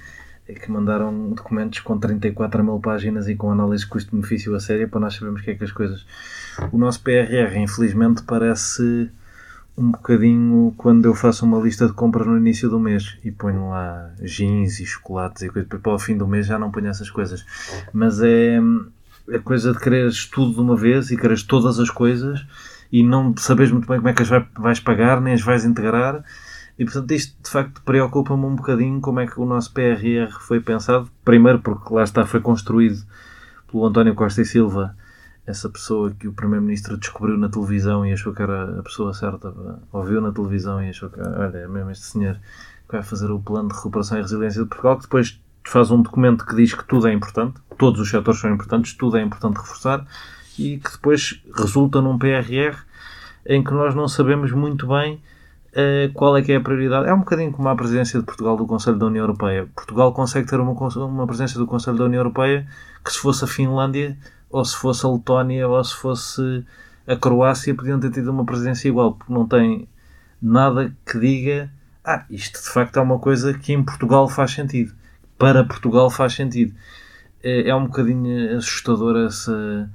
que 0.46 0.70
mandaram 0.70 1.30
documentos 1.30 1.80
com 1.80 1.98
34 1.98 2.62
mil 2.62 2.78
páginas 2.78 3.28
e 3.28 3.34
com 3.34 3.50
análise 3.50 3.86
custo-benefício 3.86 4.54
a 4.54 4.60
sério 4.60 4.88
para 4.88 5.00
nós 5.00 5.14
sabermos 5.14 5.40
o 5.40 5.44
que 5.44 5.52
é 5.52 5.54
que 5.54 5.64
as 5.64 5.72
coisas. 5.72 6.06
O 6.70 6.78
nosso 6.78 7.02
PRR, 7.02 7.56
infelizmente, 7.56 8.22
parece 8.22 9.10
um 9.76 9.90
bocadinho 9.90 10.72
quando 10.76 11.04
eu 11.06 11.14
faço 11.14 11.44
uma 11.44 11.58
lista 11.58 11.86
de 11.86 11.92
compras 11.92 12.26
no 12.26 12.36
início 12.36 12.68
do 12.68 12.78
mês 12.78 13.18
e 13.24 13.30
ponho 13.30 13.70
lá 13.70 14.10
jeans 14.22 14.78
e 14.78 14.86
chocolates 14.86 15.42
e 15.42 15.48
coisas, 15.48 15.68
para 15.68 15.92
o 15.92 15.98
fim 15.98 16.16
do 16.16 16.28
mês 16.28 16.46
já 16.46 16.58
não 16.58 16.70
ponho 16.70 16.88
essas 16.88 17.10
coisas. 17.10 17.44
Mas 17.92 18.20
é 18.20 18.60
a 19.32 19.38
coisa 19.40 19.72
de 19.72 19.78
quereres 19.78 20.26
tudo 20.26 20.54
de 20.54 20.60
uma 20.60 20.76
vez 20.76 21.10
e 21.10 21.16
quereres 21.16 21.42
todas 21.42 21.80
as 21.80 21.90
coisas 21.90 22.46
e 22.92 23.02
não 23.02 23.34
sabes 23.36 23.70
muito 23.70 23.88
bem 23.88 23.96
como 23.96 24.08
é 24.08 24.12
que 24.12 24.22
as 24.22 24.28
vais 24.56 24.78
pagar, 24.78 25.20
nem 25.20 25.34
as 25.34 25.42
vais 25.42 25.64
integrar. 25.64 26.22
E 26.78 26.84
portanto 26.84 27.10
isto 27.12 27.36
de 27.42 27.50
facto 27.50 27.82
preocupa-me 27.82 28.44
um 28.44 28.54
bocadinho 28.54 29.00
como 29.00 29.20
é 29.20 29.26
que 29.26 29.40
o 29.40 29.44
nosso 29.44 29.72
PRR 29.72 30.30
foi 30.40 30.60
pensado. 30.60 31.10
Primeiro 31.24 31.58
porque 31.58 31.92
lá 31.92 32.04
está, 32.04 32.24
foi 32.24 32.40
construído 32.40 33.04
pelo 33.70 33.86
António 33.86 34.14
Costa 34.14 34.42
e 34.42 34.44
Silva 34.44 34.94
essa 35.46 35.68
pessoa 35.68 36.10
que 36.10 36.26
o 36.26 36.32
Primeiro-Ministro 36.32 36.96
descobriu 36.96 37.36
na 37.36 37.48
televisão 37.48 38.04
e 38.06 38.12
achou 38.12 38.32
que 38.32 38.42
era 38.42 38.78
a 38.78 38.82
pessoa 38.82 39.12
certa, 39.12 39.52
ouviu 39.92 40.20
na 40.20 40.32
televisão 40.32 40.82
e 40.82 40.88
achou 40.88 41.10
que, 41.10 41.20
olha, 41.20 41.58
é 41.58 41.68
mesmo 41.68 41.90
este 41.90 42.06
senhor 42.06 42.38
que 42.88 42.92
vai 42.92 43.02
fazer 43.02 43.30
o 43.30 43.38
plano 43.38 43.68
de 43.68 43.74
recuperação 43.74 44.18
e 44.18 44.22
resiliência 44.22 44.62
de 44.62 44.68
Portugal, 44.68 44.96
que 44.96 45.02
depois 45.02 45.40
faz 45.64 45.90
um 45.90 46.00
documento 46.00 46.46
que 46.46 46.54
diz 46.54 46.74
que 46.74 46.84
tudo 46.84 47.08
é 47.08 47.12
importante, 47.12 47.60
todos 47.78 48.00
os 48.00 48.10
setores 48.10 48.40
são 48.40 48.52
importantes, 48.52 48.94
tudo 48.94 49.16
é 49.16 49.22
importante 49.22 49.56
reforçar, 49.56 50.06
e 50.58 50.78
que 50.78 50.92
depois 50.92 51.42
resulta 51.54 52.00
num 52.00 52.18
PRR 52.18 52.76
em 53.46 53.62
que 53.62 53.72
nós 53.72 53.94
não 53.94 54.08
sabemos 54.08 54.52
muito 54.52 54.86
bem 54.86 55.20
uh, 55.72 56.12
qual 56.14 56.36
é 56.36 56.42
que 56.42 56.52
é 56.52 56.56
a 56.56 56.60
prioridade. 56.60 57.08
É 57.08 57.14
um 57.14 57.18
bocadinho 57.18 57.52
como 57.52 57.68
a 57.68 57.76
presidência 57.76 58.18
de 58.18 58.24
Portugal 58.24 58.56
do 58.56 58.66
Conselho 58.66 58.96
da 58.96 59.06
União 59.06 59.24
Europeia. 59.24 59.68
Portugal 59.74 60.12
consegue 60.12 60.48
ter 60.48 60.60
uma, 60.60 60.72
uma 60.72 61.26
presidência 61.26 61.58
do 61.58 61.66
Conselho 61.66 61.98
da 61.98 62.04
União 62.04 62.20
Europeia 62.20 62.66
que 63.04 63.12
se 63.12 63.18
fosse 63.18 63.44
a 63.44 63.46
Finlândia 63.46 64.16
ou 64.54 64.64
se 64.64 64.76
fosse 64.76 65.04
a 65.04 65.08
Letónia 65.08 65.66
ou 65.66 65.82
se 65.82 65.94
fosse 65.96 66.64
a 67.06 67.16
Croácia, 67.16 67.74
podiam 67.74 67.98
ter 67.98 68.10
tido 68.10 68.30
uma 68.30 68.44
presidência 68.44 68.88
igual, 68.88 69.14
porque 69.14 69.32
não 69.32 69.48
tem 69.48 69.88
nada 70.40 70.94
que 71.04 71.18
diga 71.18 71.70
ah, 72.04 72.24
isto 72.30 72.62
de 72.62 72.68
facto 72.68 72.98
é 72.98 73.02
uma 73.02 73.18
coisa 73.18 73.52
que 73.54 73.72
em 73.72 73.82
Portugal 73.82 74.28
faz 74.28 74.52
sentido. 74.52 74.92
Para 75.38 75.64
Portugal 75.64 76.10
faz 76.10 76.34
sentido. 76.34 76.74
É, 77.42 77.70
é 77.70 77.74
um 77.74 77.86
bocadinho 77.86 78.56
assustador 78.56 79.26
essa, 79.26 79.90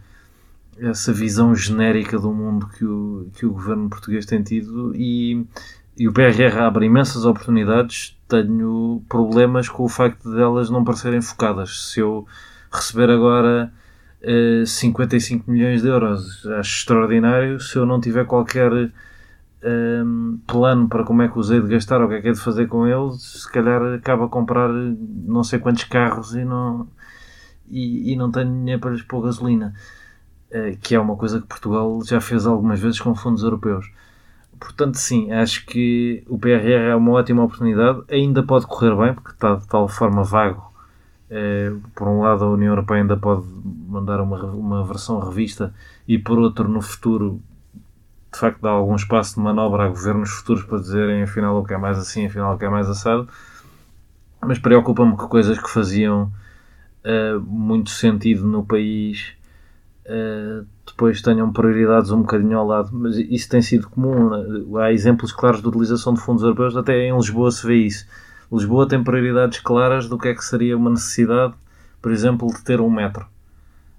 essa 0.78 1.14
visão 1.14 1.56
genérica 1.56 2.20
do 2.20 2.34
mundo 2.34 2.68
que 2.68 2.84
o, 2.84 3.30
que 3.36 3.46
o 3.46 3.52
governo 3.52 3.90
português 3.90 4.26
tem 4.26 4.42
tido 4.44 4.94
e, 4.96 5.46
e 5.98 6.08
o 6.08 6.12
PRR 6.12 6.58
abre 6.60 6.88
imensas 6.88 7.26
oportunidades. 7.26 8.18
Tenho 8.28 9.04
problemas 9.08 9.70
com 9.70 9.84
o 9.84 9.90
facto 9.90 10.30
de 10.30 10.42
elas 10.42 10.70
não 10.70 10.84
parecerem 10.84 11.22
focadas. 11.22 11.92
Se 11.92 12.02
eu 12.02 12.28
receber 12.72 13.10
agora 13.10 13.72
55 14.66 15.46
eh, 15.48 15.52
milhões 15.52 15.82
de 15.82 15.88
euros. 15.88 16.46
Acho 16.46 16.80
extraordinário. 16.80 17.60
Se 17.60 17.78
eu 17.78 17.86
não 17.86 18.00
tiver 18.00 18.26
qualquer 18.26 18.72
um, 19.64 20.40
plano 20.48 20.88
para 20.88 21.04
como 21.04 21.22
é 21.22 21.28
que 21.28 21.38
usei 21.38 21.62
de 21.62 21.68
gastar 21.68 22.02
ou 22.02 22.08
o 22.08 22.10
que 22.10 22.16
é 22.16 22.22
que 22.22 22.28
é 22.30 22.32
de 22.32 22.40
fazer 22.40 22.68
com 22.68 22.88
eles, 22.88 23.22
se 23.22 23.52
calhar 23.52 23.82
acaba 23.94 24.26
a 24.26 24.30
comprar 24.30 24.70
não 24.70 25.44
sei 25.44 25.60
quantos 25.60 25.84
carros 25.84 26.34
e 26.34 26.44
não, 26.44 26.88
e, 27.70 28.14
e 28.14 28.16
não 28.16 28.32
tenho 28.32 28.52
dinheiro 28.52 28.82
para 28.82 28.92
lhes 28.92 29.04
pôr 29.04 29.22
gasolina. 29.22 29.74
Uh, 30.52 30.76
que 30.82 30.96
é 30.96 31.00
uma 31.00 31.16
coisa 31.16 31.40
que 31.40 31.46
Portugal 31.48 32.00
já 32.04 32.20
fez 32.20 32.48
algumas 32.48 32.80
vezes 32.80 33.00
com 33.00 33.14
fundos 33.14 33.44
europeus. 33.44 33.92
Portanto, 34.60 34.96
sim, 34.96 35.32
acho 35.32 35.66
que 35.66 36.24
o 36.28 36.38
PRR 36.40 36.90
é 36.90 36.96
uma 36.96 37.12
ótima 37.12 37.44
oportunidade. 37.44 38.02
Ainda 38.10 38.44
pode 38.44 38.66
correr 38.66 38.96
bem, 38.96 39.14
porque 39.14 39.32
está 39.32 39.56
de 39.56 39.68
tal 39.68 39.88
forma 39.88 40.24
vago 40.24 40.69
é, 41.30 41.72
por 41.96 42.08
um 42.08 42.22
lado, 42.22 42.44
a 42.44 42.50
União 42.50 42.72
Europeia 42.72 43.02
ainda 43.02 43.16
pode 43.16 43.46
mandar 43.88 44.20
uma, 44.22 44.44
uma 44.46 44.84
versão 44.84 45.20
revista, 45.20 45.74
e 46.08 46.18
por 46.18 46.40
outro, 46.40 46.68
no 46.68 46.82
futuro, 46.82 47.42
de 48.32 48.40
facto, 48.40 48.62
dá 48.62 48.70
algum 48.70 48.96
espaço 48.96 49.36
de 49.36 49.42
manobra 49.42 49.86
a 49.86 49.90
governos 49.90 50.30
futuros 50.30 50.64
para 50.64 50.80
dizerem 50.80 51.24
afinal 51.24 51.60
o 51.60 51.64
que 51.64 51.74
é 51.74 51.78
mais 51.78 51.98
assim, 51.98 52.26
afinal 52.26 52.56
o 52.56 52.58
que 52.58 52.66
é 52.66 52.70
mais 52.70 52.90
assado. 52.90 53.28
Mas 54.42 54.58
preocupa-me 54.58 55.18
que 55.18 55.28
coisas 55.28 55.60
que 55.60 55.70
faziam 55.70 56.32
uh, 57.04 57.40
muito 57.42 57.90
sentido 57.90 58.48
no 58.48 58.66
país 58.66 59.34
uh, 60.06 60.66
depois 60.86 61.22
tenham 61.22 61.52
prioridades 61.52 62.12
um 62.12 62.22
bocadinho 62.22 62.58
ao 62.58 62.66
lado, 62.66 62.90
mas 62.92 63.18
isso 63.18 63.50
tem 63.50 63.62
sido 63.62 63.90
comum. 63.90 64.30
Né? 64.30 64.82
Há 64.82 64.92
exemplos 64.92 65.32
claros 65.32 65.62
de 65.62 65.68
utilização 65.68 66.14
de 66.14 66.20
fundos 66.20 66.44
europeus, 66.44 66.76
até 66.76 67.08
em 67.08 67.16
Lisboa 67.16 67.52
se 67.52 67.66
vê 67.66 67.76
isso. 67.76 68.06
Lisboa 68.52 68.88
tem 68.88 69.04
prioridades 69.04 69.60
claras 69.60 70.08
do 70.08 70.18
que 70.18 70.30
é 70.30 70.34
que 70.34 70.44
seria 70.44 70.76
uma 70.76 70.90
necessidade, 70.90 71.54
por 72.02 72.12
exemplo, 72.12 72.48
de 72.48 72.64
ter 72.64 72.82
um 72.82 72.90
metro. 72.90 73.26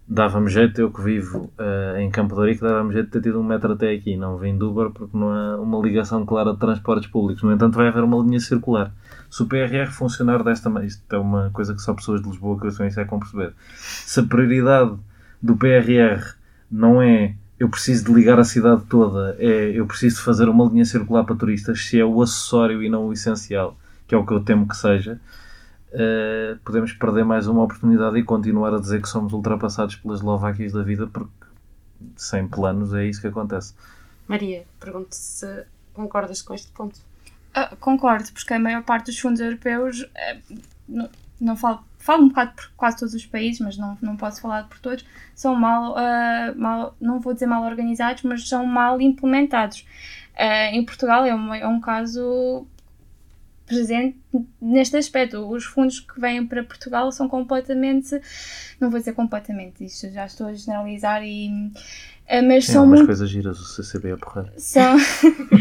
Dava-me 0.09 0.51
jeito, 0.51 0.81
eu 0.81 0.91
que 0.91 1.01
vivo 1.01 1.53
uh, 1.57 1.97
em 1.99 2.11
Campo 2.11 2.35
de 2.35 2.51
Rico, 2.51 2.65
dava-me 2.65 2.93
jeito 2.93 3.07
de 3.07 3.13
ter 3.13 3.23
tido 3.23 3.39
um 3.39 3.45
metro 3.45 3.73
até 3.73 3.93
aqui. 3.93 4.17
Não 4.17 4.37
vim 4.37 4.59
de 4.59 4.65
Uber 4.65 4.91
porque 4.91 5.17
não 5.17 5.31
há 5.31 5.57
uma 5.57 5.79
ligação 5.79 6.27
clara 6.27 6.53
de 6.53 6.59
transportes 6.59 7.09
públicos. 7.09 7.45
No 7.45 7.53
entanto, 7.53 7.77
vai 7.77 7.87
haver 7.87 8.03
uma 8.03 8.21
linha 8.21 8.41
circular. 8.41 8.93
Se 9.31 9.41
o 9.45 9.47
PRR 9.47 9.87
funcionar 9.89 10.43
desta 10.43 10.69
maneira, 10.69 10.93
isto 10.93 11.15
é 11.15 11.19
uma 11.19 11.51
coisa 11.51 11.73
que 11.73 11.81
só 11.81 11.95
pessoas 11.95 12.21
de 12.21 12.29
Lisboa 12.29 12.59
que 12.59 12.67
eu 12.67 12.87
isso 12.89 12.99
é 12.99 13.05
com 13.05 13.21
perceber. 13.21 13.53
Se 13.77 14.19
a 14.19 14.25
prioridade 14.25 14.97
do 15.41 15.57
PRR 15.57 16.35
não 16.69 17.01
é 17.01 17.37
eu 17.61 17.69
preciso 17.69 18.07
de 18.07 18.13
ligar 18.13 18.41
a 18.41 18.45
cidade 18.45 18.83
toda, 18.89 19.37
é 19.39 19.71
eu 19.75 19.87
preciso 19.87 20.17
de 20.17 20.23
fazer 20.23 20.49
uma 20.49 20.65
linha 20.65 20.85
circular 20.85 21.25
para 21.25 21.37
turistas, 21.37 21.85
se 21.85 22.01
é 22.01 22.05
o 22.05 22.23
acessório 22.23 22.83
e 22.83 22.89
não 22.89 23.07
o 23.07 23.13
essencial, 23.13 23.77
que 24.11 24.15
é 24.17 24.19
o 24.19 24.27
que 24.27 24.33
eu 24.33 24.43
temo 24.43 24.67
que 24.67 24.77
seja, 24.77 25.21
uh, 25.93 26.59
podemos 26.65 26.93
perder 26.93 27.25
mais 27.25 27.47
uma 27.47 27.63
oportunidade 27.63 28.19
e 28.19 28.25
continuar 28.25 28.75
a 28.75 28.81
dizer 28.81 29.01
que 29.01 29.09
somos 29.09 29.33
ultrapassados 29.33 29.95
pelas 29.95 30.19
Eslováquias 30.19 30.73
da 30.73 30.83
vida, 30.83 31.07
porque 31.07 31.31
sem 32.17 32.49
planos 32.49 32.93
é 32.93 33.07
isso 33.07 33.21
que 33.21 33.29
acontece. 33.29 33.73
Maria, 34.27 34.65
pergunto 34.81 35.15
se 35.15 35.65
concordas 35.95 36.43
com 36.43 36.55
este 36.55 36.73
ponto. 36.73 36.99
Uh, 37.57 37.77
concordo, 37.77 38.33
porque 38.33 38.53
a 38.53 38.59
maior 38.59 38.83
parte 38.83 39.07
dos 39.07 39.19
fundos 39.21 39.41
europeus, 39.41 40.01
uh, 40.01 40.59
não, 40.89 41.09
não 41.41 41.57
falo 41.57 41.85
falo 42.01 42.25
um 42.25 42.29
bocado 42.29 42.53
por 42.57 42.71
quase 42.77 42.97
todos 42.97 43.15
os 43.15 43.27
países, 43.27 43.61
mas 43.61 43.77
não, 43.77 43.97
não 44.03 44.17
posso 44.17 44.41
falar 44.41 44.65
por 44.65 44.79
todos, 44.81 45.05
são 45.37 45.55
mal, 45.55 45.93
uh, 45.93 46.59
mal, 46.59 46.97
não 47.01 47.21
vou 47.21 47.33
dizer 47.33 47.47
mal 47.47 47.63
organizados, 47.63 48.25
mas 48.25 48.49
são 48.49 48.67
mal 48.67 49.01
implementados. 49.01 49.87
Uh, 50.35 50.75
em 50.75 50.85
Portugal 50.85 51.27
é 51.27 51.35
um, 51.35 51.55
é 51.55 51.69
um 51.69 51.81
caso 51.81 52.67
presente 53.71 54.19
neste 54.61 54.97
aspecto. 54.97 55.39
Os 55.49 55.65
fundos 55.65 56.01
que 56.01 56.21
vêm 56.21 56.47
para 56.47 56.65
Portugal 56.65 57.11
são 57.13 57.29
completamente, 57.29 58.21
não 58.81 58.91
vou 58.91 58.99
dizer 58.99 59.13
completamente, 59.13 59.85
isto 59.85 60.11
já 60.11 60.27
estou 60.27 60.49
a 60.49 60.55
generalizar 60.55 61.23
e 61.25 61.71
eh, 62.31 62.43
mas 62.43 62.65
Sim, 62.65 62.75
são 62.75 62.85
umas 62.85 63.01
muito... 63.01 63.09
coisas 63.09 63.29
giras, 63.29 63.59
o 63.59 63.65
CCB 63.65 64.13
a 64.13 64.17
porrar. 64.17 64.53
São... 64.57 64.97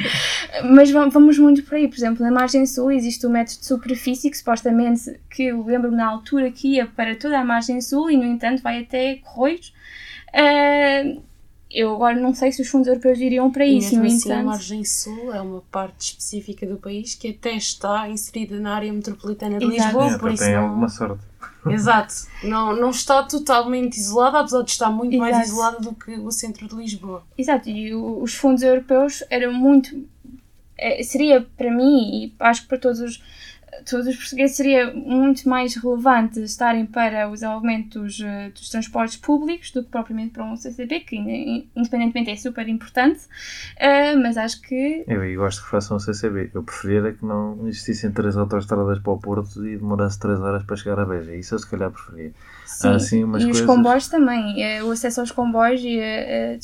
mas 0.72 0.91
vamos 0.91 1.39
muito 1.39 1.64
por 1.64 1.74
aí. 1.74 1.88
Por 1.88 1.97
exemplo, 1.97 2.24
na 2.24 2.32
margem 2.32 2.64
sul 2.68 2.91
existe 2.91 3.26
o 3.26 3.30
método 3.30 3.60
de 3.60 3.66
superfície 3.66 4.30
que 4.30 4.38
supostamente, 4.38 5.20
que 5.32 5.45
eu 5.45 5.66
lembro-me 5.66 5.97
na 5.97 6.05
altura 6.05 6.51
que 6.51 6.76
ia 6.76 6.86
para 6.86 7.16
toda 7.16 7.39
a 7.39 7.43
margem 7.43 7.82
sul 7.82 8.12
e 8.12 8.18
no 8.18 8.24
entanto 8.24 8.62
vai 8.62 8.84
até 8.84 9.16
Correios. 9.16 9.74
Uh, 10.30 11.24
eu 11.72 11.93
agora 11.93 12.20
não 12.20 12.34
sei 12.34 12.51
se 12.51 12.61
os 12.61 12.67
fundos 12.67 12.88
europeus 12.88 13.20
iriam 13.20 13.51
para 13.51 13.65
e 13.65 13.78
isso, 13.78 13.95
no 13.97 14.05
assim, 14.05 14.15
entanto. 14.17 14.39
a 14.39 14.43
margem 14.43 14.84
sul 14.84 15.34
é 15.34 15.39
uma 15.41 15.61
parte 15.72 16.01
específica 16.11 16.65
do 16.65 16.78
país 16.78 17.15
que 17.15 17.30
até 17.30 17.53
está 17.55 18.09
inserida 18.09 18.59
na 18.59 18.74
área 18.76 18.91
metropolitana 18.91 19.59
de 19.59 19.65
Exato. 19.65 19.84
Lisboa, 19.99 20.11
É, 20.13 20.17
por 20.17 20.32
isso 20.32 20.43
tem 20.43 20.53
não... 20.55 20.63
alguma 20.63 20.89
sorte. 20.89 21.24
Exato, 21.67 22.13
não, 22.43 22.76
não 22.76 22.89
está 22.89 23.22
totalmente 23.24 23.97
isolada, 23.97 24.39
apesar 24.39 24.61
de 24.63 24.72
estar 24.72 24.89
muito 24.89 25.17
mais 25.17 25.36
Exato. 25.36 25.47
isolada 25.51 25.80
do 25.82 25.93
que 25.93 26.11
o 26.11 26.32
centro 26.32 26.67
de 26.67 26.76
Lisboa. 26.76 27.24
Exato, 27.38 27.70
e 27.70 27.93
o- 27.93 28.22
os 28.22 28.34
fundos 28.34 28.63
europeus 28.63 29.24
eram 29.30 29.53
muito. 29.53 30.03
eh, 30.78 31.03
Seria 31.03 31.45
para 31.57 31.70
mim, 31.70 32.24
e 32.26 32.34
acho 32.39 32.61
que 32.63 32.67
para 32.70 32.78
todos 32.78 32.99
os, 33.01 33.22
todos 33.88 34.07
os 34.07 34.15
portugueses, 34.15 34.55
seria 34.57 34.93
muito 34.93 35.47
mais 35.47 35.75
relevante 35.75 36.39
estarem 36.41 36.86
para 36.86 37.27
o 37.27 37.34
desenvolvimento 37.34 37.99
dos, 38.01 38.19
eh, 38.21 38.49
dos 38.53 38.69
transportes 38.69 39.17
públicos 39.17 39.71
do 39.71 39.84
que 39.84 39.89
propriamente 39.89 40.32
para 40.32 40.43
um 40.43 40.55
CCB, 40.55 41.01
que 41.01 41.15
in- 41.15 41.67
independentemente 41.75 42.32
é 42.32 42.36
super 42.36 42.67
importante, 42.67 43.21
eh, 43.77 44.15
mas 44.15 44.38
acho 44.38 44.61
que. 44.61 45.03
Eu 45.07 45.21
aí 45.21 45.36
gosto 45.36 45.63
que 45.63 45.69
façam 45.69 45.97
o 45.97 45.99
CCB. 45.99 46.51
Eu 46.53 46.63
preferia 46.63 46.99
era 46.99 47.13
que 47.13 47.25
não 47.25 47.67
existissem 47.67 48.11
três 48.11 48.36
autoestradas 48.36 48.99
para 48.99 49.11
o 49.13 49.17
Porto 49.19 49.65
e 49.65 49.77
demorasse 49.77 50.19
três 50.19 50.39
horas 50.39 50.63
para 50.63 50.75
chegar 50.75 50.99
a 50.99 51.05
Beja. 51.05 51.36
Isso 51.36 51.55
eu 51.55 51.59
se 51.59 51.69
calhar 51.69 51.91
preferia. 51.91 52.32
Sim, 52.65 52.88
Há, 52.89 52.99
sim, 52.99 53.23
umas 53.23 53.41
e 53.41 53.45
os 53.45 53.51
coisas- 53.59 53.65
comboios 53.67 54.07
também, 54.07 54.61
eh, 54.63 54.84
o 54.84 54.91
acesso 54.91 55.19
aos 55.21 55.32
comboios 55.32 55.82
e 55.84 55.99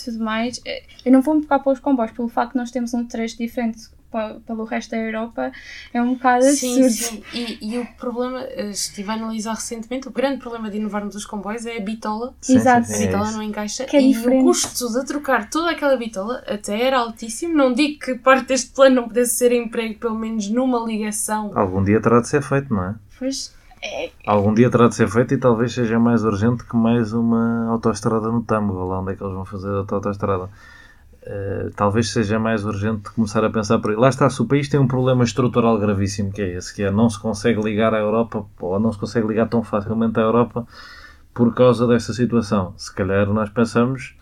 tudo 0.04 0.24
mais. 0.24 0.62
Eu 1.06 1.12
não 1.12 1.22
vou-me 1.22 1.42
focar 1.44 1.62
para 1.64 1.72
os 1.74 1.80
comboios, 1.80 2.12
pelo 2.12 2.28
facto 2.30 2.52
de 2.54 2.58
nós 2.58 2.72
temos 2.72 2.94
um 2.94 3.06
trecho 3.06 3.38
diferente 3.38 3.80
pelo 4.46 4.64
resto 4.66 4.92
da 4.92 4.98
Europa, 4.98 5.52
é 5.94 6.02
um 6.02 6.14
bocado 6.14 6.44
Sim, 6.46 6.84
absurdo. 6.86 6.92
sim. 6.92 7.24
E, 7.34 7.74
e 7.76 7.80
o 7.80 7.86
problema, 7.98 8.42
eh, 8.44 8.70
estive 8.70 9.10
a 9.12 9.14
analisar 9.14 9.54
recentemente, 9.56 10.08
o 10.08 10.12
grande 10.12 10.38
problema 10.40 10.70
de 10.70 10.78
inovarmos 10.78 11.16
os 11.16 11.26
comboios 11.26 11.66
é 11.66 11.78
a 11.78 11.82
bitola. 11.82 12.34
Sim, 12.42 12.56
Exato. 12.58 12.88
sim, 12.88 12.94
A 12.94 12.96
sim, 12.98 13.04
é 13.04 13.06
bitola 13.08 13.26
isso. 13.28 13.34
não 13.38 13.44
encaixa 13.44 13.86
Que 13.86 13.98
é 13.98 14.02
e 14.02 14.14
diferente. 14.14 14.42
o 14.42 14.46
custo 14.46 14.92
de 14.92 15.06
trocar 15.06 15.50
toda 15.50 15.72
aquela 15.72 15.96
bitola 15.98 16.44
até 16.48 16.82
era 16.82 17.00
altíssimo. 17.00 17.54
Não 17.56 17.74
digo 17.74 18.00
que 18.00 18.16
parte 18.16 18.48
deste 18.48 18.72
plano 18.72 18.96
não 18.98 19.08
pudesse 19.08 19.36
ser 19.36 19.52
emprego, 19.52 20.00
pelo 20.00 20.16
menos 20.18 20.50
numa 20.50 20.80
ligação. 20.80 21.52
Algum 21.56 21.84
dia 21.84 22.02
terá 22.02 22.20
de 22.22 22.28
ser 22.28 22.42
feito, 22.42 22.74
não 22.74 22.84
é? 22.84 22.96
Pois, 23.18 23.54
é, 23.82 24.10
Algum 24.26 24.54
dia 24.54 24.70
terá 24.70 24.88
de 24.88 24.96
ser 24.96 25.08
feito 25.08 25.34
e 25.34 25.38
talvez 25.38 25.72
seja 25.74 26.00
mais 26.00 26.24
urgente 26.24 26.64
que 26.64 26.76
mais 26.76 27.14
uma 27.14 27.70
autoestrada 27.70 28.32
no 28.32 28.42
Tambo, 28.42 28.74
lá 28.86 29.00
onde 29.00 29.12
é 29.14 29.16
que 29.16 29.24
eles 29.24 29.34
vão 29.36 29.46
fazer 29.46 29.70
a 29.70 29.86
autoestrada. 29.96 30.50
Uh, 31.26 31.72
talvez 31.76 32.12
seja 32.12 32.38
mais 32.38 32.64
urgente 32.64 33.10
começar 33.10 33.44
a 33.44 33.50
pensar 33.50 33.80
por 33.80 33.90
aí. 33.90 33.98
Lá 33.98 34.10
está, 34.10 34.30
se 34.30 34.40
o 34.44 34.46
país 34.46 34.70
tem 34.70 34.80
um 34.80 34.88
problema 34.88 35.24
estrutural 35.24 35.76
gravíssimo, 35.80 36.32
que 36.32 36.40
é 36.40 36.56
esse, 36.56 36.74
que 36.74 36.84
é 36.84 36.92
não 36.92 37.10
se 37.10 37.20
consegue 37.20 37.60
ligar 37.62 37.96
à 37.96 37.98
Europa, 37.98 38.46
ou 38.60 38.80
não 38.80 38.94
se 38.94 39.00
consegue 39.00 39.28
ligar 39.28 39.50
tão 39.50 39.64
facilmente 39.64 40.20
à 40.20 40.22
Europa 40.22 40.68
por 41.34 41.54
causa 41.56 41.88
desta 41.88 42.14
situação. 42.14 42.76
Se 42.78 42.94
calhar 42.94 43.26
nós 43.28 43.50
pensamos, 43.50 44.16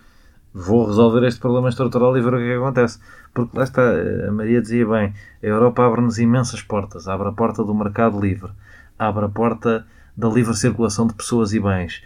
vou 0.53 0.85
resolver 0.85 1.27
este 1.27 1.41
problema 1.41 1.67
estrutural 1.67 2.17
e 2.17 2.21
ver 2.21 2.33
o 2.35 2.37
que 2.37 2.43
é 2.43 2.53
que 2.53 2.57
acontece. 2.57 2.99
Porque 3.33 3.57
lá 3.57 3.63
está, 3.63 3.81
a 4.27 4.31
Maria 4.31 4.61
dizia 4.61 4.87
bem, 4.87 5.13
a 5.41 5.45
Europa 5.45 5.85
abre-nos 5.85 6.19
imensas 6.19 6.61
portas. 6.61 7.09
Abre 7.09 7.27
a 7.27 7.31
porta 7.33 7.65
do 7.65 7.73
mercado 7.75 8.17
livre, 8.17 8.51
abre 8.97 9.25
a 9.25 9.29
porta 9.29 9.85
da 10.15 10.29
livre 10.29 10.55
circulação 10.55 11.05
de 11.05 11.13
pessoas 11.15 11.53
e 11.53 11.59
bens. 11.59 12.01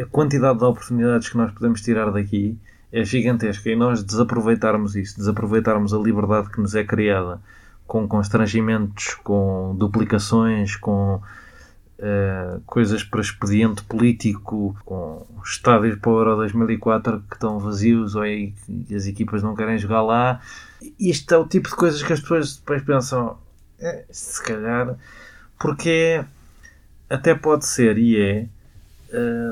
A 0.00 0.04
quantidade 0.06 0.58
de 0.58 0.64
oportunidades 0.64 1.28
que 1.28 1.36
nós 1.36 1.52
podemos 1.52 1.80
tirar 1.80 2.10
daqui 2.10 2.58
é 2.92 3.04
gigantesca 3.04 3.70
e 3.70 3.76
nós 3.76 4.02
desaproveitarmos 4.04 4.94
isso, 4.94 5.16
desaproveitarmos 5.16 5.94
a 5.94 5.98
liberdade 5.98 6.50
que 6.50 6.60
nos 6.60 6.74
é 6.74 6.84
criada 6.84 7.40
com 7.86 8.06
constrangimentos, 8.06 9.14
com 9.22 9.74
duplicações, 9.76 10.76
com 10.76 11.20
eh, 11.98 12.58
coisas 12.66 13.04
para 13.04 13.20
expediente 13.20 13.82
político, 13.84 14.76
com 14.84 15.26
estádios 15.44 15.98
para 15.98 16.10
o 16.10 16.18
Euro 16.18 16.36
2004 16.36 17.22
que 17.28 17.34
estão 17.34 17.58
vazios 17.58 18.14
ou 18.14 18.22
aí 18.22 18.52
que 18.86 18.94
as 18.94 19.06
equipas 19.06 19.42
não 19.42 19.54
querem 19.54 19.78
jogar 19.78 20.02
lá. 20.02 20.40
Isto 20.98 21.34
é 21.34 21.38
o 21.38 21.46
tipo 21.46 21.68
de 21.68 21.76
coisas 21.76 22.02
que 22.02 22.12
as 22.12 22.20
pessoas 22.20 22.56
depois 22.56 22.82
pensam, 22.82 23.38
"É, 23.78 24.04
se 24.10 24.42
calhar, 24.42 24.96
porque 25.60 26.24
até 27.08 27.34
pode 27.34 27.66
ser 27.66 27.98
e 27.98 28.16
é 28.16 28.36
eh, 28.40 28.48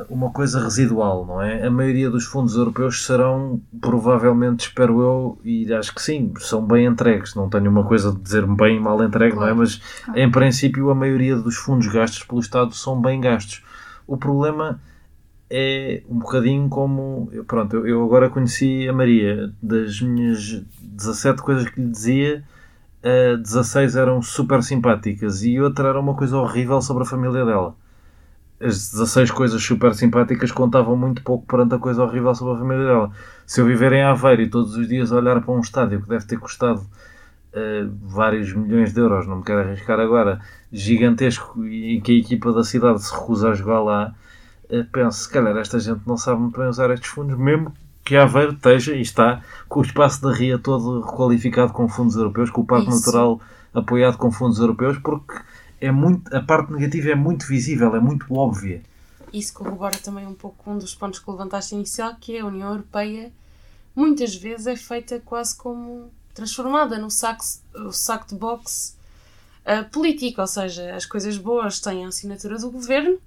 uma 0.09 0.31
coisa 0.31 0.59
residual, 0.63 1.27
não 1.27 1.41
é? 1.43 1.67
A 1.67 1.71
maioria 1.71 2.09
dos 2.11 2.25
fundos 2.25 2.55
europeus 2.55 3.05
serão, 3.05 3.61
provavelmente, 3.81 4.61
espero 4.69 5.01
eu, 5.01 5.39
e 5.45 5.73
acho 5.75 5.95
que 5.95 6.01
sim, 6.01 6.33
são 6.39 6.65
bem 6.67 6.87
entregues. 6.87 7.35
Não 7.35 7.49
tenho 7.49 7.71
uma 7.71 7.85
coisa 7.85 8.11
de 8.13 8.21
dizer 8.21 8.47
bem 8.47 8.77
e 8.77 8.81
mal 8.81 9.03
entregue, 9.03 9.37
não 9.37 9.47
é? 9.47 9.53
Mas, 9.53 9.81
em 10.15 10.31
princípio, 10.31 10.91
a 10.91 10.95
maioria 10.95 11.37
dos 11.37 11.57
fundos 11.57 11.87
gastos 11.89 12.25
pelo 12.25 12.41
Estado 12.41 12.75
são 12.75 13.01
bem 13.01 13.21
gastos. 13.21 13.63
O 14.07 14.17
problema 14.17 14.81
é 15.51 16.03
um 16.09 16.19
bocadinho 16.19 16.69
como. 16.69 17.29
eu- 17.33 17.45
Pronto, 17.45 17.77
eu, 17.87 18.05
agora 18.05 18.31
conheci 18.31 18.89
a 18.89 18.93
Maria. 18.93 19.53
Das 19.63 20.01
minhas 20.01 20.63
17 20.81 21.43
coisas 21.43 21.69
que 21.69 21.81
lhe 21.81 21.89
dizia, 21.91 22.43
eh, 23.03 23.37
16 23.37 23.95
eram 23.97 24.23
super 24.23 24.63
simpáticas 24.63 25.43
e 25.43 25.61
outra 25.61 25.89
era 25.89 26.01
uma 26.01 26.15
coisa 26.15 26.37
horrível 26.39 26.81
sobre 26.81 27.03
a 27.03 27.07
família 27.07 27.45
dela 27.45 27.75
as 28.61 28.91
16 28.91 29.31
coisas 29.31 29.63
super 29.63 29.95
simpáticas 29.95 30.53
contavam 30.53 30.95
muito 30.95 31.23
pouco 31.23 31.47
perante 31.47 31.75
a 31.75 31.79
coisa 31.79 32.03
horrível 32.03 32.35
sobre 32.35 32.55
a 32.55 32.59
família 32.59 32.85
dela. 32.85 33.11
Se 33.47 33.61
eu 33.61 33.67
viver 33.67 33.93
em 33.93 34.03
Aveiro 34.03 34.43
e 34.43 34.51
todos 34.51 34.77
os 34.77 34.87
dias 34.87 35.11
olhar 35.11 35.41
para 35.41 35.55
um 35.55 35.61
estádio 35.61 36.03
que 36.03 36.09
deve 36.09 36.27
ter 36.27 36.39
custado 36.39 36.83
eh, 37.55 37.87
vários 38.03 38.53
milhões 38.53 38.93
de 38.93 39.01
euros, 39.01 39.27
não 39.27 39.39
me 39.39 39.45
quero 39.45 39.61
arriscar 39.61 39.99
agora, 39.99 40.41
gigantesco 40.71 41.65
e 41.65 42.01
que 42.03 42.13
a 42.13 42.19
equipa 42.19 42.53
da 42.53 42.63
cidade 42.63 43.03
se 43.03 43.13
recusa 43.13 43.51
a 43.51 43.55
jogar 43.55 43.81
lá, 43.81 44.15
eh, 44.69 44.85
penso, 44.93 45.21
se 45.21 45.31
calhar 45.31 45.57
esta 45.57 45.81
gente 45.81 46.03
não 46.07 46.19
sabe 46.19 46.43
muito 46.43 46.59
bem 46.59 46.69
usar 46.69 46.91
estes 46.91 47.09
fundos, 47.09 47.39
mesmo 47.39 47.73
que 48.05 48.15
Aveiro 48.15 48.53
esteja 48.53 48.95
e 48.95 49.01
está 49.01 49.41
com 49.69 49.81
o 49.81 49.83
espaço 49.83 50.21
da 50.23 50.33
Ria 50.33 50.59
todo 50.59 51.01
requalificado 51.01 51.73
com 51.73 51.89
fundos 51.89 52.17
europeus, 52.17 52.51
com 52.51 52.61
o 52.61 52.67
Parque 52.67 52.91
Isso. 52.91 53.07
Natural 53.07 53.41
apoiado 53.73 54.19
com 54.19 54.31
fundos 54.31 54.59
europeus, 54.59 54.99
porque 54.99 55.35
é 55.81 55.91
muito, 55.91 56.35
a 56.35 56.43
parte 56.43 56.73
negativa 56.73 57.11
é 57.11 57.15
muito 57.15 57.47
visível, 57.47 57.95
é 57.97 58.01
muito 58.01 58.33
óbvia. 58.35 58.83
Isso 59.33 59.55
corrobora 59.55 59.97
também 59.99 60.27
um 60.27 60.35
pouco 60.35 60.71
um 60.71 60.79
dos 60.79 60.95
pontos 60.95 61.21
que 61.21 61.31
levantaste 61.31 61.75
inicial, 61.75 62.17
que 62.21 62.37
é 62.37 62.41
a 62.41 62.47
União 62.47 62.71
Europeia 62.71 63.33
muitas 63.95 64.35
vezes 64.35 64.67
é 64.67 64.77
feita 64.77 65.21
quase 65.21 65.57
como 65.57 66.11
transformada 66.35 66.99
no 66.99 67.11
saco, 67.11 67.45
o 67.75 67.93
saco 67.93 68.29
de 68.29 68.35
boxe 68.35 68.95
ah, 69.65 69.85
político, 69.85 70.41
ou 70.41 70.47
seja, 70.47 70.95
as 70.95 71.05
coisas 71.05 71.37
boas 71.37 71.81
têm 71.81 72.05
a 72.05 72.09
assinatura 72.09 72.59
do 72.59 72.71
governo, 72.71 73.19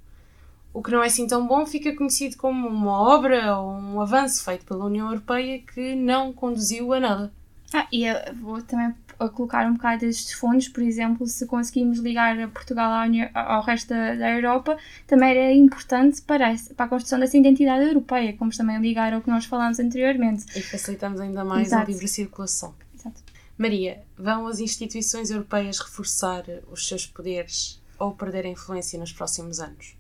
o 0.73 0.81
que 0.81 0.91
não 0.91 1.03
é 1.03 1.07
assim 1.07 1.27
tão 1.27 1.45
bom 1.45 1.65
fica 1.65 1.95
conhecido 1.95 2.37
como 2.37 2.67
uma 2.67 2.99
obra 2.99 3.55
ou 3.57 3.71
um 3.71 4.01
avanço 4.01 4.43
feito 4.43 4.65
pela 4.65 4.85
União 4.85 5.07
Europeia 5.07 5.59
que 5.59 5.95
não 5.95 6.33
conduziu 6.33 6.91
a 6.93 6.99
nada. 6.99 7.31
Ah, 7.71 7.87
e 7.91 8.05
eu 8.05 8.15
vou 8.41 8.61
também 8.61 8.95
a 9.23 9.29
colocar 9.29 9.65
um 9.67 9.73
bocado 9.73 10.01
destes 10.01 10.33
fundos, 10.33 10.67
por 10.67 10.83
exemplo, 10.83 11.25
se 11.27 11.45
conseguimos 11.45 11.99
ligar 11.99 12.35
Portugal 12.49 12.91
ao 13.33 13.61
resto 13.63 13.89
da, 13.89 14.15
da 14.15 14.29
Europa, 14.31 14.77
também 15.07 15.31
era 15.31 15.51
importante 15.53 16.21
para, 16.21 16.55
para 16.75 16.85
a 16.85 16.89
construção 16.89 17.19
dessa 17.19 17.37
identidade 17.37 17.85
europeia, 17.85 18.33
como 18.33 18.51
também 18.51 18.79
ligar 18.79 19.13
ao 19.13 19.21
que 19.21 19.29
nós 19.29 19.45
falámos 19.45 19.79
anteriormente. 19.79 20.45
E 20.57 20.61
facilitamos 20.61 21.19
ainda 21.19 21.43
mais 21.43 21.67
Exato. 21.67 21.83
a 21.83 21.87
livre 21.87 22.07
circulação. 22.07 22.73
Exato. 22.93 23.21
Maria, 23.57 24.01
vão 24.17 24.47
as 24.47 24.59
instituições 24.59 25.29
europeias 25.29 25.79
reforçar 25.79 26.43
os 26.71 26.87
seus 26.87 27.05
poderes 27.05 27.81
ou 27.99 28.11
perder 28.11 28.45
a 28.45 28.49
influência 28.49 28.99
nos 28.99 29.11
próximos 29.13 29.59
anos? 29.59 29.95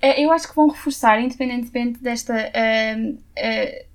Eh, 0.00 0.22
Eu 0.24 0.30
acho 0.32 0.48
que 0.48 0.54
vão 0.56 0.68
reforçar, 0.68 1.20
independentemente 1.20 2.02
desta. 2.02 2.34
eh, 2.54 3.14
eh, 3.36 3.86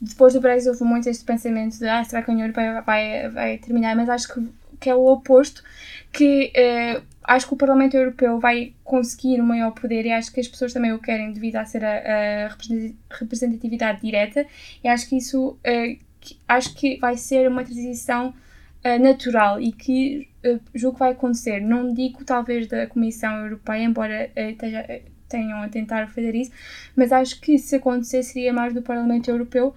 depois 0.00 0.32
do 0.34 0.40
Brexit 0.40 0.68
houve 0.70 0.84
muito 0.84 1.08
este 1.08 1.24
pensamento 1.24 1.78
de 1.78 1.88
ah, 1.88 2.04
será 2.04 2.22
que 2.22 2.30
a 2.30 2.34
União 2.34 2.46
Europeia 2.46 2.80
vai, 2.82 3.28
vai 3.30 3.58
terminar, 3.58 3.96
mas 3.96 4.08
acho 4.08 4.32
que, 4.32 4.48
que 4.80 4.90
é 4.90 4.94
o 4.94 5.04
oposto, 5.06 5.62
que 6.12 6.50
eh, 6.54 7.02
acho 7.24 7.46
que 7.48 7.54
o 7.54 7.56
Parlamento 7.56 7.94
Europeu 7.96 8.38
vai 8.40 8.72
conseguir 8.84 9.40
um 9.40 9.44
maior 9.46 9.72
poder 9.72 10.06
e 10.06 10.12
acho 10.12 10.32
que 10.32 10.40
as 10.40 10.48
pessoas 10.48 10.72
também 10.72 10.92
o 10.92 10.98
querem 10.98 11.32
devido 11.32 11.56
a 11.56 11.64
ser 11.64 11.84
a, 11.84 12.44
a 12.46 12.48
representati- 12.48 12.96
representatividade 13.10 14.00
direta 14.00 14.46
e 14.82 14.88
acho 14.88 15.08
que 15.08 15.16
isso 15.16 15.58
eh, 15.64 15.96
que- 16.20 16.36
acho 16.48 16.74
que 16.74 16.96
vai 16.98 17.16
ser 17.16 17.48
uma 17.48 17.64
transição 17.64 18.32
eh, 18.84 18.98
natural 18.98 19.60
e 19.60 19.72
que 19.72 20.28
eh, 20.42 20.58
julgo 20.74 20.94
que 20.96 21.00
vai 21.00 21.12
acontecer. 21.12 21.60
Não 21.60 21.92
digo 21.92 22.24
talvez 22.24 22.66
da 22.68 22.86
Comissão 22.86 23.44
Europeia, 23.44 23.82
embora 23.84 24.30
esteja- 24.36 24.86
tenham 25.28 25.62
a 25.62 25.68
tentar 25.68 26.08
fazer 26.08 26.34
isso, 26.34 26.50
mas 26.96 27.12
acho 27.12 27.40
que 27.40 27.58
se 27.58 27.76
acontecer 27.76 28.22
seria 28.22 28.52
mais 28.52 28.72
do 28.74 28.82
Parlamento 28.82 29.28
Europeu 29.30 29.74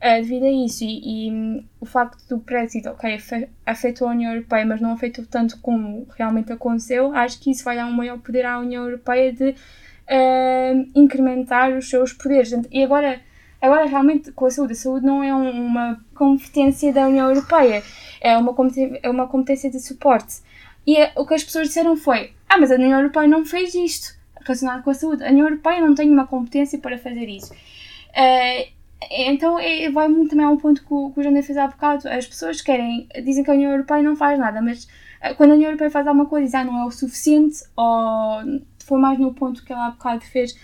eh, 0.00 0.20
devido 0.20 0.44
a 0.46 0.50
isso. 0.50 0.84
E, 0.84 1.28
e, 1.28 1.30
hum, 1.32 1.64
o 1.80 1.86
facto 1.86 2.26
do 2.28 2.38
Brexit, 2.38 2.86
ok, 2.88 3.14
afe- 3.14 3.48
afetou 3.66 4.08
a 4.08 4.12
União 4.12 4.32
Europeia, 4.32 4.64
mas 4.66 4.80
não 4.80 4.92
afetou 4.92 5.24
tanto 5.26 5.58
como 5.60 6.06
realmente 6.18 6.52
aconteceu, 6.52 7.12
acho 7.14 7.38
que 7.40 7.50
isso 7.50 7.64
vai 7.64 7.76
dar 7.76 7.86
um 7.86 7.92
maior 7.92 8.18
poder 8.18 8.44
à 8.46 8.58
União 8.58 8.84
Europeia 8.84 9.32
de 9.32 9.54
eh, 10.06 10.74
incrementar 10.94 11.72
os 11.72 11.88
seus 11.88 12.12
poderes. 12.12 12.52
E 12.70 12.82
agora, 12.84 13.20
agora 13.60 13.86
realmente 13.86 14.32
com 14.32 14.46
a 14.46 14.50
saúde, 14.50 14.72
a 14.72 14.76
saúde 14.76 15.06
não 15.06 15.22
é 15.22 15.34
um- 15.34 15.66
uma 15.66 16.00
competência 16.14 16.92
da 16.92 17.06
União 17.06 17.28
Europeia, 17.28 17.82
é 18.20 18.36
uma 18.36 18.52
competência, 18.54 19.00
é 19.02 19.08
uma 19.10 19.28
competência 19.28 19.70
de 19.70 19.80
suporte. 19.80 20.40
E 20.86 20.96
é- 20.96 21.12
o 21.16 21.24
que 21.26 21.34
as 21.34 21.44
pessoas 21.44 21.68
disseram 21.68 21.96
foi: 21.96 22.32
Ah, 22.48 22.58
mas 22.58 22.70
a 22.70 22.74
União 22.74 22.98
Europeia 23.00 23.28
não 23.28 23.44
fez 23.46 23.74
isto 23.74 24.14
relacionado 24.44 24.82
com 24.82 24.90
a 24.90 24.94
saúde. 24.94 25.24
A 25.24 25.28
União 25.28 25.46
Europeia 25.46 25.80
não 25.80 25.94
tem 25.94 26.10
uma 26.10 26.26
competência 26.26 26.78
para 26.78 26.98
fazer 26.98 27.28
isso. 27.28 27.52
Eh, 28.14 28.68
então 29.10 29.58
é, 29.58 29.90
vai 29.90 30.08
muito 30.08 30.30
também 30.30 30.46
a 30.46 30.50
um 30.50 30.56
ponto 30.56 30.84
que 30.84 30.92
o, 30.92 31.10
que 31.10 31.20
o 31.20 31.42
fez 31.42 31.56
há 31.56 31.66
bocado. 31.66 32.08
As 32.08 32.26
pessoas 32.26 32.60
querem, 32.60 33.08
dizem 33.24 33.44
que 33.44 33.50
a 33.50 33.54
União 33.54 33.70
Europeia 33.70 34.02
não 34.02 34.16
faz 34.16 34.38
nada, 34.38 34.60
mas 34.62 34.88
eh, 35.20 35.34
quando 35.34 35.52
a 35.52 35.54
União 35.54 35.68
Europeia 35.68 35.90
faz 35.90 36.06
alguma 36.06 36.26
coisa, 36.26 36.58
ah, 36.58 36.64
não 36.64 36.78
é 36.82 36.84
o 36.84 36.90
suficiente, 36.90 37.58
ou 37.76 38.60
foi 38.84 38.98
mais 38.98 39.18
no 39.18 39.34
ponto 39.34 39.64
que 39.64 39.72
ela 39.72 39.86
há 39.88 39.90
bocado 39.90 40.24
fez 40.24 40.56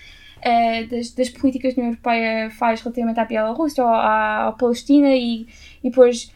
eh, 0.42 0.84
das, 0.84 1.10
das 1.12 1.28
políticas 1.30 1.74
que 1.74 1.80
a 1.80 1.82
União 1.82 1.92
Europeia 1.92 2.50
faz 2.50 2.80
relativamente 2.80 3.20
à 3.20 3.24
Bielorrússia 3.24 3.84
ou 3.84 3.90
à, 3.90 4.48
à 4.48 4.52
Palestina 4.52 5.14
e, 5.14 5.46
e 5.82 5.90
depois 5.90 6.32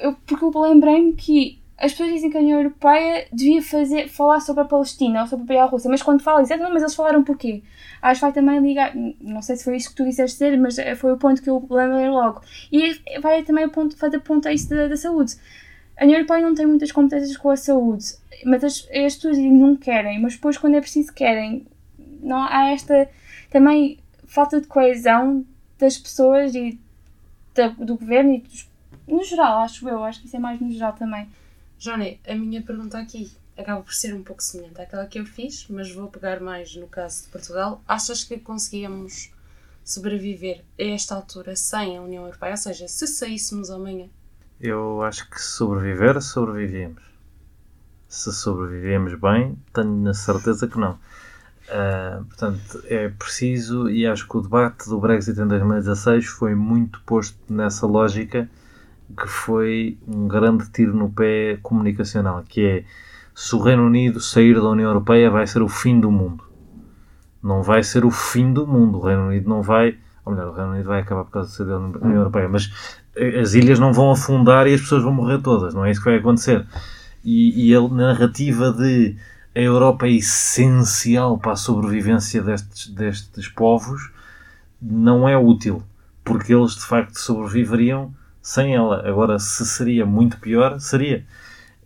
eu, 0.00 0.14
porque 0.26 0.44
eu 0.44 0.60
lembrei-me 0.60 1.12
que 1.14 1.58
as 1.84 1.92
pessoas 1.92 2.12
dizem 2.12 2.30
que 2.30 2.36
a 2.36 2.40
União 2.40 2.58
Europeia 2.60 3.26
devia 3.32 3.62
fazer, 3.62 4.08
falar 4.08 4.40
sobre 4.40 4.62
a 4.62 4.64
Palestina 4.64 5.20
ou 5.22 5.26
sobre 5.26 5.44
a 5.44 5.46
Bielorrússia, 5.46 5.90
mas 5.90 6.02
quando 6.02 6.22
fala 6.22 6.42
isso, 6.42 6.52
"Ah, 6.54 6.56
não, 6.56 6.72
mas 6.72 6.82
eles 6.82 6.94
falaram 6.94 7.22
porquê? 7.22 7.62
Acho 8.00 8.20
que 8.20 8.26
vai 8.26 8.32
também 8.32 8.60
ligar, 8.60 8.92
não 9.20 9.42
sei 9.42 9.56
se 9.56 9.64
foi 9.64 9.76
isso 9.76 9.90
que 9.90 9.96
tu 9.96 10.04
disseste 10.04 10.38
dizer, 10.38 10.58
mas 10.58 10.78
eh, 10.78 10.94
foi 10.94 11.12
o 11.12 11.16
ponto 11.18 11.42
que 11.42 11.48
eu 11.50 11.64
lembrei 11.70 12.08
logo. 12.08 12.40
E 12.72 13.00
vai 13.20 13.42
também 13.42 13.68
ponto, 13.68 13.96
fazer 13.96 14.18
ponto 14.20 14.46
a 14.48 14.52
isso 14.52 14.68
da, 14.70 14.88
da 14.88 14.96
saúde. 14.96 15.34
A 15.98 16.04
União 16.04 16.18
Europeia 16.18 16.40
não 16.42 16.54
tem 16.54 16.66
muitas 16.66 16.90
competências 16.92 17.36
com 17.36 17.50
a 17.50 17.56
saúde, 17.56 18.04
mas 18.44 18.64
as, 18.64 18.88
as 18.90 19.14
pessoas 19.16 19.36
dizem 19.36 19.52
não 19.52 19.76
querem, 19.76 20.20
mas 20.20 20.34
depois 20.34 20.56
quando 20.58 20.74
é 20.76 20.80
preciso 20.80 21.12
querem. 21.12 21.66
Não 22.22 22.42
há 22.42 22.70
esta 22.72 23.08
também 23.50 23.98
falta 24.26 24.60
de 24.60 24.66
coesão 24.66 25.44
das 25.78 25.96
pessoas 25.98 26.54
e 26.54 26.78
da- 27.54 27.68
do 27.68 27.96
governo 27.96 28.32
e 28.34 28.38
dos, 28.40 28.68
no 29.06 29.22
geral, 29.22 29.58
acho 29.60 29.88
eu, 29.88 30.02
acho 30.02 30.20
que 30.20 30.26
isso 30.26 30.36
é 30.36 30.40
mais 30.40 30.60
no 30.60 30.70
geral 30.70 30.92
também. 30.94 31.26
Johnny, 31.84 32.18
a 32.26 32.34
minha 32.34 32.62
pergunta 32.62 32.98
aqui 32.98 33.30
acaba 33.58 33.82
por 33.82 33.92
ser 33.92 34.14
um 34.14 34.22
pouco 34.22 34.42
semelhante 34.42 34.80
àquela 34.80 35.04
que 35.04 35.18
eu 35.18 35.26
fiz, 35.26 35.66
mas 35.68 35.92
vou 35.92 36.08
pegar 36.08 36.40
mais 36.40 36.74
no 36.76 36.86
caso 36.86 37.24
de 37.24 37.28
Portugal. 37.28 37.82
Achas 37.86 38.24
que 38.24 38.38
conseguíamos 38.38 39.30
sobreviver 39.84 40.64
a 40.80 40.82
esta 40.82 41.14
altura 41.14 41.54
sem 41.54 41.98
a 41.98 42.00
União 42.00 42.24
Europeia? 42.24 42.52
Ou 42.52 42.56
seja, 42.56 42.88
se 42.88 43.06
saíssemos 43.06 43.68
amanhã? 43.68 44.08
Eu 44.58 45.02
acho 45.02 45.28
que 45.28 45.38
sobreviver, 45.38 46.22
sobrevivíamos. 46.22 47.02
Se 48.08 48.32
sobrevivemos 48.32 49.20
bem, 49.20 49.54
tenho 49.74 50.08
a 50.08 50.14
certeza 50.14 50.66
que 50.66 50.78
não. 50.78 50.98
Ah, 51.68 52.22
portanto, 52.26 52.82
é 52.86 53.10
preciso, 53.10 53.90
e 53.90 54.06
acho 54.06 54.26
que 54.26 54.38
o 54.38 54.40
debate 54.40 54.88
do 54.88 54.98
Brexit 54.98 55.38
em 55.38 55.46
2016 55.46 56.24
foi 56.24 56.54
muito 56.54 57.02
posto 57.02 57.36
nessa 57.52 57.86
lógica 57.86 58.48
que 59.16 59.28
foi 59.28 59.98
um 60.06 60.26
grande 60.26 60.70
tiro 60.70 60.96
no 60.96 61.10
pé 61.10 61.58
comunicacional, 61.62 62.42
que 62.48 62.64
é 62.64 62.84
se 63.34 63.54
o 63.54 63.60
Reino 63.60 63.84
Unido 63.84 64.20
sair 64.20 64.54
da 64.54 64.68
União 64.68 64.88
Europeia 64.88 65.30
vai 65.30 65.46
ser 65.46 65.62
o 65.62 65.68
fim 65.68 65.98
do 65.98 66.10
mundo. 66.10 66.44
Não 67.42 67.62
vai 67.62 67.82
ser 67.82 68.04
o 68.04 68.10
fim 68.10 68.52
do 68.52 68.66
mundo. 68.66 68.98
O 68.98 69.02
Reino 69.02 69.26
Unido 69.26 69.48
não 69.48 69.60
vai. 69.60 69.98
Ou 70.24 70.32
melhor, 70.32 70.48
o 70.48 70.52
Reino 70.52 70.70
Unido 70.70 70.86
vai 70.86 71.00
acabar 71.00 71.24
por 71.24 71.32
causa 71.32 71.50
de 71.50 71.56
ser 71.56 71.66
da 71.66 71.78
União 71.78 72.20
Europeia, 72.20 72.48
mas 72.48 72.72
eh, 73.16 73.40
as 73.40 73.52
ilhas 73.52 73.78
não 73.78 73.92
vão 73.92 74.10
afundar 74.10 74.66
e 74.66 74.74
as 74.74 74.80
pessoas 74.80 75.02
vão 75.02 75.12
morrer 75.12 75.38
todas. 75.42 75.74
Não 75.74 75.84
é 75.84 75.90
isso 75.90 76.00
que 76.00 76.08
vai 76.08 76.18
acontecer. 76.18 76.64
E, 77.22 77.68
e 77.68 77.74
a 77.74 77.80
narrativa 77.88 78.72
de 78.72 79.16
a 79.54 79.60
Europa 79.60 80.06
é 80.06 80.12
essencial 80.12 81.38
para 81.38 81.52
a 81.52 81.56
sobrevivência 81.56 82.42
destes, 82.42 82.88
destes 82.88 83.48
povos 83.48 84.10
não 84.82 85.28
é 85.28 85.36
útil, 85.36 85.82
porque 86.24 86.52
eles 86.52 86.74
de 86.74 86.84
facto 86.84 87.18
sobreviveriam 87.18 88.12
sem 88.44 88.74
ela. 88.74 89.08
Agora, 89.08 89.38
se 89.38 89.64
seria 89.66 90.04
muito 90.04 90.38
pior, 90.38 90.78
seria. 90.78 91.24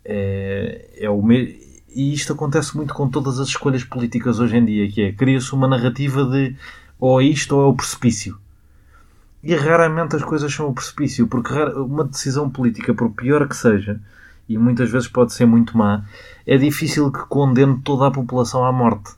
É, 0.03 0.89
é 0.97 1.09
o 1.09 1.21
me... 1.23 1.57
E 1.95 2.13
isto 2.13 2.33
acontece 2.33 2.75
muito 2.77 2.93
com 2.93 3.09
todas 3.09 3.39
as 3.39 3.47
escolhas 3.47 3.83
políticas 3.83 4.39
hoje 4.39 4.57
em 4.57 4.65
dia, 4.65 4.91
que 4.91 5.01
é 5.01 5.11
cria-se 5.13 5.53
uma 5.53 5.67
narrativa 5.67 6.23
de 6.25 6.55
ou 6.99 7.21
é 7.21 7.23
isto 7.25 7.55
ou 7.55 7.63
é 7.63 7.65
o 7.67 7.73
precipício. 7.73 8.37
E 9.41 9.55
raramente 9.55 10.15
as 10.17 10.23
coisas 10.23 10.53
são 10.53 10.67
o 10.69 10.73
precipício, 10.73 11.25
porque 11.27 11.53
uma 11.53 12.03
decisão 12.03 12.49
política, 12.49 12.93
por 12.93 13.09
pior 13.11 13.47
que 13.47 13.55
seja, 13.55 13.99
e 14.49 14.57
muitas 14.57 14.91
vezes 14.91 15.07
pode 15.07 15.31
ser 15.33 15.45
muito 15.45 15.77
má, 15.77 16.03
é 16.45 16.57
difícil 16.57 17.11
que 17.11 17.19
condene 17.27 17.79
toda 17.83 18.07
a 18.07 18.11
população 18.11 18.65
à 18.65 18.71
morte. 18.71 19.13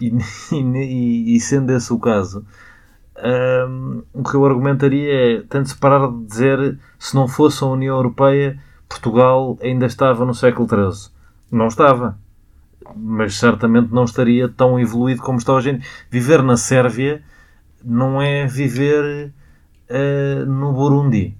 E, 0.00 0.12
e- 0.54 1.36
e 1.36 1.40
sendo 1.40 1.72
esse 1.72 1.92
o 1.92 1.98
caso, 1.98 2.46
hum, 3.68 4.02
o 4.12 4.22
que 4.22 4.34
eu 4.34 4.44
argumentaria 4.44 5.38
é 5.38 5.42
tanto 5.48 5.68
se 5.68 5.76
parar 5.76 6.08
de 6.08 6.24
dizer 6.26 6.78
se 6.98 7.14
não 7.14 7.28
fosse 7.28 7.62
a 7.62 7.66
União 7.66 7.96
Europeia, 7.96 8.58
Portugal 8.88 9.58
ainda 9.62 9.86
estava 9.86 10.24
no 10.24 10.34
século 10.34 10.68
XIII. 10.68 11.12
Não 11.50 11.68
estava. 11.68 12.18
Mas 12.96 13.34
certamente 13.36 13.92
não 13.92 14.04
estaria 14.04 14.48
tão 14.48 14.80
evoluído 14.80 15.22
como 15.22 15.38
está 15.38 15.52
hoje. 15.52 15.80
Viver 16.10 16.42
na 16.42 16.56
Sérvia 16.56 17.22
não 17.84 18.20
é 18.20 18.46
viver 18.46 19.32
eh, 19.88 20.44
no 20.46 20.72
Burundi. 20.72 21.36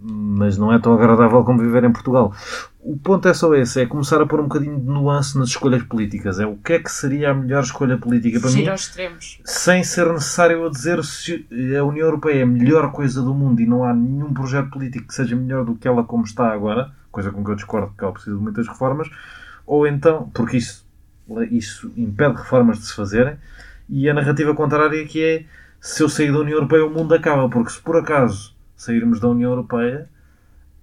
Mas 0.00 0.56
não 0.56 0.72
é 0.72 0.78
tão 0.78 0.94
agradável 0.94 1.42
como 1.42 1.58
viver 1.58 1.82
em 1.84 1.92
Portugal. 1.92 2.32
O 2.80 2.96
ponto 2.96 3.28
é 3.28 3.34
só 3.34 3.54
esse, 3.54 3.80
é 3.82 3.86
começar 3.86 4.20
a 4.20 4.26
pôr 4.26 4.40
um 4.40 4.44
bocadinho 4.44 4.78
de 4.78 4.86
nuance 4.86 5.36
nas 5.36 5.48
escolhas 5.48 5.82
políticas. 5.82 6.38
É 6.38 6.46
o 6.46 6.56
que 6.56 6.74
é 6.74 6.78
que 6.78 6.90
seria 6.90 7.32
a 7.32 7.34
melhor 7.34 7.62
escolha 7.62 7.98
política 7.98 8.38
para 8.38 8.48
Fugir 8.48 8.64
mim, 8.64 8.70
aos 8.70 8.82
extremos. 8.82 9.40
sem 9.44 9.82
ser 9.82 10.10
necessário 10.12 10.70
dizer 10.70 11.04
se 11.04 11.46
a 11.76 11.84
União 11.84 12.06
Europeia 12.06 12.40
é 12.40 12.42
a 12.42 12.46
melhor 12.46 12.92
coisa 12.92 13.20
do 13.20 13.34
mundo 13.34 13.60
e 13.60 13.66
não 13.66 13.84
há 13.84 13.92
nenhum 13.92 14.32
projeto 14.32 14.70
político 14.70 15.08
que 15.08 15.14
seja 15.14 15.34
melhor 15.34 15.64
do 15.64 15.74
que 15.74 15.88
ela 15.88 16.04
como 16.04 16.24
está 16.24 16.52
agora, 16.52 16.92
coisa 17.10 17.30
com 17.32 17.44
que 17.44 17.50
eu 17.50 17.56
discordo 17.56 17.92
que 17.98 18.04
ela 18.04 18.12
precisa 18.12 18.36
de 18.36 18.42
muitas 18.42 18.68
reformas, 18.68 19.10
ou 19.66 19.86
então, 19.86 20.30
porque 20.32 20.56
isso, 20.56 20.86
isso 21.50 21.92
impede 21.96 22.36
reformas 22.36 22.78
de 22.78 22.86
se 22.86 22.94
fazerem, 22.94 23.36
e 23.88 24.08
a 24.08 24.14
narrativa 24.14 24.54
contrária 24.54 25.04
que 25.04 25.22
é 25.22 25.44
se 25.80 26.02
eu 26.02 26.08
sair 26.08 26.32
da 26.32 26.38
União 26.38 26.56
Europeia 26.56 26.86
o 26.86 26.90
mundo 26.90 27.14
acaba, 27.14 27.48
porque 27.48 27.70
se 27.70 27.80
por 27.80 27.96
acaso 27.96 28.56
sairmos 28.78 29.20
da 29.20 29.28
União 29.28 29.50
Europeia 29.50 30.08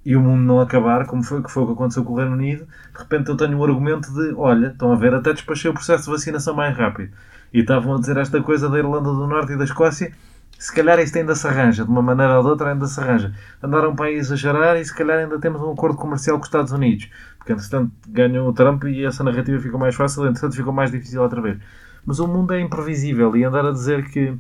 e 0.05 0.15
o 0.15 0.21
mundo 0.21 0.43
não 0.43 0.59
acabar, 0.59 1.07
como 1.07 1.23
foi, 1.23 1.41
que 1.41 1.49
foi 1.49 1.63
o 1.63 1.65
que 1.65 1.73
aconteceu 1.73 2.03
com 2.03 2.13
o 2.13 2.17
Reino 2.17 2.33
Unido, 2.33 2.67
de 2.93 2.99
repente 2.99 3.29
eu 3.29 3.35
tenho 3.35 3.57
um 3.57 3.63
argumento 3.63 4.13
de, 4.13 4.35
olha, 4.35 4.67
estão 4.67 4.91
a 4.91 4.95
ver, 4.95 5.15
até 5.15 5.33
despachei 5.33 5.71
o 5.71 5.73
processo 5.73 6.03
de 6.03 6.11
vacinação 6.11 6.53
mais 6.53 6.77
rápido. 6.77 7.11
E 7.51 7.61
estavam 7.61 7.95
a 7.95 7.99
dizer 7.99 8.17
esta 8.17 8.39
coisa 8.43 8.69
da 8.69 8.77
Irlanda 8.77 9.09
do 9.09 9.25
Norte 9.25 9.53
e 9.53 9.57
da 9.57 9.63
Escócia, 9.63 10.11
se 10.59 10.73
calhar 10.73 10.99
isto 10.99 11.17
ainda 11.17 11.33
se 11.33 11.47
arranja, 11.47 11.83
de 11.83 11.89
uma 11.89 12.01
maneira 12.01 12.37
ou 12.37 12.43
de 12.43 12.49
outra 12.49 12.71
ainda 12.71 12.85
se 12.85 12.99
arranja. 12.99 13.33
Andaram 13.63 13.95
para 13.95 14.05
aí 14.05 14.15
a 14.15 14.19
exagerar 14.19 14.77
e 14.77 14.85
se 14.85 14.93
calhar 14.93 15.17
ainda 15.17 15.39
temos 15.39 15.61
um 15.61 15.71
acordo 15.71 15.97
comercial 15.97 16.37
com 16.37 16.43
os 16.43 16.47
Estados 16.47 16.71
Unidos. 16.71 17.09
Porque 17.37 17.53
entretanto 17.53 17.91
ganham 18.07 18.47
o 18.47 18.53
Trump 18.53 18.83
e 18.83 19.03
essa 19.03 19.23
narrativa 19.23 19.59
ficou 19.59 19.79
mais 19.79 19.95
fácil, 19.95 20.25
entretanto 20.27 20.55
ficou 20.55 20.71
mais 20.71 20.91
difícil 20.91 21.21
outra 21.21 21.41
vez. 21.41 21.57
Mas 22.05 22.19
o 22.19 22.27
mundo 22.27 22.53
é 22.53 22.61
imprevisível 22.61 23.35
e 23.35 23.43
andar 23.43 23.65
a 23.65 23.71
dizer 23.71 24.05
que, 24.09 24.37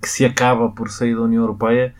que 0.00 0.08
se 0.08 0.24
acaba 0.24 0.70
por 0.70 0.90
sair 0.90 1.14
da 1.14 1.22
União 1.22 1.42
Europeia 1.42 1.94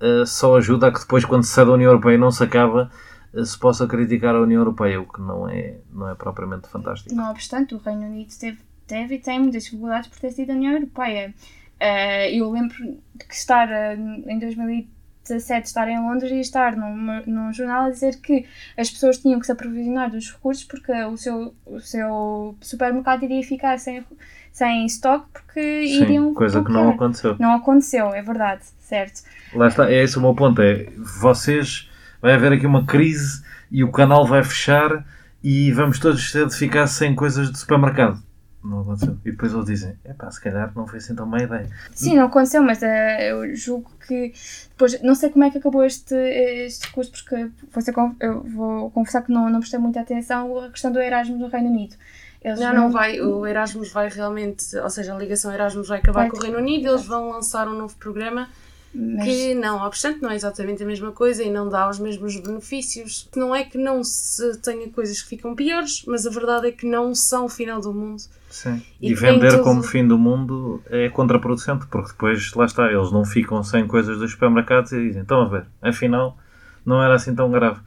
uh, 0.00 0.26
só 0.26 0.56
ajuda 0.56 0.88
a 0.88 0.92
que 0.92 1.00
depois, 1.00 1.24
quando 1.24 1.44
se 1.44 1.52
sai 1.52 1.64
da 1.64 1.72
União 1.72 1.90
Europeia, 1.90 2.18
não 2.18 2.30
se 2.30 2.42
acaba, 2.42 2.90
uh, 3.32 3.44
se 3.44 3.58
possa 3.58 3.86
criticar 3.86 4.34
a 4.34 4.40
União 4.40 4.60
Europeia, 4.60 5.00
o 5.00 5.06
que 5.06 5.20
não 5.20 5.48
é, 5.48 5.78
não 5.92 6.08
é 6.08 6.14
propriamente 6.14 6.68
fantástico. 6.68 7.14
Não 7.14 7.30
obstante, 7.30 7.74
o 7.74 7.78
Reino 7.78 8.06
Unido 8.06 8.32
teve, 8.38 8.58
teve 8.86 9.14
e 9.16 9.18
tem 9.18 9.38
muitas 9.40 9.64
dificuldades 9.64 10.08
por 10.08 10.18
ter 10.18 10.30
sido 10.30 10.48
da 10.48 10.54
União 10.54 10.72
Europeia. 10.72 11.34
Uh, 11.80 12.28
eu 12.32 12.50
lembro 12.50 12.76
de 13.14 13.24
que 13.26 13.34
estar 13.34 13.68
em 13.96 14.38
2017 14.38 15.66
estar 15.66 15.88
em 15.88 15.98
Londres 15.98 16.30
e 16.30 16.40
estar 16.40 16.76
num, 16.76 17.22
num 17.26 17.52
jornal 17.52 17.84
a 17.84 17.90
dizer 17.90 18.20
que 18.20 18.46
as 18.76 18.90
pessoas 18.90 19.18
tinham 19.18 19.38
que 19.38 19.46
se 19.46 19.52
aprovisionar 19.52 20.10
dos 20.10 20.30
recursos 20.30 20.64
porque 20.64 20.92
o 20.92 21.16
seu, 21.16 21.54
o 21.64 21.80
seu 21.80 22.56
supermercado 22.60 23.22
iria 23.22 23.42
ficar 23.42 23.78
sem, 23.78 24.04
sem 24.52 24.84
estoque 24.86 25.26
porque 25.32 25.60
Sim, 25.86 26.02
iriam. 26.02 26.34
coisa 26.34 26.62
que 26.62 26.70
não 26.72 26.90
aconteceu. 26.90 27.36
Não 27.38 27.52
aconteceu, 27.54 28.14
é 28.14 28.22
verdade, 28.22 28.62
certo. 28.80 29.22
Lá 29.54 29.68
está, 29.68 29.90
é 29.90 30.02
esse 30.02 30.18
o 30.18 30.20
meu 30.20 30.34
ponto. 30.34 30.60
É 30.62 30.88
vocês 31.20 31.88
vai 32.20 32.34
haver 32.34 32.52
aqui 32.52 32.66
uma 32.66 32.84
crise 32.86 33.42
e 33.70 33.82
o 33.84 33.90
canal 33.90 34.26
vai 34.26 34.42
fechar 34.44 35.04
e 35.42 35.72
vamos 35.72 35.98
todos 35.98 36.30
ter 36.32 36.46
de 36.46 36.54
ficar 36.54 36.86
sem 36.86 37.14
coisas 37.14 37.50
de 37.50 37.58
supermercado. 37.58 38.22
Não 38.62 38.80
aconteceu. 38.82 39.16
E 39.24 39.30
depois 39.30 39.54
eles 39.54 39.64
dizem, 39.64 39.96
epá, 40.04 40.30
se 40.30 40.38
calhar 40.38 40.70
não 40.76 40.86
foi 40.86 40.98
assim 40.98 41.14
tão 41.14 41.24
má 41.24 41.38
ideia. 41.38 41.66
Sim, 41.94 42.16
não 42.16 42.26
aconteceu, 42.26 42.62
mas 42.62 42.82
eh, 42.82 43.32
eu 43.32 43.56
julgo 43.56 43.90
que 44.06 44.34
depois, 44.68 45.00
não 45.02 45.14
sei 45.14 45.30
como 45.30 45.44
é 45.44 45.50
que 45.50 45.56
acabou 45.56 45.82
este, 45.82 46.14
este 46.14 46.92
curso, 46.92 47.10
porque 47.10 47.92
con- 47.94 48.14
eu 48.20 48.42
vou 48.42 48.90
confessar 48.90 49.22
que 49.22 49.32
não, 49.32 49.48
não 49.48 49.60
prestei 49.60 49.80
muita 49.80 50.00
atenção 50.00 50.58
à 50.62 50.68
questão 50.68 50.92
do 50.92 51.00
Erasmus 51.00 51.40
no 51.40 51.48
Reino 51.48 51.70
Unido. 51.70 51.96
Eles 52.42 52.58
Não, 52.58 52.72
não 52.74 52.90
vai. 52.90 53.20
O 53.20 53.46
Erasmus 53.46 53.92
vai 53.92 54.08
realmente, 54.08 54.76
ou 54.78 54.88
seja, 54.90 55.14
a 55.14 55.18
ligação 55.18 55.52
Erasmus 55.52 55.88
vai 55.88 55.98
acabar 55.98 56.20
Vai. 56.22 56.30
com 56.30 56.36
o 56.38 56.40
Reino 56.40 56.58
Unido, 56.58 56.88
eles 56.88 57.04
vão 57.04 57.30
lançar 57.30 57.68
um 57.68 57.76
novo 57.76 57.94
programa 57.98 58.48
mas- 58.94 59.24
que 59.24 59.54
não, 59.54 59.84
obstante, 59.86 60.20
não 60.22 60.30
é 60.30 60.34
exatamente 60.34 60.82
a 60.82 60.86
mesma 60.86 61.12
coisa 61.12 61.42
e 61.44 61.50
não 61.50 61.68
dá 61.68 61.88
os 61.88 61.98
mesmos 61.98 62.34
benefícios. 62.40 63.28
Não 63.36 63.54
é 63.54 63.62
que 63.62 63.76
não 63.78 64.02
se 64.02 64.56
tenha 64.62 64.88
coisas 64.88 65.20
que 65.22 65.28
ficam 65.28 65.54
piores, 65.54 66.02
mas 66.06 66.26
a 66.26 66.30
verdade 66.30 66.68
é 66.68 66.72
que 66.72 66.86
não 66.86 67.14
são 67.14 67.44
o 67.44 67.48
final 67.48 67.80
do 67.80 67.92
mundo. 67.92 68.22
Sim. 68.48 68.82
E 69.00 69.10
E, 69.12 69.14
vender 69.14 69.50
tudo- 69.52 69.62
como 69.62 69.82
fim 69.82 70.08
do 70.08 70.18
mundo 70.18 70.82
é 70.86 71.08
contraproducente, 71.10 71.86
porque 71.86 72.08
depois, 72.08 72.52
lá 72.54 72.64
está, 72.64 72.90
eles 72.90 73.12
não 73.12 73.24
ficam 73.24 73.62
sem 73.62 73.86
coisas 73.86 74.18
dos 74.18 74.32
supermercados 74.32 74.90
e 74.92 75.00
dizem, 75.06 75.22
estão 75.22 75.42
a 75.42 75.48
ver, 75.48 75.66
afinal 75.82 76.36
não 76.84 77.00
era 77.02 77.14
assim 77.14 77.34
tão 77.34 77.50
grave. 77.50 77.78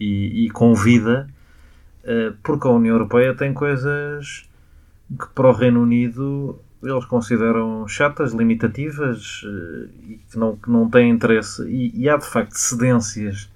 E, 0.00 0.46
e 0.46 0.50
convida, 0.50 1.28
porque 2.42 2.66
a 2.66 2.70
União 2.70 2.94
Europeia 2.94 3.34
tem 3.34 3.54
coisas 3.54 4.48
que 5.08 5.26
para 5.34 5.48
o 5.48 5.52
Reino 5.52 5.82
Unido 5.82 6.58
eles 6.82 7.04
consideram 7.04 7.86
chatas, 7.86 8.32
limitativas 8.32 9.42
eh, 9.44 9.88
e 10.02 10.20
que 10.30 10.36
não, 10.36 10.56
que 10.56 10.68
não 10.68 10.90
têm 10.90 11.10
interesse. 11.10 11.62
E, 11.68 11.92
e 11.96 12.08
há 12.08 12.16
de 12.16 12.26
facto 12.26 12.54
cedências 12.54 13.48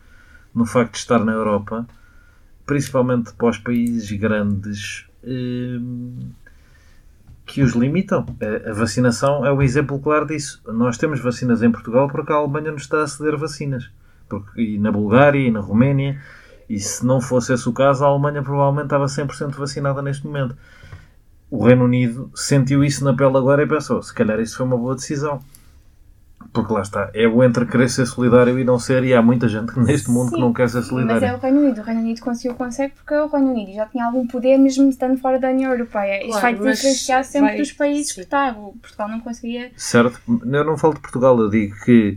no 0.54 0.64
facto 0.64 0.92
de 0.92 0.98
estar 0.98 1.24
na 1.24 1.32
Europa, 1.32 1.86
principalmente 2.64 3.32
para 3.34 3.48
os 3.48 3.58
países 3.58 4.10
grandes 4.12 5.06
eh, 5.24 5.80
que 7.44 7.62
os 7.62 7.72
limitam. 7.72 8.24
A, 8.64 8.72
vacinação 8.72 9.44
é 9.44 9.50
o 9.50 9.60
exemplo 9.60 9.98
claro 9.98 10.26
disso. 10.26 10.62
Nós 10.66 10.96
temos 10.96 11.20
vacinas 11.20 11.62
em 11.62 11.70
Portugal 11.70 12.08
porque 12.08 12.32
a 12.32 12.36
Alemanha 12.36 12.70
nos 12.70 12.82
está 12.82 13.02
a 13.02 13.06
ceder 13.08 13.36
vacinas. 13.36 13.90
Porque, 14.28 14.60
e 14.60 14.78
na 14.78 14.92
Bulgária 14.92 15.38
e 15.38 15.50
na 15.50 15.60
Roménia. 15.60 16.20
E 16.68 16.78
se 16.80 17.04
não 17.06 17.20
fosse 17.20 17.52
esse 17.52 17.68
o 17.68 17.72
caso, 17.72 18.04
a 18.04 18.08
Alemanha 18.08 18.42
provavelmente 18.42 18.86
estava 18.86 19.06
100% 19.06 19.54
vacinada 19.56 20.02
neste 20.02 20.26
momento. 20.26 20.56
O 21.50 21.64
Reino 21.64 21.84
Unido 21.84 22.30
sentiu 22.34 22.82
isso 22.82 23.04
na 23.04 23.14
pele 23.14 23.36
agora 23.36 23.62
e 23.62 23.66
pensou: 23.68 24.02
se 24.02 24.12
calhar 24.12 24.40
isso 24.40 24.56
foi 24.56 24.66
uma 24.66 24.76
boa 24.76 24.94
decisão. 24.94 25.40
Porque 26.52 26.72
lá 26.72 26.80
está, 26.80 27.10
é 27.12 27.26
o 27.26 27.42
entre 27.44 27.66
querer 27.66 27.88
ser 27.90 28.06
solidário 28.06 28.58
e 28.58 28.64
não 28.64 28.78
ser, 28.78 29.04
e 29.04 29.12
há 29.12 29.20
muita 29.20 29.46
gente 29.48 29.78
neste 29.78 30.10
mundo 30.10 30.30
que 30.30 30.36
Sim, 30.36 30.40
não 30.40 30.52
quer 30.52 30.68
ser 30.70 30.82
Mas 31.04 31.22
é 31.22 31.34
o 31.34 31.38
Reino 31.38 31.60
Unido. 31.60 31.80
O 31.80 31.84
Reino 31.84 32.00
Unido 32.00 32.20
conseguiu, 32.20 32.54
consegue 32.56 32.94
porque 32.94 33.14
o 33.14 33.26
Reino 33.26 33.50
Unido 33.50 33.72
já 33.74 33.84
tinha 33.86 34.06
algum 34.06 34.26
poder 34.26 34.56
mesmo 34.56 34.88
estando 34.88 35.18
fora 35.18 35.38
da 35.38 35.48
União 35.50 35.70
Europeia. 35.72 36.20
Isso 36.22 36.38
Claro, 36.38 36.56
vai 36.56 36.66
mas 36.66 36.76
diferenciar 36.78 37.24
sempre 37.24 37.48
vai- 37.50 37.58
dos 37.58 37.72
países 37.72 38.08
sim. 38.08 38.14
que 38.14 38.20
está. 38.22 38.52
O 38.52 38.74
Portugal 38.80 39.08
não 39.08 39.20
conseguia. 39.20 39.70
Certo? 39.76 40.18
Eu 40.28 40.64
não 40.64 40.78
falo 40.78 40.94
de 40.94 41.00
Portugal, 41.00 41.38
eu 41.38 41.50
digo 41.50 41.74
que 41.84 42.16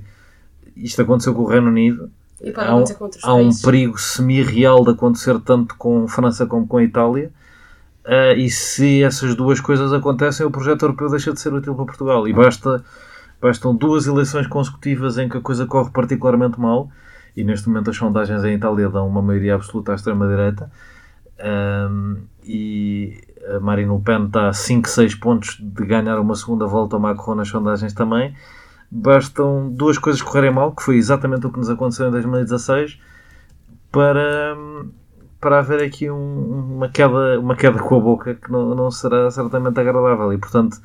isto 0.76 1.02
aconteceu 1.02 1.34
com 1.34 1.42
o 1.42 1.48
Reino 1.48 1.68
Unido. 1.68 2.10
E 2.42 2.52
pode 2.52 2.68
Há 2.68 2.76
um, 2.76 2.84
há 3.24 3.34
um 3.34 3.50
perigo 3.54 3.98
semi-real 3.98 4.84
de 4.84 4.92
acontecer 4.92 5.40
tanto 5.40 5.76
com 5.76 6.08
França 6.08 6.46
como 6.46 6.68
com 6.68 6.78
a 6.78 6.84
Itália. 6.84 7.32
Ah, 8.06 8.34
e 8.34 8.50
se 8.50 9.04
essas 9.04 9.36
duas 9.36 9.60
coisas 9.60 9.94
acontecem, 9.94 10.46
o 10.46 10.52
projeto 10.52 10.84
europeu 10.84 11.10
deixa 11.10 11.32
de 11.32 11.40
ser 11.40 11.54
útil 11.54 11.76
para 11.76 11.86
Portugal. 11.86 12.28
E 12.28 12.34
basta, 12.34 12.84
bastam 13.42 13.76
duas 13.76 14.08
eleições 14.08 14.48
consecutivas 14.48 15.18
em 15.18 15.30
que 15.30 15.38
a 15.38 15.42
coisa 15.42 15.66
corre 15.66 15.92
particularmente 15.92 16.60
mal. 16.60 16.90
E 17.36 17.44
neste 17.44 17.68
momento 17.70 17.92
as 17.92 17.98
sondagens 17.98 18.44
em 18.44 18.56
Itália 18.56 18.90
dão 18.90 19.08
uma 19.08 19.22
maioria 19.22 19.56
absoluta 19.56 19.92
à 19.92 19.96
extrema-direita. 19.96 20.72
Ahm, 21.40 22.18
e 22.44 23.22
a 23.56 23.60
Marine 23.60 23.96
Le 23.96 24.02
Pen 24.02 24.26
está 24.26 24.50
a 24.50 24.54
5, 24.54 24.90
6 24.90 25.16
pontos 25.16 25.58
de 25.60 25.86
ganhar 25.86 26.20
uma 26.20 26.36
segunda 26.36 26.66
volta 26.66 26.96
ao 26.96 27.00
Macron 27.00 27.36
nas 27.36 27.48
sondagens 27.48 27.94
também. 27.94 28.34
Bastam 28.92 29.70
duas 29.72 29.98
coisas 29.98 30.22
correrem 30.22 30.52
mal, 30.52 30.72
que 30.74 30.82
foi 30.84 30.98
exatamente 30.98 31.46
o 31.46 31.52
que 31.52 31.60
nos 31.60 31.70
aconteceu 31.70 32.08
em 32.08 32.12
2016, 32.12 33.00
para, 33.92 34.58
para 35.40 35.60
haver 35.60 35.84
aqui 35.84 36.10
um- 36.10 36.76
uma, 36.78 36.90
queda, 36.90 37.40
uma 37.40 37.56
queda 37.56 37.80
com 37.80 37.96
a 37.96 38.00
boca 38.00 38.36
que 38.36 38.52
não, 38.52 38.74
não 38.76 38.90
será 38.92 39.30
certamente 39.30 39.80
agradável. 39.80 40.34
E, 40.34 40.38
portanto, 40.38 40.78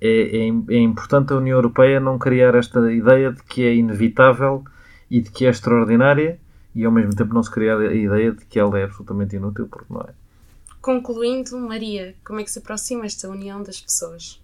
é, 0.00 0.48
é, 0.48 0.74
é 0.74 0.78
importante 0.78 1.32
a 1.32 1.36
União 1.36 1.56
Europeia 1.56 2.00
não 2.00 2.18
criar 2.18 2.54
esta 2.54 2.92
ideia 2.92 3.32
de 3.32 3.42
que 3.42 3.64
é 3.64 3.74
inevitável 3.74 4.64
e 5.10 5.20
de 5.20 5.30
que 5.30 5.46
é 5.46 5.50
extraordinária 5.50 6.38
e, 6.74 6.84
ao 6.84 6.92
mesmo 6.92 7.14
tempo, 7.14 7.32
não 7.32 7.42
se 7.42 7.50
criar 7.50 7.78
a 7.78 7.94
ideia 7.94 8.32
de 8.32 8.44
que 8.44 8.58
ela 8.58 8.78
é 8.78 8.84
absolutamente 8.84 9.36
inútil, 9.36 9.68
porque 9.68 9.92
não 9.92 10.00
é. 10.02 10.10
Concluindo, 10.80 11.58
Maria, 11.58 12.14
como 12.24 12.38
é 12.38 12.44
que 12.44 12.50
se 12.50 12.58
aproxima 12.58 13.06
esta 13.06 13.28
união 13.28 13.62
das 13.62 13.80
pessoas? 13.80 14.40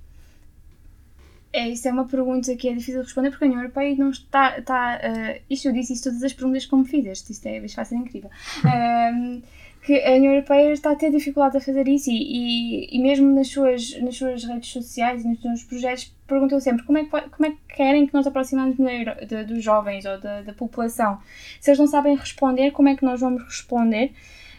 É, 1.53 1.69
isso 1.69 1.87
é 1.87 1.93
uma 1.93 2.07
pergunta 2.07 2.55
que 2.57 2.69
é 2.69 2.73
difícil 2.73 3.01
de 3.01 3.07
responder 3.07 3.31
porque 3.31 3.45
a 3.45 3.47
União 3.47 3.61
Europeia 3.61 3.95
não 3.97 4.11
está. 4.11 4.59
está 4.59 4.99
uh, 4.99 5.43
isto 5.51 5.69
eu 5.69 5.73
disse 5.73 5.93
isso 5.93 6.05
todas 6.05 6.23
as 6.23 6.33
perguntas 6.33 6.65
como 6.65 6.85
fizeste, 6.85 7.31
isto 7.33 7.47
é, 7.47 7.59
isto 7.59 7.77
vai 7.77 7.85
ser 7.85 7.97
incrível. 7.97 8.31
Um, 8.65 9.43
que 9.83 10.01
a 10.01 10.13
União 10.13 10.33
Europeia 10.33 10.73
está 10.73 10.93
a 10.93 10.97
ter 10.97 11.11
dificuldade 11.11 11.57
a 11.57 11.61
fazer 11.61 11.89
isso 11.89 12.09
e, 12.09 12.15
e, 12.15 12.97
e 12.97 13.03
mesmo 13.03 13.35
nas 13.35 13.49
suas, 13.49 14.01
nas 14.01 14.17
suas 14.17 14.45
redes 14.45 14.71
sociais 14.71 15.25
e 15.25 15.29
nos 15.29 15.41
seus 15.41 15.65
projetos 15.65 16.15
perguntam 16.27 16.61
sempre 16.61 16.85
como 16.85 16.99
é 16.99 17.05
que, 17.05 17.11
como 17.11 17.47
é 17.47 17.51
que 17.51 17.59
querem 17.77 18.07
que 18.07 18.15
nós 18.15 18.27
aproximamos 18.27 18.77
de- 18.77 19.45
dos 19.45 19.63
jovens 19.63 20.05
ou 20.05 20.21
da, 20.21 20.43
da 20.43 20.53
população. 20.53 21.19
Se 21.61 21.71
eles 21.71 21.81
não 21.81 21.89
sabem 21.89 22.15
responder, 22.15 22.71
como 22.71 22.89
é 22.89 22.97
que 22.97 23.05
nós 23.05 23.21
vamos 23.21 23.43
responder? 23.43 24.13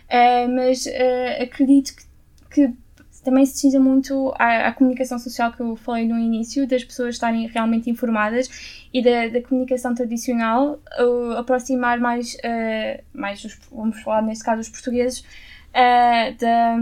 Uh, 0.09 0.53
mas 0.53 0.85
uh, 0.85 1.41
acredito 1.43 1.95
que, 1.95 2.03
que 2.67 2.73
também 3.23 3.45
se 3.45 3.57
cinza 3.57 3.79
muito 3.79 4.33
à, 4.37 4.71
comunicação 4.73 5.17
social 5.17 5.51
que 5.51 5.61
eu 5.61 5.75
falei 5.75 6.07
no 6.07 6.17
início, 6.17 6.67
das 6.67 6.83
pessoas 6.83 7.15
estarem 7.15 7.47
realmente 7.47 7.89
informadas 7.89 8.85
e 8.93 9.01
da, 9.01 9.27
da 9.27 9.41
comunicação 9.41 9.95
tradicional, 9.95 10.79
aproximar 11.37 11.99
mais, 11.99 12.35
uh, 12.35 13.03
mais 13.13 13.43
os, 13.43 13.57
vamos 13.71 14.01
falar 14.01 14.21
neste 14.21 14.43
caso, 14.43 14.61
os 14.61 14.69
portugueses 14.69 15.19
uh, 15.19 16.37
da, 16.39 16.77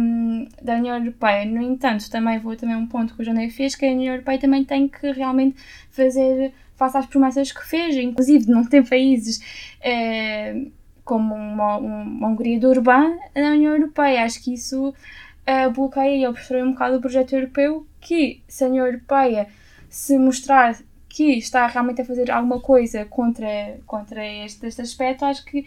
da 0.61 0.75
União 0.75 0.97
Europeia. 0.97 1.45
No 1.45 1.61
entanto, 1.61 2.09
também 2.09 2.39
vou 2.39 2.55
também 2.55 2.75
um 2.75 2.87
ponto 2.87 3.15
que 3.15 3.21
o 3.21 3.25
Janeiro 3.25 3.51
fez, 3.53 3.75
que 3.75 3.85
a 3.85 3.91
União 3.91 4.13
Europeia 4.13 4.39
também 4.39 4.63
tem 4.63 4.87
que 4.87 5.11
realmente 5.11 5.55
fazer 5.91 6.53
face 6.75 6.97
às 6.97 7.05
promessas 7.05 7.51
que 7.51 7.65
fez, 7.65 7.95
inclusive 7.95 8.45
de 8.45 8.51
não 8.51 8.65
ter 8.65 8.87
países 8.87 9.37
uh, 9.79 10.71
como 11.03 11.35
uma, 11.35 11.77
uma 11.77 12.27
Hungria 12.29 12.59
do 12.59 12.69
Urbã 12.69 13.15
na 13.35 13.51
União 13.51 13.73
Europeia. 13.73 14.23
Acho 14.23 14.43
que 14.43 14.53
isso 14.53 14.93
uh, 15.47 15.71
bloqueia 15.71 16.15
e 16.15 16.27
obstrui 16.27 16.63
um 16.63 16.71
bocado 16.71 16.97
o 16.97 17.01
projeto 17.01 17.33
europeu 17.33 17.85
que, 17.99 18.41
se 18.47 18.63
a 18.63 18.67
União 18.67 18.85
Europeia 18.85 19.47
se 19.89 20.17
mostrar 20.17 20.75
que 21.09 21.37
está 21.37 21.67
realmente 21.67 22.01
a 22.01 22.05
fazer 22.05 22.31
alguma 22.31 22.59
coisa 22.59 23.05
contra, 23.05 23.77
contra 23.85 24.25
este, 24.25 24.65
este 24.65 24.81
aspecto, 24.81 25.25
acho 25.25 25.43
que 25.43 25.65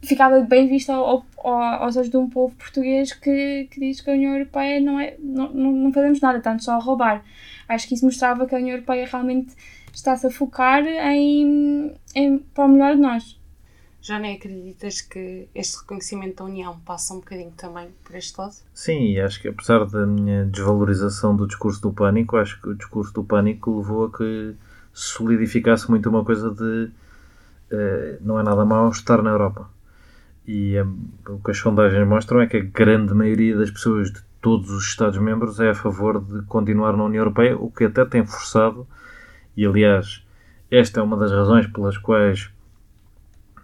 ficava 0.00 0.40
bem 0.40 0.68
visto 0.68 0.90
ao, 0.90 1.26
ao, 1.38 1.52
aos 1.52 1.96
olhos 1.96 2.10
de 2.10 2.16
um 2.16 2.28
povo 2.28 2.54
português 2.54 3.12
que, 3.12 3.68
que 3.70 3.80
diz 3.80 4.00
que 4.00 4.10
a 4.10 4.12
União 4.12 4.32
Europeia 4.32 4.80
não 4.80 5.00
é 5.00 5.16
não, 5.18 5.52
não, 5.52 5.92
fazemos 5.92 6.20
nada, 6.20 6.40
tanto 6.40 6.62
só 6.62 6.72
a 6.72 6.78
roubar. 6.78 7.24
Acho 7.68 7.88
que 7.88 7.94
isso 7.94 8.04
mostrava 8.04 8.46
que 8.46 8.54
a 8.54 8.58
União 8.58 8.76
Europeia 8.76 9.06
realmente 9.10 9.52
está-se 9.92 10.26
a 10.26 10.30
focar 10.30 10.86
em, 10.86 11.92
em 12.14 12.38
para 12.38 12.64
o 12.64 12.68
melhor 12.68 12.94
de 12.94 13.00
nós. 13.00 13.37
Já 14.00 14.18
nem 14.18 14.36
acreditas 14.36 15.00
que 15.00 15.48
este 15.54 15.80
reconhecimento 15.80 16.36
da 16.36 16.44
União 16.44 16.78
passa 16.80 17.12
um 17.14 17.18
bocadinho 17.18 17.52
também 17.56 17.88
por 18.04 18.14
este 18.14 18.38
lado? 18.38 18.54
Sim, 18.72 19.18
acho 19.18 19.42
que 19.42 19.48
apesar 19.48 19.84
da 19.86 20.06
minha 20.06 20.44
desvalorização 20.46 21.36
do 21.36 21.46
discurso 21.46 21.82
do 21.82 21.92
pânico, 21.92 22.36
acho 22.36 22.60
que 22.62 22.68
o 22.68 22.74
discurso 22.74 23.12
do 23.12 23.24
pânico 23.24 23.78
levou 23.78 24.06
a 24.06 24.10
que 24.10 24.54
se 24.94 25.12
solidificasse 25.14 25.90
muito 25.90 26.08
uma 26.08 26.24
coisa 26.24 26.50
de 26.50 26.90
eh, 27.70 28.18
não 28.20 28.38
é 28.38 28.42
nada 28.42 28.64
mau 28.64 28.88
estar 28.90 29.22
na 29.22 29.30
Europa. 29.30 29.68
E 30.46 30.76
eh, 30.76 30.86
o 31.28 31.38
que 31.38 31.50
as 31.50 31.58
sondagens 31.58 32.06
mostram 32.06 32.40
é 32.40 32.46
que 32.46 32.56
a 32.56 32.64
grande 32.64 33.12
maioria 33.14 33.56
das 33.56 33.70
pessoas 33.70 34.12
de 34.12 34.20
todos 34.40 34.70
os 34.70 34.84
Estados-membros 34.84 35.60
é 35.60 35.70
a 35.70 35.74
favor 35.74 36.22
de 36.22 36.42
continuar 36.46 36.96
na 36.96 37.04
União 37.04 37.22
Europeia, 37.22 37.56
o 37.56 37.70
que 37.70 37.84
até 37.84 38.04
tem 38.04 38.24
forçado, 38.24 38.86
e 39.56 39.66
aliás, 39.66 40.24
esta 40.70 41.00
é 41.00 41.02
uma 41.02 41.16
das 41.16 41.32
razões 41.32 41.66
pelas 41.66 41.98
quais 41.98 42.50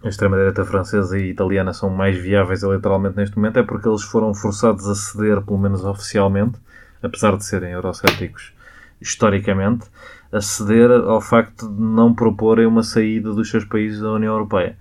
a 0.05 0.09
extrema-direita 0.09 0.63
francesa 0.63 1.17
e 1.17 1.31
italiana 1.31 1.73
são 1.73 1.89
mais 1.89 2.15
viáveis 2.15 2.61
eleitoralmente 2.61 3.17
neste 3.17 3.35
momento, 3.35 3.57
é 3.57 3.63
porque 3.63 3.89
eles 3.89 4.03
foram 4.03 4.35
forçados 4.35 4.87
a 4.87 4.93
ceder, 4.93 5.41
pelo 5.41 5.57
menos 5.57 5.83
oficialmente, 5.83 6.59
apesar 7.01 7.35
de 7.35 7.43
serem 7.43 7.71
eurocéticos 7.71 8.53
historicamente, 9.01 9.87
a 10.31 10.39
ceder 10.39 10.91
ao 10.91 11.19
facto 11.19 11.67
de 11.67 11.81
não 11.81 12.13
proporem 12.13 12.67
uma 12.67 12.83
saída 12.83 13.33
dos 13.33 13.49
seus 13.49 13.65
países 13.65 13.99
da 13.99 14.11
União 14.11 14.33
Europeia. 14.33 14.77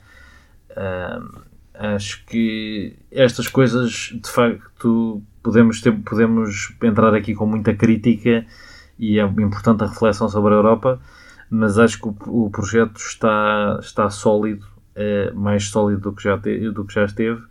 Uh, 0.73 1.43
acho 1.73 2.25
que 2.27 2.95
estas 3.11 3.49
coisas, 3.49 4.13
de 4.23 4.31
facto, 4.31 5.23
podemos, 5.43 5.81
ter, 5.81 5.93
podemos 6.03 6.75
entrar 6.83 7.15
aqui 7.15 7.35
com 7.35 7.47
muita 7.47 7.73
crítica 7.73 8.45
e 8.99 9.19
é 9.19 9.23
importante 9.23 9.85
a 9.85 9.87
reflexão 9.87 10.29
sobre 10.29 10.53
a 10.53 10.57
Europa, 10.57 11.01
mas 11.49 11.79
acho 11.79 11.99
que 11.99 12.09
o, 12.09 12.45
o 12.45 12.51
projeto 12.51 12.99
está, 12.99 13.79
está 13.81 14.11
sólido, 14.11 14.74
é 14.95 15.31
mais 15.33 15.69
sólido 15.69 16.01
do 16.03 16.13
que, 16.13 16.23
já 16.23 16.39
te, 16.39 16.71
do 16.71 16.85
que 16.85 16.95
já 16.95 17.05
esteve. 17.05 17.43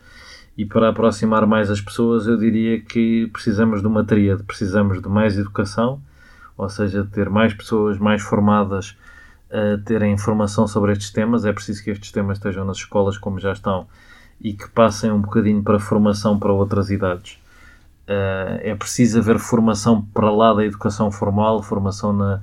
E 0.57 0.65
para 0.65 0.89
aproximar 0.89 1.45
mais 1.47 1.71
as 1.71 1.81
pessoas, 1.81 2.27
eu 2.27 2.37
diria 2.37 2.79
que 2.79 3.27
precisamos 3.33 3.81
de 3.81 3.87
uma 3.87 4.03
tríade. 4.03 4.43
Precisamos 4.43 5.01
de 5.01 5.09
mais 5.09 5.37
educação, 5.37 5.99
ou 6.55 6.69
seja, 6.69 7.07
ter 7.11 7.29
mais 7.29 7.53
pessoas 7.53 7.97
mais 7.97 8.21
formadas 8.21 8.95
a 9.49 9.77
terem 9.83 10.13
informação 10.13 10.67
sobre 10.67 10.91
estes 10.91 11.11
temas. 11.11 11.45
É 11.45 11.51
preciso 11.51 11.83
que 11.83 11.89
estes 11.89 12.11
temas 12.11 12.37
estejam 12.37 12.65
nas 12.65 12.77
escolas 12.77 13.17
como 13.17 13.39
já 13.39 13.51
estão 13.51 13.87
e 14.41 14.53
que 14.53 14.69
passem 14.69 15.11
um 15.11 15.21
bocadinho 15.21 15.63
para 15.63 15.79
formação 15.79 16.37
para 16.37 16.51
outras 16.51 16.91
idades. 16.91 17.39
Uh, 18.03 18.59
é 18.59 18.75
preciso 18.75 19.19
haver 19.19 19.39
formação 19.39 20.01
para 20.13 20.29
lá 20.29 20.53
da 20.53 20.65
educação 20.65 21.09
formal, 21.09 21.63
formação 21.63 22.11
na. 22.11 22.41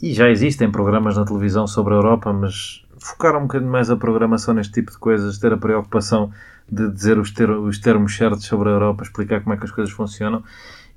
E 0.00 0.14
já 0.14 0.30
existem 0.30 0.70
programas 0.70 1.16
na 1.16 1.26
televisão 1.26 1.66
sobre 1.66 1.92
a 1.92 1.96
Europa, 1.98 2.32
mas 2.32 2.82
focar 3.00 3.36
um 3.36 3.42
bocadinho 3.42 3.70
mais 3.70 3.90
a 3.90 3.96
programação 3.96 4.54
neste 4.54 4.74
tipo 4.74 4.90
de 4.92 4.98
coisas, 4.98 5.38
ter 5.38 5.52
a 5.52 5.56
preocupação 5.56 6.30
de 6.70 6.88
dizer 6.88 7.18
os, 7.18 7.30
ter 7.32 7.50
os 7.50 7.78
termos 7.78 8.16
certos 8.16 8.44
sobre 8.44 8.68
a 8.68 8.72
Europa, 8.72 9.02
explicar 9.02 9.40
como 9.40 9.54
é 9.54 9.56
que 9.56 9.64
as 9.64 9.72
coisas 9.72 9.92
funcionam 9.92 10.44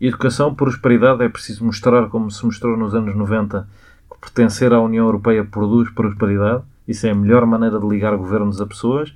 Educação, 0.06 0.54
prosperidade, 0.54 1.24
é 1.24 1.30
preciso 1.30 1.64
mostrar, 1.64 2.10
como 2.10 2.30
se 2.30 2.46
mostrou 2.46 2.76
nos 2.76 2.94
anos 2.94 3.16
90, 3.16 3.66
que 4.12 4.20
pertencer 4.20 4.74
à 4.74 4.82
União 4.82 5.06
Europeia 5.06 5.46
produz 5.46 5.90
prosperidade. 5.92 6.62
Isso 6.86 7.08
é 7.08 7.12
a 7.12 7.16
melhor 7.16 7.46
maneira 7.46 7.80
de 7.80 7.88
ligar 7.88 8.14
governos 8.18 8.60
a 8.60 8.66
pessoas. 8.66 9.16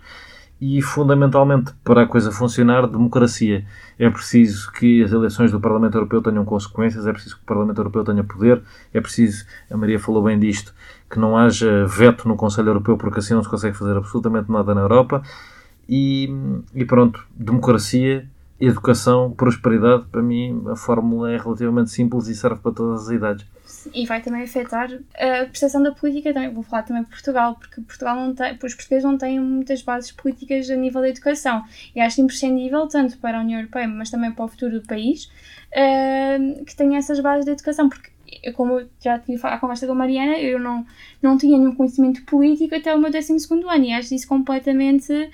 E, 0.60 0.82
fundamentalmente, 0.82 1.72
para 1.84 2.04
a 2.04 2.08
coisa 2.08 2.32
funcionar, 2.32 2.88
democracia. 2.88 3.64
É 4.00 4.10
preciso 4.10 4.72
que 4.72 5.04
as 5.04 5.12
eleições 5.12 5.52
do 5.52 5.60
Parlamento 5.60 5.96
Europeu 5.96 6.22
tenham 6.22 6.44
consequências, 6.44 7.06
é 7.06 7.14
preciso 7.14 7.36
que 7.36 7.44
o 7.44 7.46
Parlamento 7.46 7.78
Europeu 7.78 8.04
tenha 8.04 8.24
poder, 8.24 8.64
é 8.92 9.00
preciso, 9.00 9.46
a 9.70 9.78
Maria 9.78 10.00
falou 10.00 10.24
bem 10.24 10.40
disto, 10.40 10.74
que 11.10 11.20
não 11.20 11.38
haja 11.38 11.86
veto 11.86 12.28
no 12.28 12.36
Conselho 12.36 12.70
Europeu, 12.70 12.98
porque 12.98 13.20
assim 13.20 13.36
não 13.36 13.44
se 13.44 13.50
consegue 13.50 13.78
fazer 13.78 13.96
absolutamente 13.96 14.52
nada 14.52 14.74
na 14.74 14.82
Europa. 14.82 15.22
E, 15.88 16.28
e 16.74 16.84
pronto, 16.84 17.24
democracia, 17.36 18.28
educação, 18.60 19.32
prosperidade, 19.32 20.06
para 20.12 20.22
mim 20.22 20.64
a 20.68 20.76
fórmula 20.76 21.32
é 21.32 21.38
relativamente 21.38 21.92
simples 21.92 22.28
e 22.28 22.36
serve 22.36 22.60
para 22.62 22.72
todas 22.72 23.04
as 23.04 23.10
idades. 23.10 23.46
E 23.94 24.06
vai 24.06 24.22
também 24.22 24.44
afetar 24.44 24.90
a 25.16 25.46
percepção 25.46 25.82
da 25.84 25.92
política 25.92 26.34
também. 26.34 26.54
Vou 26.54 26.64
falar 26.64 26.84
também 26.84 27.04
de 27.04 27.10
Portugal, 27.10 27.56
porque 27.56 27.82
Portugal 27.82 28.16
não 28.16 28.34
tem, 28.34 28.54
os 28.54 28.76
portugueses 28.76 29.04
não 29.04 29.18
têm 29.18 29.40
muitas 29.40 29.82
bases 29.82 30.12
políticas 30.12 30.70
a 30.70 30.76
nível 30.76 31.02
da 31.02 31.10
educação. 31.10 31.64
E 31.96 32.02
acho 32.02 32.22
imprescindível, 32.22 32.88
tanto 32.88 33.18
para 33.18 33.38
a 33.38 33.42
União 33.42 33.60
Europeia, 33.60 33.88
mas 33.88 34.10
também 34.10 34.32
para 34.32 34.46
o 34.46 34.48
futuro 34.48 34.80
do 34.80 34.88
país, 34.88 35.26
uh, 35.26 36.66
que 36.66 36.76
tenha 36.76 36.98
essas 36.98 37.20
bases 37.20 37.46
de 37.46 37.52
educação, 37.52 37.90
porque 37.90 38.12
como 38.56 38.80
eu 38.80 38.90
já 39.00 39.18
tive 39.20 39.40
a 39.44 39.58
conversa 39.58 39.86
com 39.86 39.94
a 39.94 39.96
Mariana, 39.96 40.38
eu 40.38 40.60
não, 40.60 40.86
não 41.22 41.38
tinha 41.38 41.58
nenhum 41.58 41.76
conhecimento 41.76 42.24
político 42.26 42.76
até 42.76 42.94
o 42.94 43.00
meu 43.00 43.12
12 43.12 43.34
ano 43.68 43.86
e 43.86 43.94
acho 43.94 44.14
isso 44.14 44.28
completamente 44.28 45.12
uh, 45.14 45.30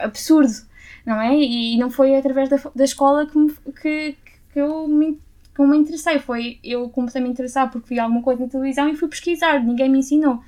absurdo 0.00 0.72
não 1.04 1.20
é? 1.20 1.36
E 1.36 1.76
não 1.78 1.90
foi 1.90 2.16
através 2.16 2.48
da, 2.48 2.58
da 2.74 2.84
escola 2.84 3.26
que, 3.26 3.38
me, 3.38 3.52
que, 3.80 4.16
que 4.52 4.60
eu 4.60 4.86
me, 4.86 5.20
que 5.54 5.60
eu 5.60 5.66
me 5.66 5.76
interessei, 5.76 6.18
foi 6.18 6.58
eu 6.62 6.88
comecei 6.88 7.20
a 7.20 7.24
me 7.24 7.30
interessar 7.30 7.70
porque 7.70 7.94
vi 7.94 8.00
alguma 8.00 8.22
coisa 8.22 8.42
na 8.42 8.48
televisão 8.48 8.88
e 8.88 8.96
fui 8.96 9.08
pesquisar, 9.08 9.62
ninguém 9.62 9.90
me 9.90 9.98
ensinou. 9.98 10.40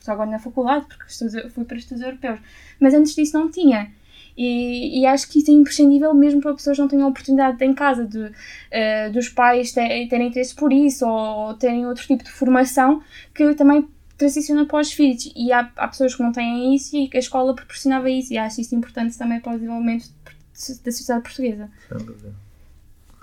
Só 0.00 0.12
agora 0.12 0.30
na 0.30 0.38
faculdade, 0.38 0.86
porque 0.86 1.04
estudos, 1.06 1.52
fui 1.52 1.64
para 1.64 1.76
estudos 1.76 2.02
europeus. 2.02 2.40
Mas 2.78 2.94
antes 2.94 3.14
disso 3.14 3.38
não 3.38 3.50
tinha. 3.50 3.90
E, 4.36 5.00
e, 5.00 5.06
acho 5.06 5.28
que 5.28 5.40
isso 5.40 5.50
é 5.50 5.54
imprescindível 5.54 6.14
mesmo 6.14 6.40
para 6.40 6.54
pessoas 6.54 6.76
que 6.76 6.80
não 6.80 6.88
tenham 6.88 7.08
oportunidade 7.08 7.62
em 7.62 7.74
casa 7.74 8.06
de, 8.06 8.18
uh, 8.18 9.12
dos 9.12 9.28
pais 9.28 9.72
terem, 9.72 10.08
terem 10.08 10.28
interesse 10.28 10.54
por 10.54 10.72
isso 10.72 11.06
ou, 11.06 11.48
ou 11.48 11.54
terem 11.54 11.86
outro 11.86 12.06
tipo 12.06 12.24
de 12.24 12.30
formação 12.30 13.02
que 13.34 13.54
também 13.54 13.86
transiciona 14.16 14.64
para 14.66 14.80
os 14.80 14.92
filhos. 14.92 15.30
E 15.36 15.52
há, 15.52 15.70
há 15.76 15.88
pessoas 15.88 16.14
que 16.14 16.22
não 16.22 16.32
têm 16.32 16.74
isso 16.74 16.96
e 16.96 17.10
a 17.12 17.18
escola 17.18 17.54
proporcionava 17.54 18.08
isso. 18.08 18.32
E 18.32 18.38
acho 18.38 18.60
isso 18.60 18.74
importante 18.74 19.16
também 19.18 19.40
para 19.40 19.52
o 19.52 19.54
desenvolvimento 19.56 20.08
da 20.22 20.92
sociedade 20.92 21.22
portuguesa. 21.22 21.70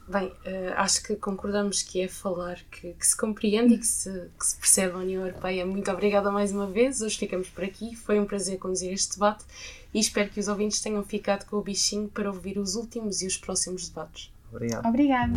Bem, 0.08 0.28
uh, 0.28 0.74
acho 0.78 1.04
que 1.04 1.16
concordamos 1.18 1.82
que 1.82 2.02
é 2.02 2.08
falar 2.08 2.58
que, 2.72 2.94
que 2.94 3.06
se 3.06 3.16
compreende 3.16 3.74
e 3.74 3.78
que 3.78 3.86
se, 3.86 4.10
que 4.40 4.46
se 4.46 4.56
percebe 4.56 4.94
a 4.94 4.98
União 5.00 5.26
Europeia. 5.26 5.66
Muito 5.66 5.92
obrigada 5.92 6.32
mais 6.32 6.54
uma 6.54 6.66
vez. 6.66 7.02
Hoje 7.02 7.18
ficamos 7.18 7.50
por 7.50 7.66
aqui. 7.66 7.94
Foi 7.94 8.18
um 8.18 8.26
prazer 8.26 8.58
conduzir 8.58 8.94
este 8.94 9.16
debate 9.16 9.44
e 9.94 10.00
espero 10.00 10.30
que 10.30 10.40
os 10.40 10.48
ouvintes 10.48 10.80
tenham 10.80 11.04
ficado 11.04 11.46
com 11.46 11.58
o 11.58 11.62
bichinho 11.62 12.08
para 12.08 12.32
ouvir 12.32 12.58
os 12.58 12.76
últimos 12.76 13.22
e 13.22 13.28
os 13.28 13.38
próximos 13.38 13.90
debates. 13.90 14.32
Obrigado. 14.50 14.88
Obrigada. 14.88 15.34